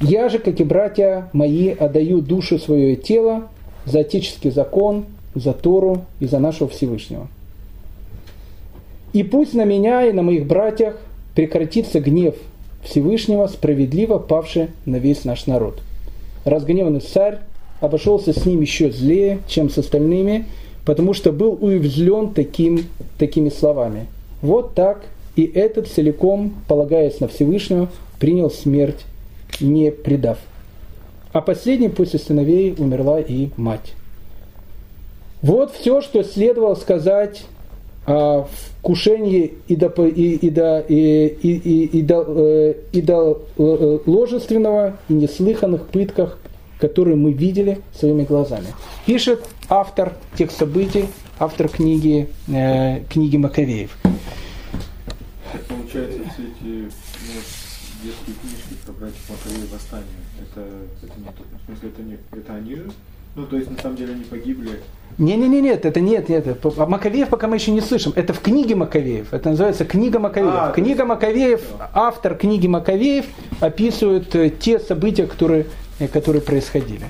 Я 0.00 0.28
же, 0.28 0.38
как 0.38 0.60
и 0.60 0.64
братья 0.64 1.28
мои, 1.32 1.70
отдаю 1.70 2.20
душу 2.20 2.58
свое 2.58 2.94
и 2.94 2.96
тело 2.96 3.48
за 3.84 4.00
отеческий 4.00 4.50
закон, 4.50 5.04
за 5.34 5.52
Тору 5.52 6.04
и 6.20 6.26
за 6.26 6.38
нашего 6.38 6.68
Всевышнего. 6.68 7.28
И 9.12 9.22
пусть 9.22 9.54
на 9.54 9.64
меня 9.64 10.06
и 10.06 10.12
на 10.12 10.22
моих 10.22 10.46
братьях 10.46 10.96
прекратится 11.34 12.00
гнев 12.00 12.34
Всевышнего, 12.82 13.46
справедливо 13.46 14.18
павший 14.18 14.68
на 14.86 14.96
весь 14.96 15.24
наш 15.24 15.46
народ. 15.46 15.80
Разгневанный 16.44 17.00
царь 17.00 17.40
обошелся 17.80 18.32
с 18.32 18.44
ним 18.46 18.60
еще 18.60 18.90
злее, 18.90 19.40
чем 19.48 19.70
с 19.70 19.78
остальными, 19.78 20.46
потому 20.84 21.14
что 21.14 21.32
был 21.32 21.58
уязвлен 21.60 22.32
таким, 22.32 22.86
такими 23.18 23.48
словами. 23.48 24.06
Вот 24.42 24.74
так 24.74 25.04
и 25.36 25.44
этот 25.44 25.88
целиком, 25.88 26.54
полагаясь 26.68 27.20
на 27.20 27.28
Всевышнего, 27.28 27.88
принял 28.18 28.50
смерть, 28.50 29.04
не 29.60 29.90
предав. 29.90 30.38
А 31.32 31.40
последней 31.40 31.88
после 31.88 32.18
сыновей 32.18 32.74
умерла 32.76 33.20
и 33.20 33.48
мать. 33.56 33.92
Вот 35.42 35.72
все, 35.72 36.02
что 36.02 36.22
следовало 36.22 36.74
сказать 36.74 37.44
о 38.06 38.46
вкушении 38.80 39.54
и 39.68 39.76
до, 39.76 39.88
и, 40.06 40.34
и 40.34 40.50
до, 40.50 40.80
и, 40.80 41.26
и, 41.26 41.52
и, 41.56 41.98
и 41.98 42.02
до, 42.02 42.24
э, 42.26 42.74
и 42.92 43.00
до 43.00 43.42
э, 43.56 43.98
ложественного 44.06 44.96
и 45.08 45.12
неслыханных 45.12 45.86
пытках 45.86 46.38
которые 46.80 47.16
мы 47.16 47.32
видели 47.32 47.80
своими 47.94 48.24
глазами. 48.24 48.68
Пишет 49.06 49.46
автор 49.68 50.14
тех 50.36 50.50
событий, 50.50 51.06
автор 51.38 51.68
книги, 51.68 52.28
э, 52.48 53.04
книги 53.08 53.36
Маковеев. 53.36 53.96
Получается, 55.68 56.18
все 56.32 56.42
эти 56.42 56.62
ну, 56.62 57.40
детские 58.02 58.36
книжки 58.40 58.74
про 58.86 58.92
братьев 58.92 59.28
Маковеев 59.28 59.72
восстание, 59.72 60.06
это, 60.40 60.66
это 61.02 61.18
не 61.18 61.24
то, 61.26 61.42
в 61.42 61.66
смысле, 61.66 61.88
это, 61.88 62.02
не, 62.02 62.18
это 62.32 62.54
они 62.54 62.74
же? 62.76 62.90
Ну, 63.36 63.46
то 63.46 63.56
есть, 63.56 63.70
на 63.70 63.80
самом 63.80 63.96
деле, 63.96 64.14
они 64.14 64.24
погибли. 64.24 64.80
Не-не-не, 65.18 65.60
нет, 65.60 65.84
это 65.84 66.00
нет, 66.00 66.28
нет. 66.28 66.46
А 66.64 66.86
Маковеев 66.86 67.28
пока 67.28 67.46
мы 67.46 67.56
еще 67.56 67.70
не 67.70 67.80
слышим. 67.80 68.12
Это 68.16 68.32
в 68.32 68.40
книге 68.40 68.74
Маковеев. 68.74 69.32
Это 69.32 69.50
называется 69.50 69.84
книга 69.84 70.18
Маковеев. 70.18 70.52
А, 70.52 70.72
книга 70.72 71.04
Маковеев, 71.04 71.62
автор 71.94 72.34
книги 72.34 72.66
Маковеев 72.66 73.26
описывает 73.60 74.34
э, 74.34 74.50
те 74.50 74.80
события, 74.80 75.26
которые 75.26 75.66
которые 76.08 76.42
происходили. 76.42 77.04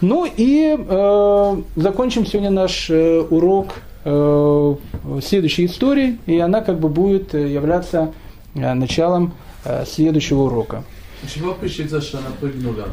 Ну 0.00 0.24
и 0.24 0.76
э, 0.78 1.62
закончим 1.76 2.24
сегодня 2.24 2.50
наш 2.50 2.88
э, 2.90 3.20
урок 3.20 3.74
э, 4.04 4.74
следующей 5.22 5.66
истории, 5.66 6.18
и 6.26 6.38
она 6.38 6.62
как 6.62 6.80
бы 6.80 6.88
будет 6.88 7.34
э, 7.34 7.52
являться 7.52 8.12
э, 8.54 8.72
началом 8.74 9.34
э, 9.64 9.84
следующего 9.86 10.42
урока. 10.42 10.84
Почему 11.20 11.52
пишется, 11.52 12.00
что 12.00 12.18
она 12.18 12.28
прыгнула? 12.40 12.88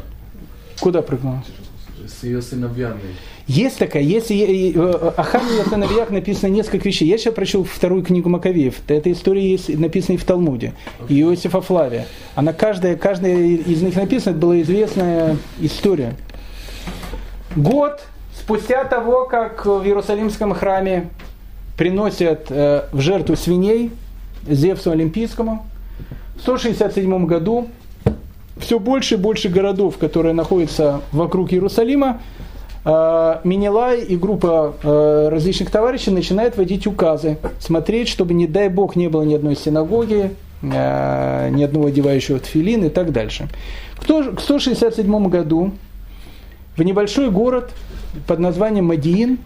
Куда 0.80 1.00
прыгнула? 1.00 1.42
С 2.06 2.24
ее 2.24 2.42
сыновьями. 2.42 3.00
Есть 3.48 3.78
такая, 3.78 4.02
есть 4.02 4.30
о 4.30 5.22
Хаме 5.22 5.62
и 5.62 5.68
сыновьях 5.70 6.10
написано 6.10 6.50
несколько 6.50 6.86
вещей. 6.86 7.08
Я 7.08 7.16
сейчас 7.16 7.32
прочел 7.32 7.64
вторую 7.64 8.02
книгу 8.02 8.28
Маковеев. 8.28 8.74
Эта 8.88 9.10
история 9.10 9.50
есть 9.50 9.70
написана 9.70 10.16
и 10.16 10.18
в 10.18 10.24
Талмуде. 10.24 10.74
И 11.08 11.18
Иосифа 11.22 11.62
Флавия. 11.62 12.06
Она 12.34 12.52
каждая, 12.52 12.96
каждая 12.96 13.34
из 13.34 13.80
них 13.80 13.96
написана, 13.96 14.32
это 14.32 14.40
была 14.40 14.60
известная 14.60 15.38
история. 15.60 16.14
Год 17.56 18.02
спустя 18.38 18.84
того, 18.84 19.24
как 19.24 19.64
в 19.64 19.82
Иерусалимском 19.82 20.52
храме 20.52 21.08
приносят 21.78 22.48
э, 22.50 22.84
в 22.92 23.00
жертву 23.00 23.34
свиней 23.34 23.92
Зевсу 24.46 24.90
Олимпийскому, 24.90 25.64
в 26.36 26.42
167 26.42 27.24
году 27.24 27.68
все 28.58 28.78
больше 28.78 29.14
и 29.14 29.16
больше 29.16 29.48
городов, 29.48 29.96
которые 29.96 30.34
находятся 30.34 31.00
вокруг 31.12 31.54
Иерусалима, 31.54 32.20
Э, 32.20 32.47
Минилай 33.44 34.00
и 34.00 34.16
группа 34.16 34.74
э, 34.82 35.28
различных 35.30 35.70
товарищей 35.70 36.10
начинает 36.10 36.56
вводить 36.56 36.86
указы, 36.86 37.36
смотреть, 37.60 38.08
чтобы, 38.08 38.32
не 38.32 38.46
дай 38.46 38.70
бог, 38.70 38.96
не 38.96 39.08
было 39.08 39.24
ни 39.24 39.34
одной 39.34 39.56
синагоги, 39.56 40.30
э, 40.62 41.50
ни 41.50 41.62
одного 41.62 41.88
одевающего 41.88 42.38
тфилин 42.38 42.84
и 42.84 42.88
так 42.88 43.12
дальше. 43.12 43.48
К 43.98 44.40
167 44.40 45.28
году 45.28 45.72
в 46.76 46.82
небольшой 46.82 47.30
город 47.30 47.72
под 48.26 48.38
названием 48.38 48.86
Мадиин 48.86 49.38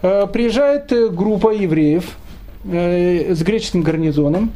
приезжает 0.00 0.92
группа 1.14 1.52
евреев 1.52 2.16
с 2.64 3.42
греческим 3.42 3.82
гарнизоном, 3.82 4.52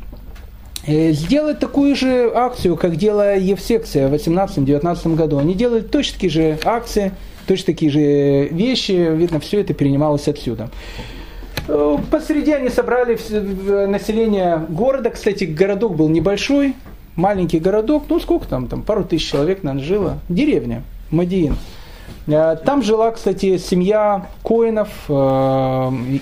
сделать 0.87 1.59
такую 1.59 1.95
же 1.95 2.31
акцию, 2.35 2.77
как 2.77 2.97
делала 2.97 3.37
Евсекция 3.37 4.09
в 4.09 4.15
18-19 4.15 5.15
году. 5.15 5.39
Они 5.39 5.55
делают 5.55 5.91
точно 5.91 6.15
такие 6.15 6.31
же 6.31 6.59
акции– 6.65 7.13
Точно 7.47 7.67
такие 7.67 7.91
же 7.91 8.49
вещи, 8.49 8.93
видно, 8.93 9.41
все 9.41 9.61
это 9.61 9.75
перенималось 9.75 10.29
отсюда. 10.29 10.71
Посреди 12.11 12.53
они 12.53 12.69
собрали 12.69 13.17
население 13.87 14.67
города. 14.69 15.11
Кстати, 15.11 15.45
городок 15.45 15.97
был 15.97 16.09
небольшой, 16.09 16.75
маленький 17.15 17.61
городок, 17.61 18.05
ну 18.09 18.19
сколько 18.19 18.49
там, 18.49 18.67
там 18.67 18.83
пару 18.83 19.05
тысяч 19.05 19.31
человек, 19.31 19.63
наверное, 19.63 19.87
жило, 19.87 20.19
деревня, 20.29 20.83
Мадиин. 21.11 21.57
Э, 22.27 22.57
там 22.65 22.83
жила, 22.83 23.11
кстати, 23.11 23.59
семья 23.59 24.27
коинов 24.43 24.89
э, 25.09 25.13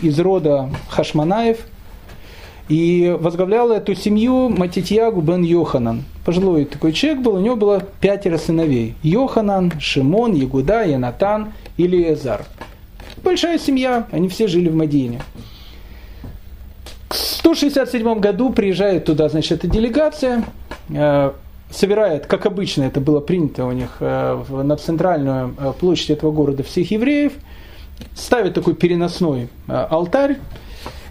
из 0.03 0.19
рода 0.19 0.71
Хашманаев. 0.89 1.59
И 2.71 3.17
возглавлял 3.19 3.73
эту 3.73 3.97
семью 3.97 4.49
Матитьягу 4.49 5.23
бен 5.23 5.43
Йоханан. 5.43 6.05
Пожилой 6.25 6.67
такой 6.67 6.93
человек 6.93 7.21
был, 7.21 7.35
у 7.35 7.41
него 7.41 7.57
было 7.57 7.83
пятеро 8.01 8.39
сыновей. 8.39 8.95
Йоханан, 9.03 9.73
Шимон, 9.81 10.35
Ягуда, 10.35 10.85
Янатан 10.85 11.53
и 11.77 11.89
Лиезар. 11.89 12.45
Большая 13.25 13.59
семья, 13.59 14.07
они 14.13 14.29
все 14.29 14.47
жили 14.47 14.69
в 14.69 14.77
Мадине. 14.77 15.21
В 17.09 17.17
167 17.17 18.21
году 18.21 18.51
приезжает 18.51 19.05
туда, 19.05 19.29
значит, 19.29 19.51
эта 19.51 19.67
делегация, 19.67 20.45
э, 20.91 21.33
собирает, 21.73 22.27
как 22.27 22.47
обычно 22.47 22.85
это 22.85 23.01
было 23.01 23.19
принято 23.19 23.65
у 23.65 23.73
них, 23.73 23.97
э, 23.99 24.45
на 24.49 24.77
центральную 24.77 25.57
э, 25.59 25.73
площадь 25.81 26.11
этого 26.11 26.31
города 26.31 26.63
всех 26.63 26.93
евреев, 26.93 27.33
ставит 28.15 28.55
такой 28.55 28.77
переносной 28.77 29.49
алтарь 29.67 30.37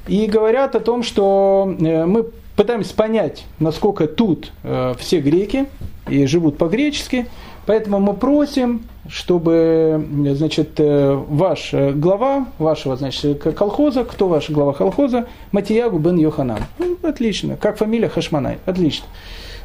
и 0.09 0.25
говорят 0.25 0.75
о 0.75 0.79
том, 0.79 1.03
что 1.03 1.73
мы 1.79 2.25
пытаемся 2.55 2.93
понять, 2.93 3.45
насколько 3.59 4.07
тут 4.07 4.51
все 4.97 5.21
греки 5.21 5.67
и 6.09 6.25
живут 6.25 6.57
по-гречески, 6.57 7.27
поэтому 7.65 7.99
мы 7.99 8.13
просим 8.13 8.81
чтобы, 9.09 10.05
значит, 10.35 10.79
э, 10.79 11.13
ваш 11.27 11.73
э, 11.73 11.91
глава 11.93 12.47
вашего, 12.59 12.95
значит, 12.95 13.41
колхоза, 13.41 14.03
кто 14.03 14.27
ваш 14.27 14.49
глава 14.49 14.73
колхоза, 14.73 15.27
Матиягу 15.51 15.97
бен 15.97 16.17
Йоханан. 16.17 16.59
Ну, 16.77 16.97
отлично. 17.01 17.57
Как 17.57 17.77
фамилия 17.77 18.07
Хашманай. 18.07 18.59
Отлично. 18.65 19.07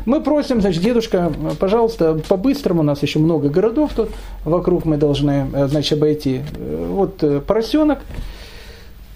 Мы 0.06 0.20
просим, 0.20 0.60
значит, 0.60 0.82
дедушка, 0.82 1.32
пожалуйста, 1.60 2.20
по-быстрому, 2.28 2.80
у 2.80 2.84
нас 2.84 3.02
еще 3.02 3.18
много 3.18 3.48
городов 3.48 3.92
тут 3.94 4.10
вокруг, 4.44 4.86
мы 4.86 4.96
должны, 4.96 5.46
э, 5.52 5.66
значит, 5.68 5.98
обойти. 5.98 6.40
Вот 6.88 7.22
поросенок, 7.46 8.00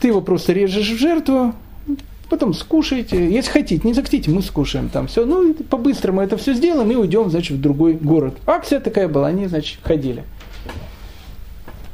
ты 0.00 0.08
его 0.08 0.20
просто 0.20 0.52
режешь 0.52 0.90
в 0.90 0.98
жертву, 0.98 1.54
потом 2.28 2.54
скушайте, 2.54 3.30
если 3.30 3.50
хотите, 3.50 3.86
не 3.86 3.94
захотите, 3.94 4.30
мы 4.30 4.42
скушаем 4.42 4.88
там 4.88 5.06
все. 5.06 5.24
Ну, 5.24 5.54
по-быстрому 5.54 6.20
это 6.20 6.36
все 6.36 6.54
сделаем 6.54 6.90
и 6.90 6.94
уйдем, 6.94 7.30
значит, 7.30 7.58
в 7.58 7.60
другой 7.60 7.94
город. 7.94 8.36
Акция 8.46 8.80
такая 8.80 9.08
была, 9.08 9.28
они, 9.28 9.46
значит, 9.46 9.78
ходили. 9.82 10.24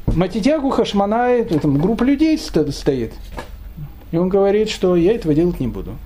Матитягу 0.06 0.70
Хашманай, 0.70 1.44
там 1.44 1.78
группа 1.78 2.04
людей 2.04 2.38
стоит. 2.38 3.12
И 4.12 4.16
он 4.16 4.28
говорит, 4.28 4.68
что 4.68 4.94
я 4.96 5.12
этого 5.12 5.34
делать 5.34 5.58
не 5.58 5.66
буду. 5.66 5.96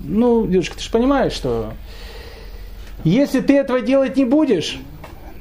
Ну, 0.00 0.46
дедушка, 0.46 0.76
ты 0.76 0.82
же 0.82 0.90
понимаешь, 0.90 1.32
что 1.32 1.72
если 3.04 3.40
ты 3.40 3.56
этого 3.56 3.80
делать 3.80 4.16
не 4.16 4.24
будешь, 4.24 4.78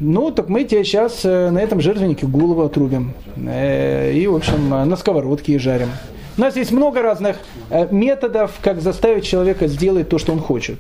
ну, 0.02 0.32
так 0.32 0.49
мы 0.49 0.64
тебе 0.64 0.84
сейчас 0.84 1.23
э, 1.23 1.52
на 1.52 1.60
этом 1.60 1.80
жертвеннике 1.80 2.26
голову 2.26 2.64
отрубим. 2.64 3.14
Э, 3.38 4.11
и, 4.11 4.26
в 4.26 4.36
общем, 4.36 4.69
на 4.69 4.98
сковородке 4.98 5.53
и 5.53 5.57
жарим. 5.60 5.90
У 6.38 6.41
нас 6.41 6.56
есть 6.56 6.72
много 6.72 7.03
разных 7.03 7.38
э, 7.69 7.88
методов, 7.91 8.52
как 8.64 8.82
заставить 8.82 9.26
человека 9.26 9.68
сделать 9.68 10.10
то, 10.10 10.18
что 10.18 10.32
он 10.32 10.40
хочет. 10.40 10.80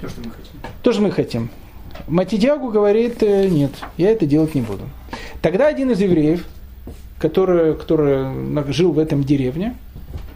То, 0.00 0.08
что 0.08 0.20
мы 0.20 0.30
хотим. 0.30 0.60
То, 0.82 0.92
что 0.92 1.02
мы 1.02 1.10
хотим. 1.10 1.50
Матидягу 2.06 2.70
говорит, 2.70 3.20
э, 3.22 3.48
нет, 3.48 3.72
я 3.96 4.10
это 4.10 4.26
делать 4.26 4.54
не 4.54 4.60
буду. 4.60 4.84
Тогда 5.42 5.66
один 5.66 5.90
из 5.90 6.00
евреев, 6.00 6.46
который, 7.18 7.74
который 7.74 8.72
жил 8.72 8.92
в 8.92 9.00
этом 9.00 9.24
деревне, 9.24 9.76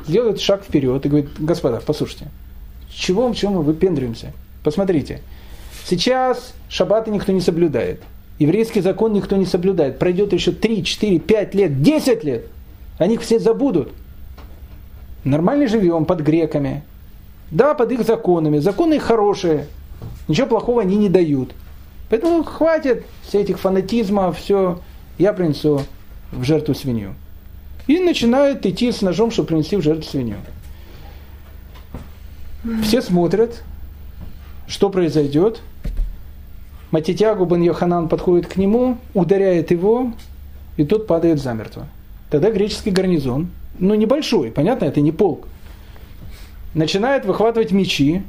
делает 0.08 0.40
шаг 0.40 0.64
вперед 0.64 1.06
и 1.06 1.08
говорит, 1.08 1.30
господа, 1.38 1.80
послушайте, 1.86 2.26
чего, 2.92 3.32
чего 3.34 3.52
мы 3.52 3.62
выпендриваемся? 3.62 4.32
Посмотрите, 4.64 5.20
сейчас 5.88 6.54
шаббаты 6.68 7.10
никто 7.10 7.32
не 7.32 7.40
соблюдает, 7.40 8.02
еврейский 8.38 8.80
закон 8.80 9.12
никто 9.12 9.36
не 9.36 9.46
соблюдает, 9.46 9.98
пройдет 9.98 10.32
еще 10.32 10.52
3, 10.52 10.84
4, 10.84 11.18
5 11.18 11.54
лет, 11.54 11.82
10 11.82 12.24
лет– 12.24 12.46
они 12.98 13.16
все 13.16 13.38
забудут. 13.38 13.92
Нормально 15.24 15.68
живем 15.68 16.04
под 16.04 16.20
греками. 16.20 16.82
Да, 17.50 17.74
под 17.74 17.92
их 17.92 18.04
законами. 18.04 18.58
Законы 18.58 18.98
хорошие. 18.98 19.66
Ничего 20.26 20.48
плохого 20.48 20.82
они 20.82 20.96
не 20.96 21.08
дают. 21.08 21.52
Поэтому 22.10 22.42
хватит 22.42 23.04
все 23.22 23.40
этих 23.40 23.58
фанатизмов, 23.58 24.38
все, 24.38 24.80
я 25.18 25.32
принесу 25.32 25.82
в 26.32 26.42
жертву 26.42 26.74
свинью. 26.74 27.14
И 27.86 28.00
начинают 28.00 28.66
идти 28.66 28.90
с 28.90 29.00
ножом, 29.00 29.30
чтобы 29.30 29.48
принести 29.48 29.76
в 29.76 29.82
жертву 29.82 30.02
свинью. 30.02 30.36
Все 32.82 33.00
смотрят, 33.00 33.62
что 34.66 34.90
произойдет. 34.90 35.60
Матитягу 36.90 37.44
бен 37.44 37.62
Йоханан 37.62 38.08
подходит 38.08 38.46
к 38.46 38.56
нему, 38.56 38.96
ударяет 39.12 39.70
его, 39.70 40.12
и 40.76 40.84
тот 40.84 41.06
падает 41.06 41.40
замертво. 41.40 41.86
Тогда 42.30 42.50
греческий 42.50 42.90
гарнизон, 42.90 43.48
ну 43.78 43.94
небольшой, 43.94 44.50
понятно, 44.50 44.86
это 44.86 45.00
не 45.00 45.12
полк, 45.12 45.46
начинает 46.74 47.26
выхватывать 47.26 47.72
мечи, 47.72 48.22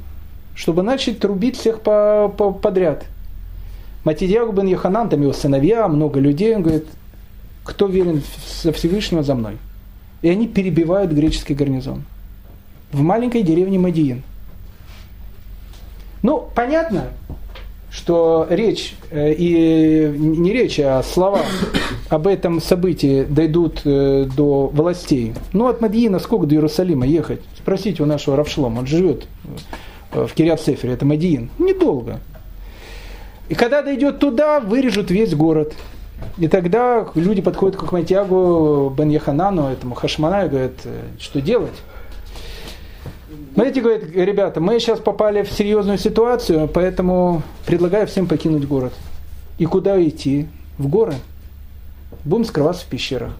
чтобы 0.54 0.82
начать 0.82 1.20
трубить 1.20 1.56
всех 1.56 1.80
по, 1.80 2.32
по, 2.36 2.52
подряд. 2.52 3.04
Матидьягу 4.04 4.52
бен 4.52 4.66
Йоханан, 4.66 5.08
там 5.08 5.22
его 5.22 5.32
сыновья, 5.32 5.88
много 5.88 6.20
людей, 6.20 6.54
он 6.54 6.62
говорит, 6.62 6.86
кто 7.64 7.86
верен 7.86 8.22
со 8.46 8.72
Всевышнего 8.72 9.22
за 9.22 9.34
мной. 9.34 9.58
И 10.22 10.28
они 10.28 10.48
перебивают 10.48 11.12
греческий 11.12 11.54
гарнизон. 11.54 12.04
В 12.92 13.00
маленькой 13.00 13.42
деревне 13.42 13.78
Мадиин. 13.78 14.22
Ну, 16.22 16.48
понятно, 16.54 17.04
что 18.00 18.46
речь, 18.48 18.94
э, 19.10 19.34
и 19.34 20.10
не 20.16 20.52
речь, 20.52 20.80
а 20.80 21.02
слова 21.02 21.42
об 22.08 22.26
этом 22.26 22.60
событии 22.62 23.24
дойдут 23.24 23.82
э, 23.84 24.26
до 24.34 24.68
властей. 24.68 25.34
Ну, 25.52 25.68
от 25.68 25.82
Мадьина 25.82 26.18
сколько 26.18 26.46
до 26.46 26.54
Иерусалима 26.54 27.06
ехать? 27.06 27.40
Спросите 27.58 28.02
у 28.02 28.06
нашего 28.06 28.36
Равшлома, 28.36 28.78
он 28.78 28.86
живет 28.86 29.26
э, 30.14 30.26
в 30.26 30.32
Кириат 30.32 30.62
Сефере, 30.62 30.94
это 30.94 31.04
Мадиин. 31.04 31.50
Недолго. 31.58 32.20
И 33.50 33.54
когда 33.54 33.82
дойдет 33.82 34.18
туда, 34.18 34.60
вырежут 34.60 35.10
весь 35.10 35.34
город. 35.34 35.74
И 36.38 36.48
тогда 36.48 37.06
люди 37.14 37.42
подходят 37.42 37.76
к 37.76 37.82
Ахматьягу 37.82 38.94
Бен 38.96 39.10
Яханану, 39.10 39.68
этому 39.68 39.94
Хашмана, 39.94 40.46
и 40.46 40.48
говорят, 40.48 40.72
что 41.18 41.42
делать? 41.42 41.74
Смотрите, 43.60 43.82
говорит, 43.82 44.16
ребята, 44.16 44.58
мы 44.58 44.80
сейчас 44.80 45.00
попали 45.00 45.42
в 45.42 45.52
серьезную 45.52 45.98
ситуацию, 45.98 46.66
поэтому 46.66 47.42
предлагаю 47.66 48.06
всем 48.06 48.26
покинуть 48.26 48.66
город. 48.66 48.94
И 49.58 49.66
куда 49.66 50.02
идти? 50.02 50.46
В 50.78 50.88
горы. 50.88 51.12
Будем 52.24 52.46
скрываться 52.46 52.86
в 52.86 52.88
пещерах. 52.88 53.32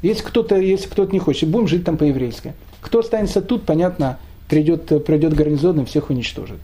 Если 0.00 0.22
кто-то, 0.22 0.56
если 0.56 0.88
кто-то 0.88 1.12
не 1.12 1.18
хочет, 1.18 1.50
будем 1.50 1.68
жить 1.68 1.84
там 1.84 1.98
по-еврейски. 1.98 2.54
Кто 2.80 3.00
останется 3.00 3.42
тут, 3.42 3.66
понятно, 3.66 4.18
придет, 4.48 5.04
придет 5.04 5.34
гарнизон 5.34 5.82
и 5.82 5.84
всех 5.84 6.08
уничтожит. 6.08 6.56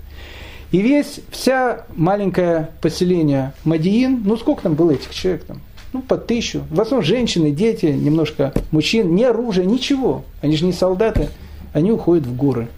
И 0.72 0.81
весь, 0.81 1.20
вся 1.31 1.85
маленькое 1.94 2.70
поселение 2.81 3.52
Мадиин, 3.64 4.22
ну 4.24 4.39
сколько 4.39 4.62
там 4.62 4.76
было 4.76 4.93
этих 4.93 5.12
человек 5.12 5.44
там? 5.44 5.60
Ну, 5.93 6.01
по 6.01 6.16
тысячу. 6.16 6.62
В 6.70 6.81
основном 6.81 7.05
женщины, 7.05 7.51
дети, 7.51 7.85
немножко 7.85 8.55
мужчин, 8.70 9.14
ни 9.14 9.24
оружия, 9.24 9.66
ничего. 9.66 10.24
Они 10.40 10.56
же 10.56 10.64
не 10.64 10.72
солдаты, 10.72 11.28
они 11.74 11.93
уходят 11.93 12.24
в 12.24 12.35
горы. 12.35 12.68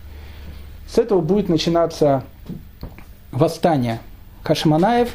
С 0.88 0.98
этого 0.98 1.20
будет 1.20 1.48
начинаться 1.48 2.22
восстание 3.32 4.00
Кашманаев, 4.42 5.10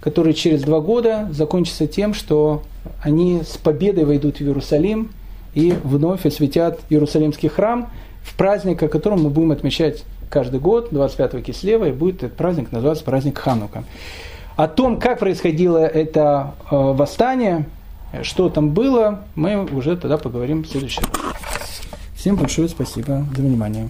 который 0.00 0.32
через 0.32 0.62
два 0.62 0.80
года 0.80 1.28
закончится 1.32 1.86
тем, 1.86 2.14
что 2.14 2.62
они 3.02 3.42
с 3.42 3.56
победой 3.56 4.04
войдут 4.04 4.38
в 4.38 4.40
Иерусалим 4.40 5.10
и 5.54 5.74
вновь 5.82 6.24
осветят 6.24 6.80
Иерусалимский 6.88 7.48
храм 7.48 7.90
в 8.22 8.36
праздник, 8.36 8.82
о 8.82 8.88
котором 8.88 9.22
мы 9.22 9.30
будем 9.30 9.50
отмечать 9.50 10.04
каждый 10.30 10.60
год, 10.60 10.88
25 10.92 11.44
кислева, 11.44 11.86
и 11.86 11.92
будет 11.92 12.22
этот 12.22 12.36
праздник 12.36 12.70
называться 12.70 13.04
праздник 13.04 13.38
Ханука. 13.38 13.84
О 14.56 14.68
том, 14.68 14.98
как 14.98 15.18
происходило 15.18 15.78
это 15.78 16.54
э, 16.70 16.74
восстание, 16.74 17.66
что 18.22 18.48
там 18.48 18.70
было, 18.70 19.24
мы 19.34 19.64
уже 19.64 19.96
тогда 19.96 20.18
поговорим 20.18 20.64
в 20.64 20.68
следующий 20.68 21.00
раз. 21.00 21.82
Всем 22.16 22.36
большое 22.36 22.68
спасибо 22.68 23.24
за 23.36 23.42
внимание. 23.42 23.88